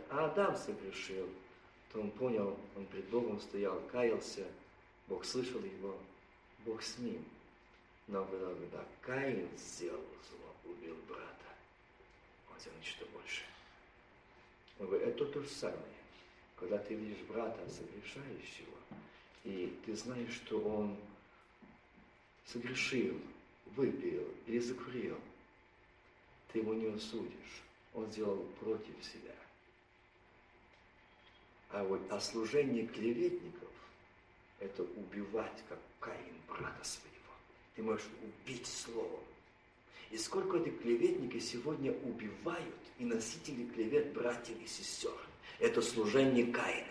Адам 0.10 0.56
согрешил, 0.56 1.28
то 1.92 2.02
он 2.02 2.12
понял, 2.12 2.58
он 2.76 2.86
пред 2.86 3.06
Богом 3.10 3.40
стоял, 3.40 3.80
каялся, 3.92 4.46
Бог 5.08 5.26
слышал 5.26 5.64
его, 5.64 5.98
Бог 6.66 6.82
с 6.82 6.98
ним– 6.98 7.24
но 8.10 8.26
когда 8.26 8.84
Каин 9.02 9.48
сделал 9.56 10.04
зло, 10.30 10.72
убил 10.72 10.96
брата, 11.08 11.46
он 12.52 12.60
сделал 12.60 12.78
нечто 12.80 13.06
больше. 13.06 13.44
Он 14.80 14.88
говорит, 14.88 15.10
это 15.10 15.26
то 15.26 15.42
же 15.42 15.48
самое. 15.48 15.78
Когда 16.56 16.80
ты 16.80 16.96
видишь 16.96 17.24
брата 17.28 17.70
согрешающего, 17.70 18.78
и 19.44 19.78
ты 19.86 19.96
знаешь, 19.96 20.34
что 20.34 20.60
он 20.60 20.98
согрешил, 22.48 23.22
выпил 23.76 24.28
или 24.48 24.58
закурил, 24.58 25.20
ты 26.52 26.60
его 26.60 26.74
не 26.74 26.88
осудишь. 26.88 27.62
Он 27.94 28.12
сделал 28.12 28.44
против 28.60 28.96
себя. 29.04 29.36
А 31.72 31.84
вот 31.84 32.02
а 32.10 32.20
служение 32.20 32.88
клеветников– 32.88 33.70
это 34.60 34.84
убивать, 34.84 35.64
как 35.68 35.80
Каин, 36.00 36.36
брата 36.48 36.84
своего. 36.84 37.10
Ты 37.76 37.84
можешь 37.84 38.08
убить 38.24 38.66
словом. 38.66 39.20
И 40.10 40.18
сколько 40.18 40.58
эти 40.58 40.70
клеветники 40.70 41.40
сегодня 41.40 41.92
убивают 41.92 42.76
и 42.98 43.06
носители 43.06 43.66
клевет 43.66 44.14
братьев 44.14 44.58
и 44.64 44.68
сестер. 44.68 45.14
Это 45.60 45.82
служение 45.82 46.48
Каина. 46.48 46.88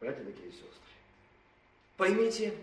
Братья 0.00 0.24
такие 0.24 0.50
сестры. 0.50 0.68
Поймите, 1.98 2.54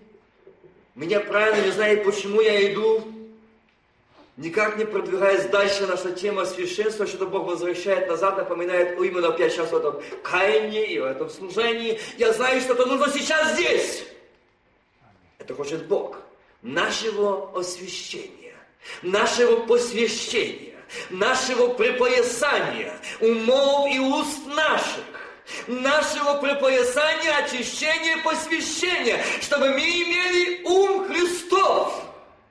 меня 0.95 1.19
правильно 1.19 1.65
не 1.65 1.71
знает, 1.71 2.03
почему 2.03 2.41
я 2.41 2.73
иду, 2.73 3.18
никак 4.39 4.77
не 4.77 4.85
продвигаясь 4.85 5.45
дальше 5.49 5.85
наша 5.85 6.11
тема 6.11 6.45
священства, 6.45 7.05
что 7.05 7.25
Бог 7.25 7.45
возвращает 7.45 8.07
назад, 8.07 8.37
напоминает 8.37 8.97
именно 8.97 9.27
опять 9.27 9.51
сейчас 9.51 9.71
в 9.71 9.75
этом 9.75 10.01
каянии 10.23 10.93
и 10.93 10.99
в 10.99 11.05
этом 11.05 11.29
служении. 11.29 11.99
Я 12.17 12.31
знаю, 12.33 12.61
что 12.61 12.73
это 12.73 12.85
нужно 12.85 13.11
сейчас 13.11 13.53
здесь. 13.53 14.05
Это 15.37 15.53
хочет 15.53 15.87
Бог. 15.87 16.17
Нашего 16.61 17.51
освящения, 17.57 18.55
нашего 19.01 19.65
посвящения, 19.65 20.75
нашего 21.09 21.73
припоясания 21.73 22.93
умов 23.19 23.93
и 23.93 23.99
уст 23.99 24.45
наших, 24.47 25.05
нашего 25.67 26.41
припоясания, 26.41 27.37
очищения, 27.37 28.17
посвящения, 28.23 29.21
чтобы 29.41 29.69
мы 29.69 29.79
имели 29.79 30.63
ум 30.63 31.07
Христов. 31.07 32.08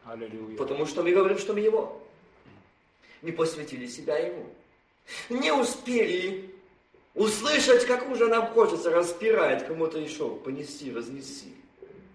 Аллилуйя. 0.08 0.56
Потому 0.56 0.86
что 0.86 1.02
мы 1.02 1.12
говорим, 1.12 1.38
что 1.38 1.52
мы 1.52 1.60
Его. 1.60 2.02
Не 3.20 3.32
посвятили 3.32 3.86
себя 3.86 4.16
Ему. 4.18 4.46
Не 5.28 5.52
успели 5.52 6.54
услышать, 7.14 7.86
как 7.86 8.08
уже 8.10 8.28
нам 8.28 8.46
хочется 8.48 8.90
распирать 8.90 9.66
кому-то 9.66 9.98
еще, 9.98 10.34
понести, 10.36 10.92
разнести. 10.92 11.54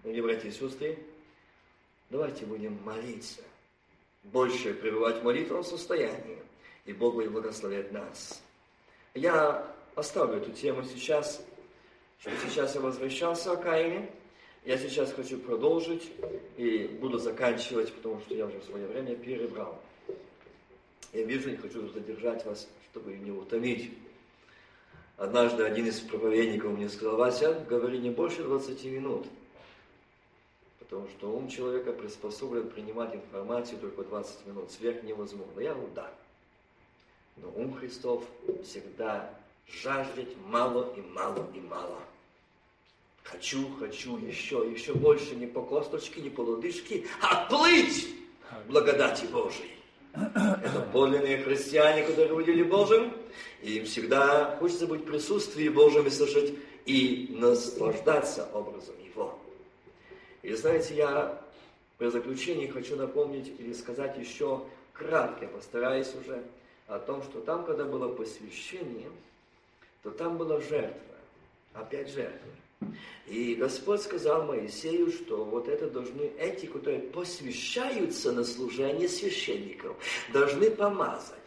Дорогие 0.02 0.22
братья 0.22 0.48
и 0.48 0.52
сестры, 0.52 0.98
Давайте 2.10 2.46
будем 2.46 2.78
молиться. 2.84 3.40
Больше 4.24 4.74
пребывать 4.74 5.20
в 5.20 5.24
молитвенном 5.24 5.64
состоянии. 5.64 6.38
И 6.84 6.92
Бог 6.92 7.14
будет 7.14 7.32
благословить 7.32 7.92
нас. 7.92 8.42
Я 9.14 9.66
оставлю 9.94 10.36
эту 10.36 10.52
тему 10.52 10.84
сейчас, 10.84 11.44
что 12.20 12.30
сейчас 12.44 12.74
я 12.74 12.80
возвращался 12.80 13.52
о 13.52 13.56
Каине. 13.56 14.10
Я 14.64 14.78
сейчас 14.78 15.12
хочу 15.12 15.38
продолжить 15.38 16.10
и 16.56 16.86
буду 16.98 17.18
заканчивать, 17.18 17.92
потому 17.92 18.20
что 18.20 18.34
я 18.34 18.46
уже 18.46 18.62
свое 18.62 18.86
время 18.86 19.14
перебрал. 19.14 19.78
Я 21.12 21.24
вижу, 21.24 21.50
не 21.50 21.56
хочу 21.56 21.86
задержать 21.88 22.46
вас, 22.46 22.66
чтобы 22.90 23.12
не 23.12 23.30
утомить. 23.30 23.92
Однажды 25.18 25.64
один 25.64 25.86
из 25.86 26.00
проповедников 26.00 26.72
мне 26.72 26.88
сказал, 26.88 27.18
Вася, 27.18 27.62
говори 27.68 27.98
не 27.98 28.08
больше 28.08 28.42
20 28.42 28.84
минут, 28.86 29.26
потому 30.78 31.08
что 31.08 31.30
ум 31.30 31.48
человека 31.48 31.92
приспособлен 31.92 32.70
принимать 32.70 33.14
информацию 33.14 33.78
только 33.78 34.02
20 34.02 34.46
минут, 34.46 34.72
сверх 34.72 35.02
невозможно. 35.02 35.60
Я 35.60 35.74
говорю, 35.74 35.90
да. 35.94 36.10
Но 37.36 37.52
ум 37.54 37.74
Христов 37.74 38.24
всегда 38.64 39.38
жаждет 39.68 40.34
мало 40.46 40.90
и 40.96 41.02
мало 41.02 41.46
и 41.54 41.60
мало. 41.60 41.98
Хочу, 43.24 43.70
хочу 43.78 44.18
еще, 44.18 44.70
еще 44.70 44.92
больше, 44.94 45.34
не 45.34 45.46
по 45.46 45.62
косточке, 45.62 46.20
не 46.20 46.30
по 46.30 46.42
лодыжке, 46.42 47.06
а 47.20 47.46
плыть 47.46 48.08
благодати 48.68 49.24
Божией. 49.24 49.70
Это 50.12 50.86
подлинные 50.92 51.42
христиане, 51.42 52.04
которые 52.04 52.34
увидели 52.34 52.62
Божьим, 52.62 53.12
и 53.62 53.78
им 53.78 53.86
всегда 53.86 54.56
хочется 54.60 54.86
быть 54.86 55.00
в 55.00 55.04
присутствии 55.04 55.68
Божьем 55.68 56.06
и 56.06 56.10
слышать 56.10 56.54
и 56.84 57.34
наслаждаться 57.38 58.48
образом 58.52 58.94
Его. 59.02 59.36
И 60.42 60.52
знаете, 60.54 60.94
я 60.94 61.42
при 61.98 62.08
заключении 62.08 62.66
хочу 62.66 62.94
напомнить 62.94 63.52
или 63.58 63.72
сказать 63.72 64.18
еще 64.18 64.62
кратко, 64.92 65.46
постараюсь 65.46 66.14
уже, 66.14 66.44
о 66.86 66.98
том, 66.98 67.22
что 67.22 67.40
там, 67.40 67.64
когда 67.64 67.84
было 67.84 68.08
посвящение, 68.08 69.10
то 70.02 70.10
там 70.10 70.36
была 70.36 70.60
жертва, 70.60 71.16
опять 71.72 72.10
жертва. 72.10 72.50
И 73.26 73.54
Господь 73.54 74.02
сказал 74.02 74.44
Моисею, 74.44 75.10
что 75.10 75.44
вот 75.44 75.68
это 75.68 75.88
должны, 75.88 76.30
эти, 76.38 76.66
которые 76.66 77.00
посвящаются 77.00 78.32
на 78.32 78.44
служение 78.44 79.08
священников, 79.08 79.96
должны 80.32 80.70
помазать 80.70 81.38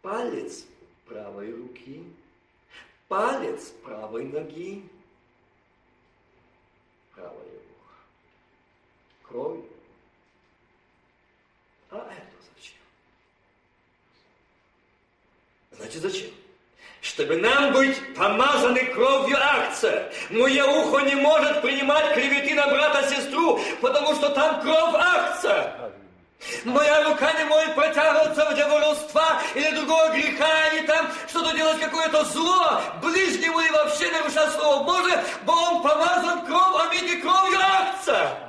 палец 0.00 0.64
правой 1.06 1.52
руки, 1.54 2.02
палец 3.06 3.72
правой 3.82 4.24
ноги, 4.24 4.82
правое 7.14 7.32
ухо, 7.34 7.94
кровью. 9.22 9.68
А 11.90 12.12
это 12.12 12.36
зачем? 12.54 12.78
Значит, 15.72 16.02
зачем? 16.02 16.47
Чтобы 17.00 17.36
нам 17.36 17.72
быть 17.72 17.96
помазаны 18.14 18.84
кровью 18.86 19.36
акция. 19.40 20.10
Мое 20.30 20.64
ухо 20.64 21.00
не 21.00 21.14
может 21.14 21.60
принимать 21.62 22.14
клеветы 22.14 22.54
на 22.54 22.68
брата-сестру, 22.68 23.60
потому 23.80 24.14
что 24.14 24.30
там 24.30 24.60
кровь 24.60 24.94
акция. 24.94 25.74
Моя 26.64 27.02
рука 27.04 27.32
не 27.32 27.44
может 27.44 27.74
протягиваться 27.74 28.44
в 28.44 28.70
воровства 28.70 29.40
или 29.54 29.70
другого 29.74 30.10
греха, 30.10 30.68
или 30.72 30.86
там 30.86 31.08
что-то 31.28 31.56
делать, 31.56 31.80
какое-то 31.80 32.24
зло 32.26 32.80
ближнему 33.02 33.60
и 33.60 33.70
вообще 33.70 34.10
нарушать 34.12 34.52
Слово 34.52 34.84
Божие, 34.84 35.24
бо 35.44 35.52
он 35.52 35.82
помазан 35.82 36.46
кровь, 36.46 37.02
и 37.02 37.16
кровью 37.20 37.58
акция. 37.58 38.47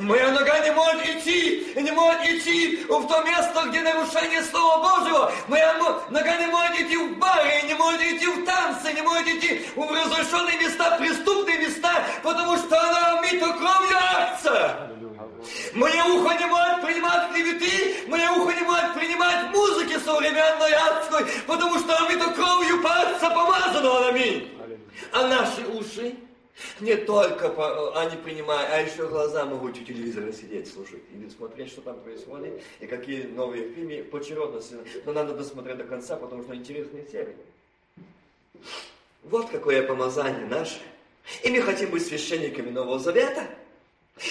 Моя 0.00 0.32
нога 0.32 0.58
не 0.60 0.72
может 0.72 1.06
идти, 1.06 1.72
не 1.76 1.92
может 1.92 2.24
идти 2.24 2.84
в 2.88 3.06
то 3.06 3.22
место, 3.22 3.66
где 3.68 3.80
нарушение 3.82 4.42
Слова 4.42 4.98
Божьего. 4.98 5.32
Моя 5.46 5.74
нога 6.10 6.36
не 6.36 6.46
может 6.46 6.80
идти 6.80 6.96
в 6.96 7.18
бары, 7.18 7.62
не 7.66 7.74
может 7.74 8.02
идти 8.02 8.26
в 8.26 8.44
танцы, 8.44 8.92
не 8.92 9.02
может 9.02 9.28
идти 9.28 9.64
в 9.76 9.92
разрушенные 9.92 10.58
места, 10.58 10.96
преступные 10.98 11.58
места, 11.58 11.92
потому 12.22 12.56
что 12.56 12.80
она 12.80 13.18
омита 13.18 13.46
кровью 13.52 13.96
акция. 13.96 14.90
Мое 15.72 16.04
ухо 16.04 16.34
не 16.34 16.46
может 16.46 16.82
принимать 16.82 17.32
клеветы, 17.32 18.08
мое 18.08 18.28
ухо 18.32 18.52
не 18.52 18.62
может 18.62 18.94
принимать 18.94 19.50
музыки 19.50 19.98
современной 20.04 20.72
адской, 20.72 21.26
потому 21.46 21.78
что 21.78 21.96
омита 21.96 22.28
кровью 22.32 22.82
пальца 22.82 23.30
помазанного, 23.30 24.08
аминь. 24.08 24.50
А 25.12 25.26
наши 25.28 25.64
уши 25.66 26.16
не 26.80 26.96
только 26.96 27.48
по, 27.48 27.98
они 28.00 28.16
принимают, 28.16 28.70
а 28.70 28.80
еще 28.80 29.08
глаза 29.08 29.44
могут 29.44 29.78
у 29.78 29.84
телевизора 29.84 30.32
сидеть, 30.32 30.72
слушать, 30.72 31.02
или 31.12 31.28
смотреть, 31.28 31.70
что 31.70 31.80
там 31.80 32.00
происходит, 32.00 32.62
и 32.80 32.86
какие 32.86 33.24
новые 33.24 33.72
фильмы, 33.72 34.02
поочередности. 34.04 34.76
Но 35.04 35.12
надо 35.12 35.34
досмотреть 35.34 35.78
до 35.78 35.84
конца, 35.84 36.16
потому 36.16 36.42
что 36.42 36.54
интересные 36.54 37.06
серии. 37.10 37.36
Вот 39.24 39.50
какое 39.50 39.82
помазание 39.82 40.46
наше. 40.46 40.80
И 41.42 41.50
мы 41.50 41.60
хотим 41.62 41.90
быть 41.90 42.06
священниками 42.06 42.70
Нового 42.70 42.98
Завета. 42.98 43.46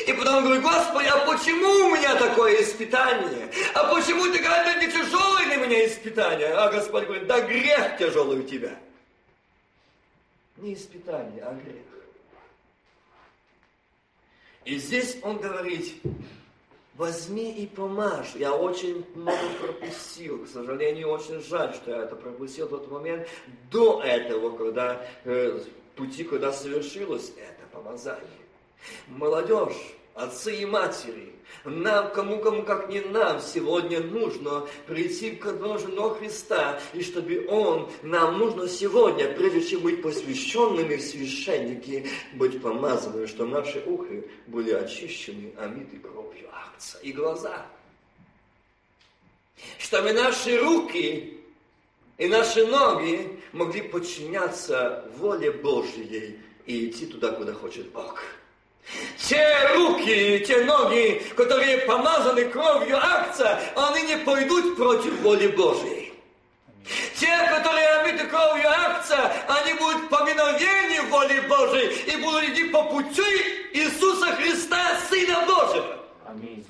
И 0.08 0.14
потом 0.14 0.44
говорю, 0.44 0.62
Господи, 0.62 1.08
а 1.08 1.26
почему 1.26 1.88
у 1.88 1.96
меня 1.96 2.16
такое 2.16 2.62
испытание? 2.62 3.50
А 3.74 3.94
почему 3.94 4.26
ты 4.32 4.38
говоришь, 4.38 4.84
не 4.84 4.92
тяжелое 4.92 5.48
на 5.48 5.66
меня 5.66 5.88
испытание? 5.88 6.50
А 6.50 6.72
Господь 6.72 7.06
говорит, 7.06 7.26
да 7.26 7.42
грех 7.42 7.98
тяжелый 7.98 8.40
у 8.40 8.44
тебя. 8.44 8.78
Не 10.58 10.76
испытание, 10.76 11.44
а 11.44 11.54
грех. 11.54 11.89
И 14.70 14.78
здесь 14.78 15.18
он 15.24 15.40
говорит, 15.40 15.96
возьми 16.94 17.52
и 17.52 17.66
помажь. 17.66 18.36
Я 18.36 18.54
очень 18.54 19.04
много 19.16 19.40
пропустил. 19.60 20.46
К 20.46 20.48
сожалению, 20.48 21.10
очень 21.10 21.41
жаль, 21.41 21.74
что 21.74 21.90
я 21.90 22.04
это 22.04 22.16
пропустил 22.16 22.68
в 22.68 22.70
тот 22.70 22.91
момент 22.91 23.28
до 23.72 24.00
этого, 24.04 24.56
когда 24.56 25.04
э, 25.24 25.60
пути, 25.96 26.24
когда 26.24 26.54
совершилось 26.54 27.34
это 27.36 27.66
помазание. 27.72 28.28
Молодежь, 29.08 29.96
отцы 30.20 30.56
и 30.56 30.66
матери, 30.66 31.34
нам, 31.66 32.12
кому-кому, 32.12 32.64
как 32.64 32.90
не 32.90 33.02
нам, 33.02 33.41
сегодня 33.41 34.02
нужно 34.02 34.68
прийти 34.88 35.32
к 35.32 35.46
одному 35.48 36.10
Христа, 36.10 36.80
и 36.94 37.02
чтобы 37.02 37.46
Он, 37.50 37.90
нам 38.02 38.38
нужно 38.38 38.68
сегодня, 38.68 39.34
прежде 39.34 39.64
чем 39.64 39.82
быть 39.82 40.02
посвященными 40.02 40.96
в 40.96 41.02
священники, 41.02 42.08
быть 42.34 42.62
помазанными, 42.62 43.26
что 43.26 43.46
наши 43.46 43.84
ухи 43.86 44.24
были 44.48 44.72
очищены, 44.72 45.54
омиты 45.58 45.98
кровью 46.00 46.50
акция 46.52 47.02
и 47.02 47.12
глаза. 47.12 47.66
Чтобы 49.78 50.14
наши 50.14 50.58
руки 50.58 51.40
и 52.18 52.28
наши 52.28 52.66
ноги 52.66 53.40
могли 53.52 53.82
подчиняться 53.82 55.06
воле 55.18 55.52
Божьей 55.52 56.40
и 56.66 56.90
идти 56.90 57.06
туда, 57.06 57.32
куда 57.32 57.54
хочет 57.54 57.90
Бог. 57.91 58.22
Те 59.18 59.68
руки, 59.76 60.44
те 60.48 60.64
ноги, 60.64 61.22
которые 61.36 61.80
помазаны 61.80 62.46
кровью 62.46 62.98
акция, 62.98 63.60
они 63.76 64.04
не 64.04 64.18
пойдут 64.18 64.76
против 64.76 65.20
воли 65.22 65.48
Божьей. 65.48 66.14
Те, 67.16 67.38
которые 67.50 67.88
омиты 68.00 68.26
кровью 68.26 68.68
акция, 68.68 69.32
они 69.48 69.74
будут 69.74 70.10
по 70.10 70.24
мгновению 70.24 71.06
воли 71.10 71.40
Божьей 71.42 72.14
и 72.14 72.18
будут 72.18 72.44
идти 72.46 72.64
по 72.70 72.84
пути 72.84 73.70
Иисуса 73.74 74.36
Христа, 74.36 74.98
Сына 75.10 75.46
Божьего. 75.46 76.00
Аминь. 76.26 76.66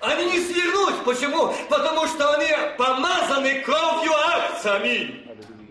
Они 0.00 0.24
не 0.32 0.40
свернут. 0.40 1.04
Почему? 1.04 1.52
Потому 1.68 2.06
что 2.06 2.34
они 2.34 2.48
помазаны 2.78 3.60
кровью 3.60 4.12
акция. 4.12 4.76
Аминь. 4.76 5.26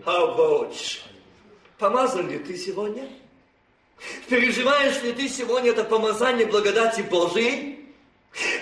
А 0.06 0.68
Помазан 1.78 2.28
ли 2.28 2.38
ты 2.38 2.56
сегодня? 2.56 3.08
Переживаешь 4.28 5.02
ли 5.02 5.12
ты 5.12 5.28
сегодня 5.28 5.70
это 5.70 5.84
помазание 5.84 6.46
благодати 6.46 7.02
Божией? 7.02 7.94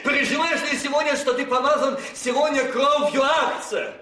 Переживаешь 0.04 0.60
ли 0.70 0.78
сегодня, 0.78 1.16
что 1.16 1.32
ты 1.32 1.46
помазан 1.46 1.98
сегодня 2.14 2.64
кровью 2.64 3.22
акция? 3.22 3.94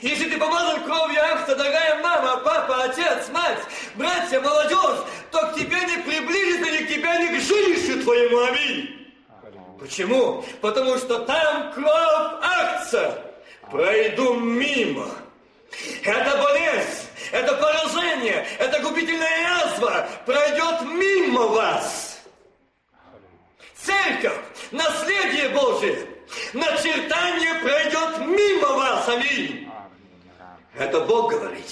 Если 0.00 0.28
ты 0.28 0.38
помазан 0.38 0.84
кровью 0.84 1.22
акция, 1.22 1.56
дорогая 1.56 2.02
мама, 2.02 2.40
папа, 2.44 2.84
отец, 2.84 3.28
мать, 3.32 3.58
братья, 3.94 4.40
молодежь, 4.40 5.04
то 5.30 5.46
к 5.48 5.54
тебе 5.54 5.80
не 5.84 5.98
приблизится 6.02 6.70
ни 6.70 6.84
к 6.84 6.88
тебе, 6.88 7.18
ни 7.18 7.38
к 7.38 7.40
жилищу 7.40 8.02
твоему. 8.02 8.40
Аминь. 8.44 8.96
Почему? 9.78 10.44
Потому 10.60 10.96
что 10.98 11.20
там 11.20 11.72
кровь 11.72 12.42
акция. 12.42 13.22
Пройду 13.70 14.34
мимо. 14.34 15.08
Это 16.04 16.36
болезнь, 16.42 17.08
это 17.32 17.54
поражение, 17.56 18.46
это 18.58 18.80
губительная 18.80 19.60
язва 19.60 20.08
пройдет 20.24 20.82
мимо 20.82 21.46
вас. 21.48 22.20
Церковь, 23.76 24.38
наследие 24.70 25.50
Божие, 25.50 26.06
начертание 26.52 27.54
пройдет 27.62 28.18
мимо 28.26 28.68
вас. 28.74 29.08
Аминь. 29.08 29.68
Это 30.78 31.00
Бог 31.00 31.30
говорит. 31.30 31.66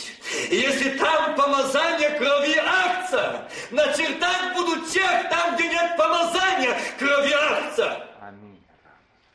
Если 0.50 0.96
там 0.96 1.34
помазание 1.34 2.10
крови 2.10 2.56
акция, 2.56 3.48
начертать 3.70 4.54
будут 4.54 4.90
тех 4.90 5.28
там, 5.28 5.54
где 5.56 5.68
нет 5.68 5.96
помазания 5.96 6.76
крови 6.98 7.32
акция 7.32 8.04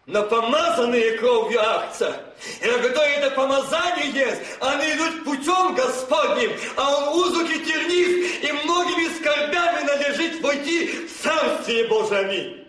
на 0.09 0.23
помазанные 0.23 1.17
кровью 1.19 1.61
акция. 1.61 2.13
И 2.61 2.65
на 2.65 2.77
которые 2.79 3.15
это 3.15 3.31
помазание 3.31 4.11
есть, 4.11 4.41
они 4.61 4.91
идут 4.93 5.25
путем 5.25 5.75
Господним, 5.75 6.51
а 6.77 6.97
он 6.97 7.19
узок 7.19 7.49
и 7.49 7.65
тернист, 7.65 8.43
и 8.43 8.51
многими 8.51 9.13
скорбями 9.19 9.85
надлежит 9.85 10.41
войти 10.41 10.87
в 10.87 11.21
Царствие 11.21 11.87
Божие. 11.87 12.67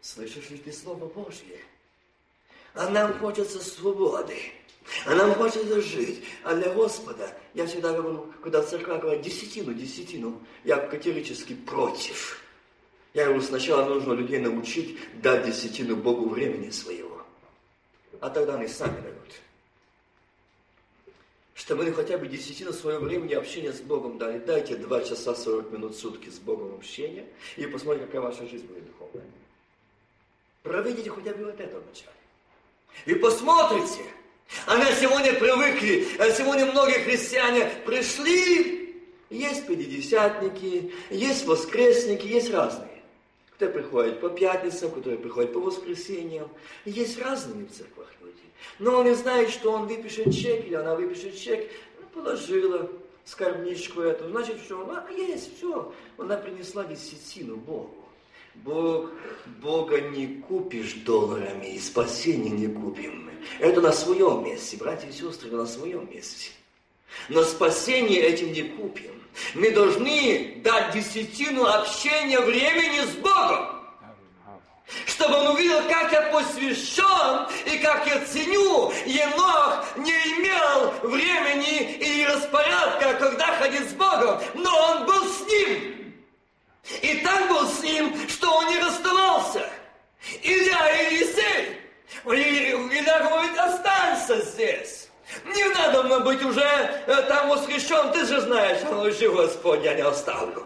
Слышишь 0.00 0.50
ли 0.50 0.58
ты 0.58 0.72
Слово 0.72 1.06
Божье? 1.06 1.58
А 2.74 2.88
нам 2.90 3.18
хочется 3.18 3.60
свободы. 3.60 4.36
А 5.06 5.14
нам 5.14 5.34
хочется 5.34 5.80
жить. 5.80 6.24
А 6.42 6.54
для 6.54 6.70
Господа, 6.70 7.32
я 7.54 7.66
всегда 7.66 7.92
говорю, 7.92 8.32
когда 8.42 8.62
церковь 8.62 9.00
говорит 9.00 9.22
десятину, 9.22 9.72
десятину, 9.72 10.40
я 10.64 10.76
категорически 10.76 11.54
против. 11.54 12.42
Я 13.14 13.26
говорю, 13.26 13.42
сначала 13.42 13.84
нужно 13.88 14.14
людей 14.14 14.38
научить 14.38 14.98
дать 15.20 15.46
десятину 15.46 15.96
Богу 15.96 16.28
времени 16.28 16.70
своего. 16.70 17.21
А 18.20 18.30
тогда 18.30 18.54
они 18.54 18.68
сами 18.68 18.96
дадут. 19.00 19.16
Чтобы 21.54 21.84
мы 21.84 21.92
хотя 21.92 22.18
бы 22.18 22.26
десятину 22.26 22.72
своего 22.72 23.04
времени 23.04 23.34
общения 23.34 23.72
с 23.72 23.80
Богом 23.80 24.18
дали. 24.18 24.38
Дайте 24.38 24.76
два 24.76 25.02
часа 25.02 25.34
40 25.34 25.70
минут 25.72 25.94
в 25.94 25.98
сутки 25.98 26.28
с 26.28 26.38
Богом 26.38 26.74
общения 26.74 27.26
и 27.56 27.66
посмотрите, 27.66 28.06
какая 28.06 28.22
ваша 28.22 28.46
жизнь 28.46 28.66
будет 28.66 28.86
духовная. 28.86 29.24
Проведите 30.62 31.10
хотя 31.10 31.32
бы 31.34 31.44
вот 31.44 31.60
это 31.60 31.78
вначале. 31.78 32.12
И 33.06 33.14
посмотрите. 33.14 34.04
А 34.66 34.76
на 34.76 34.92
сегодня 34.92 35.32
привыкли, 35.34 36.06
а 36.18 36.30
сегодня 36.30 36.66
многие 36.66 37.04
христиане 37.04 37.70
пришли, 37.86 39.02
есть 39.30 39.66
пятидесятники, 39.66 40.92
есть 41.10 41.46
воскресники, 41.46 42.26
есть 42.26 42.50
разные 42.52 42.91
кто 43.62 43.70
приходит 43.70 44.20
по 44.20 44.28
пятницам, 44.28 44.90
кто 44.90 45.16
приходит 45.16 45.52
по 45.52 45.60
воскресеньям. 45.60 46.48
Есть 46.84 47.20
разные 47.20 47.64
в 47.66 47.70
церквах 47.70 48.08
люди. 48.20 48.42
Но 48.80 48.98
он 48.98 49.06
не 49.06 49.14
знает, 49.14 49.50
что 49.50 49.70
он 49.72 49.86
выпишет 49.86 50.34
чек, 50.34 50.66
или 50.66 50.74
она 50.74 50.96
выпишет 50.96 51.38
чек, 51.38 51.70
ну, 52.00 52.22
положила 52.22 52.90
скарбничку 53.24 54.00
эту, 54.00 54.28
значит, 54.30 54.58
что 54.64 54.82
она 54.82 55.06
есть, 55.10 55.56
все. 55.56 55.94
Она 56.18 56.36
принесла 56.36 56.84
десятину 56.84 57.56
Богу. 57.56 57.94
Бог, 58.56 59.10
Бога 59.62 60.00
не 60.00 60.42
купишь 60.42 60.94
долларами, 61.06 61.74
и 61.74 61.78
спасение 61.78 62.50
не 62.50 62.66
купим. 62.66 63.30
Это 63.60 63.80
на 63.80 63.92
своем 63.92 64.44
месте, 64.44 64.76
братья 64.76 65.08
и 65.08 65.12
сестры, 65.12 65.50
на 65.52 65.66
своем 65.66 66.10
месте. 66.10 66.50
Но 67.28 67.44
спасение 67.44 68.20
этим 68.20 68.52
не 68.52 68.62
купим. 68.62 69.21
Мы 69.54 69.70
должны 69.70 70.60
дать 70.64 70.92
десятину 70.92 71.66
общения 71.66 72.40
времени 72.40 73.00
с 73.00 73.14
Богом. 73.16 73.68
Чтобы 75.06 75.36
он 75.36 75.46
увидел, 75.48 75.82
как 75.88 76.12
я 76.12 76.22
посвящен 76.22 77.48
и 77.64 77.78
как 77.78 78.06
я 78.06 78.20
ценю. 78.26 78.92
Енох 79.06 79.96
не 79.96 80.12
имел 80.12 80.92
времени 81.02 81.94
и 81.94 82.26
распорядка, 82.26 83.14
когда 83.14 83.46
ходить 83.56 83.88
с 83.88 83.94
Богом, 83.94 84.40
но 84.54 84.70
он 84.90 85.06
был 85.06 85.24
с 85.24 85.40
ним. 85.46 86.14
И 87.00 87.14
так 87.24 87.48
был 87.48 87.66
с 87.68 87.82
ним, 87.82 88.14
что 88.28 88.50
он 88.50 88.66
не 88.68 88.78
расставался. 88.80 89.70
Илья 90.42 90.90
и 90.90 91.14
Елисей. 91.14 91.78
Илья 92.24 93.20
говорит, 93.20 93.58
останься 93.58 94.42
здесь. 94.50 95.08
Не 95.44 95.68
надо 95.74 96.02
мне 96.02 96.18
быть 96.20 96.42
уже 96.42 96.60
э, 96.60 97.22
там 97.28 97.48
восхищен, 97.48 98.12
ты 98.12 98.24
же 98.26 98.40
знаешь, 98.40 98.82
оно 98.84 99.10
жив 99.10 99.34
Господь, 99.34 99.84
я 99.84 99.94
не 99.94 100.02
оставлю. 100.02 100.64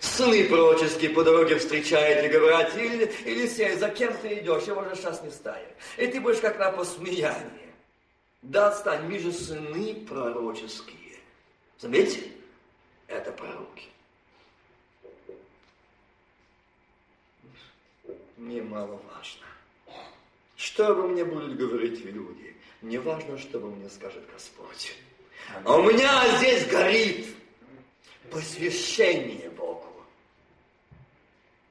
Сыны 0.00 0.44
пророческие 0.48 1.10
по 1.10 1.24
дороге 1.24 1.58
встречают 1.58 2.24
и 2.24 2.28
говорят, 2.28 2.76
или, 2.76 3.12
Елисей, 3.24 3.76
за 3.76 3.88
кем 3.88 4.16
ты 4.18 4.38
идешь, 4.38 4.64
его 4.64 4.84
же 4.84 4.94
сейчас 4.96 5.22
не 5.22 5.30
станет. 5.30 5.74
И 5.96 6.06
ты 6.06 6.20
будешь 6.20 6.40
как 6.40 6.58
на 6.58 6.70
посмеяние. 6.70 7.74
Да 8.42 8.68
отстань, 8.68 9.08
мы 9.08 9.18
же 9.18 9.32
сыны 9.32 9.94
пророческие. 10.08 11.18
Заметьте, 11.78 12.32
это 13.08 13.32
пророки. 13.32 13.88
Мне 18.36 18.62
мало 18.62 19.00
важно. 19.12 19.46
Что 20.56 20.88
обо 20.88 21.08
мне 21.08 21.24
будут 21.24 21.56
говорить 21.56 22.04
люди? 22.04 22.56
Не 22.82 22.98
важно, 22.98 23.38
что 23.38 23.58
обо 23.58 23.68
мне 23.68 23.88
скажет 23.88 24.24
Господь. 24.32 24.94
А 25.64 25.76
у 25.76 25.82
меня 25.82 26.38
здесь 26.38 26.66
горит 26.66 27.26
посвящение 28.30 29.50
Богу. 29.50 29.86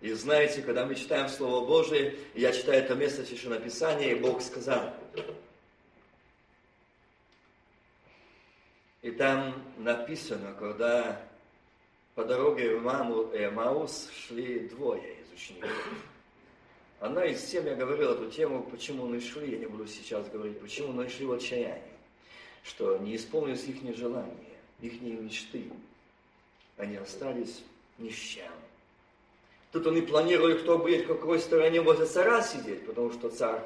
И 0.02 0.12
знаете, 0.12 0.62
когда 0.62 0.86
мы 0.86 0.96
читаем 0.96 1.30
Слово 1.30 1.66
Божие, 1.66 2.18
я 2.34 2.52
читаю 2.52 2.84
это 2.84 2.96
место 2.96 3.24
Священнописания, 3.24 4.12
и 4.12 4.16
Бог 4.20 4.42
сказал. 4.42 4.94
И 9.02 9.12
там 9.12 9.64
написано, 9.78 10.54
когда 10.60 11.22
по 12.16 12.26
дороге 12.26 12.76
в 12.76 13.52
Маус 13.54 14.10
шли 14.12 14.68
двое 14.68 15.16
из 15.22 15.32
учеников. 15.32 15.72
Одна 17.00 17.26
из 17.26 17.44
тем, 17.44 17.66
я 17.66 17.76
говорил 17.76 18.12
эту 18.12 18.32
тему, 18.32 18.64
почему 18.64 19.06
нашли, 19.06 19.52
я 19.52 19.58
не 19.60 19.68
буду 19.68 19.86
сейчас 19.88 20.28
говорить, 20.30 20.60
почему 20.60 20.94
нашли 20.94 21.26
в 21.26 21.32
отчаянии, 21.32 21.82
что 22.64 22.98
не 22.98 23.16
исполнились 23.16 23.66
их 23.66 23.96
желания, 23.96 24.34
их 24.82 25.00
мечты. 25.02 25.66
Они 26.78 26.96
остались 26.96 27.64
ни 28.00 28.10
с 28.10 28.16
чем. 28.16 28.52
Тут 29.72 29.86
они 29.88 30.02
планировали, 30.02 30.58
кто 30.58 30.80
будет 30.80 31.06
в 31.06 31.08
какой 31.08 31.40
стороне 31.40 31.82
возле 31.82 32.06
царя 32.06 32.42
сидеть, 32.42 32.86
потому 32.86 33.12
что 33.12 33.30
царь 33.30 33.62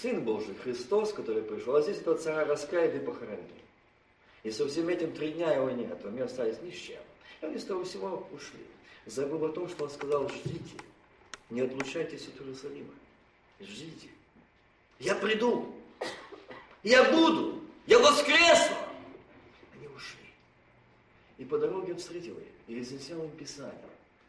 Сын 0.00 0.22
Божий, 0.22 0.54
Христос, 0.54 1.12
который 1.12 1.42
пришел, 1.42 1.76
а 1.76 1.82
здесь 1.82 1.98
этого 1.98 2.16
царя 2.16 2.44
раскаяли 2.44 2.96
и 2.96 3.04
похоронили. 3.04 3.42
И 4.42 4.50
со 4.50 4.66
всем 4.68 4.88
этим 4.88 5.12
три 5.12 5.32
дня 5.32 5.52
его 5.54 5.70
нет, 5.70 6.04
они 6.04 6.20
остались 6.20 6.60
ни 6.62 6.70
с 6.70 6.76
чем. 6.76 7.00
И 7.40 7.46
они 7.46 7.58
с 7.58 7.64
того 7.64 7.84
всего 7.84 8.26
ушли. 8.32 8.64
Забыл 9.06 9.44
о 9.44 9.52
том, 9.52 9.68
что 9.68 9.84
он 9.84 9.90
сказал, 9.90 10.28
ждите, 10.28 10.76
не 11.50 11.60
отлучайтесь 11.60 12.28
от 12.28 12.40
Иерусалима. 12.40 12.92
Ждите. 13.60 14.08
Я 14.98 15.14
приду. 15.14 15.74
Я 16.82 17.10
буду. 17.10 17.62
Я 17.86 17.98
воскресну. 17.98 18.76
Они 19.74 19.86
ушли. 19.88 20.28
И 21.38 21.44
по 21.44 21.58
дороге 21.58 21.92
он 21.92 21.98
встретил 21.98 22.36
их 22.38 22.46
и 22.66 22.78
разъяснял 22.78 23.22
им 23.22 23.30
Писание. 23.30 23.74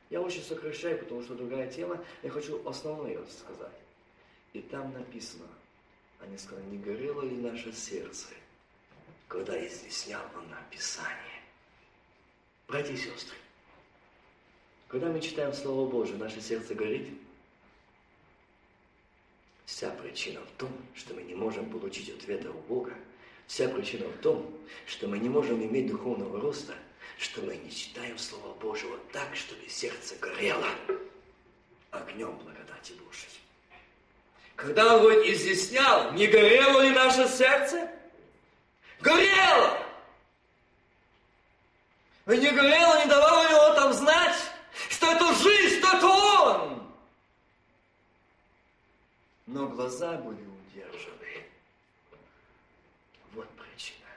Я 0.10 0.22
очень 0.22 0.44
сокращаю, 0.44 1.00
потому 1.00 1.24
что 1.24 1.36
другая 1.36 1.70
тема. 1.72 2.04
Я 2.24 2.30
хочу 2.30 2.66
основное 2.68 3.26
сказать. 3.26 3.74
И 4.54 4.62
там 4.62 4.94
написано, 4.94 5.48
они 6.20 6.38
сказали, 6.38 6.66
не 6.66 6.78
горело 6.78 7.22
ли 7.22 7.36
наше 7.38 7.74
сердце, 7.74 8.28
когда 9.28 9.58
изъяснял 9.66 10.24
он 10.36 10.50
нам 10.50 10.64
Писание. 10.72 11.42
Братья 12.68 12.94
и 12.94 12.98
сестры, 12.98 13.36
когда 14.88 15.08
мы 15.08 15.20
читаем 15.20 15.54
Слово 15.54 15.90
Божие, 15.90 16.18
наше 16.18 16.42
сердце 16.42 16.74
горит. 16.74 17.08
Вся 19.66 19.90
причина 19.92 20.40
в 20.40 20.58
том, 20.58 20.72
что 20.96 21.14
мы 21.14 21.24
не 21.24 21.36
можем 21.36 21.70
получить 21.70 22.10
ответа 22.10 22.50
у 22.50 22.60
Бога. 22.62 22.94
Вся 23.48 23.68
причина 23.68 24.08
в 24.08 24.18
том, 24.22 24.54
что 24.86 25.08
мы 25.08 25.20
не 25.20 25.30
можем 25.30 25.62
иметь 25.64 25.88
духовного 25.88 26.40
роста, 26.40 26.74
что 27.18 27.42
мы 27.42 27.56
не 27.58 27.72
читаем 27.72 28.18
Слово 28.18 28.54
Божьего 28.56 28.98
так, 29.12 29.36
чтобы 29.36 29.68
сердце 29.68 30.16
горело 30.20 30.68
огнем 31.92 32.38
благодати 32.38 32.94
Божьей. 33.06 33.28
Когда 34.56 34.98
он 34.98 35.12
изъяснял, 35.30 36.14
не 36.14 36.28
горело 36.28 36.82
ли 36.82 36.92
наше 36.92 37.28
сердце? 37.28 37.90
Горело! 39.02 39.80
И 42.28 42.38
не 42.38 42.52
горело, 42.52 43.04
не 43.04 43.10
давало 43.10 43.44
его 43.44 43.76
там 43.76 43.94
знать, 43.94 44.36
что 45.08 45.12
это 45.12 45.34
жизнь, 45.36 45.80
что 45.80 45.98
это 45.98 46.08
Он. 46.08 46.84
Но 49.46 49.68
глаза 49.68 50.18
были 50.18 50.42
удержаны. 50.42 51.46
Вот 53.34 53.48
причина. 53.50 54.10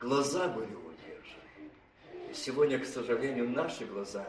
Глаза 0.00 0.48
были 0.48 0.74
удержаны. 0.74 2.30
И 2.30 2.34
сегодня, 2.34 2.78
к 2.78 2.86
сожалению, 2.86 3.48
наши 3.48 3.84
глаза 3.84 4.26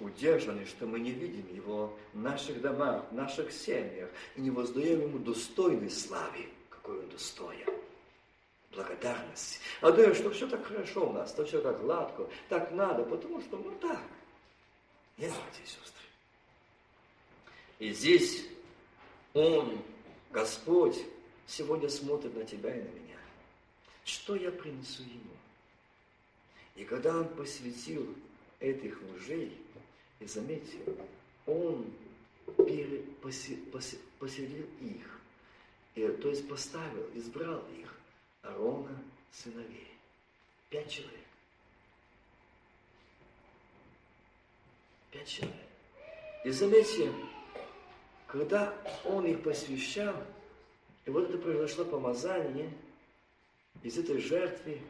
удержаны, 0.00 0.66
что 0.66 0.86
мы 0.86 0.98
не 0.98 1.12
видим 1.12 1.54
Его 1.54 1.96
в 2.12 2.18
наших 2.18 2.60
домах, 2.60 3.04
в 3.10 3.14
наших 3.14 3.52
семьях, 3.52 4.10
и 4.36 4.40
не 4.40 4.50
воздаем 4.50 5.02
Ему 5.02 5.18
достойной 5.18 5.90
славе, 5.90 6.48
какой 6.68 6.98
Он 6.98 7.08
достоин 7.08 7.68
благодарность. 8.72 9.60
А 9.80 9.90
думаю, 9.90 10.14
что 10.14 10.30
все 10.30 10.46
так 10.46 10.64
хорошо 10.64 11.08
у 11.08 11.12
нас, 11.12 11.32
то 11.32 11.44
все 11.44 11.60
так 11.60 11.80
гладко, 11.80 12.28
так 12.48 12.70
надо, 12.72 13.02
потому 13.04 13.40
что 13.40 13.56
ну 13.56 13.72
так. 13.80 14.02
Нет, 15.18 15.32
братья 15.32 15.62
и 15.62 15.66
сестры. 15.66 16.04
И 17.80 17.92
здесь 17.92 18.46
Он, 19.34 19.82
Господь, 20.30 20.96
сегодня 21.46 21.88
смотрит 21.88 22.34
на 22.36 22.44
тебя 22.44 22.74
и 22.74 22.80
на 22.80 22.88
меня. 22.88 23.18
Что 24.04 24.36
я 24.36 24.52
принесу 24.52 25.02
Ему? 25.02 25.36
И 26.76 26.84
когда 26.84 27.18
Он 27.18 27.28
посвятил 27.30 28.14
этих 28.60 29.00
мужей, 29.02 29.58
и 30.20 30.26
заметьте, 30.26 30.78
Он 31.46 31.92
поселил 34.20 34.66
их, 34.80 35.20
и, 35.96 36.06
то 36.06 36.30
есть 36.30 36.48
поставил, 36.48 37.10
избрал 37.14 37.64
их, 37.76 37.92
Аарона, 38.42 39.02
сыновей. 39.32 39.88
Пять 40.70 40.90
человек. 40.90 41.27
Пять 45.10 45.28
человек. 45.28 45.56
И 46.44 46.50
заметьте, 46.50 47.12
когда 48.26 48.74
он 49.04 49.26
их 49.26 49.42
посвящал, 49.42 50.14
и 51.04 51.10
вот 51.10 51.28
это 51.28 51.38
произошло 51.38 51.84
помазание, 51.84 52.72
из 53.82 53.96
этой 53.96 54.18
жертвы 54.18 54.80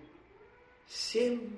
семь 0.88 1.56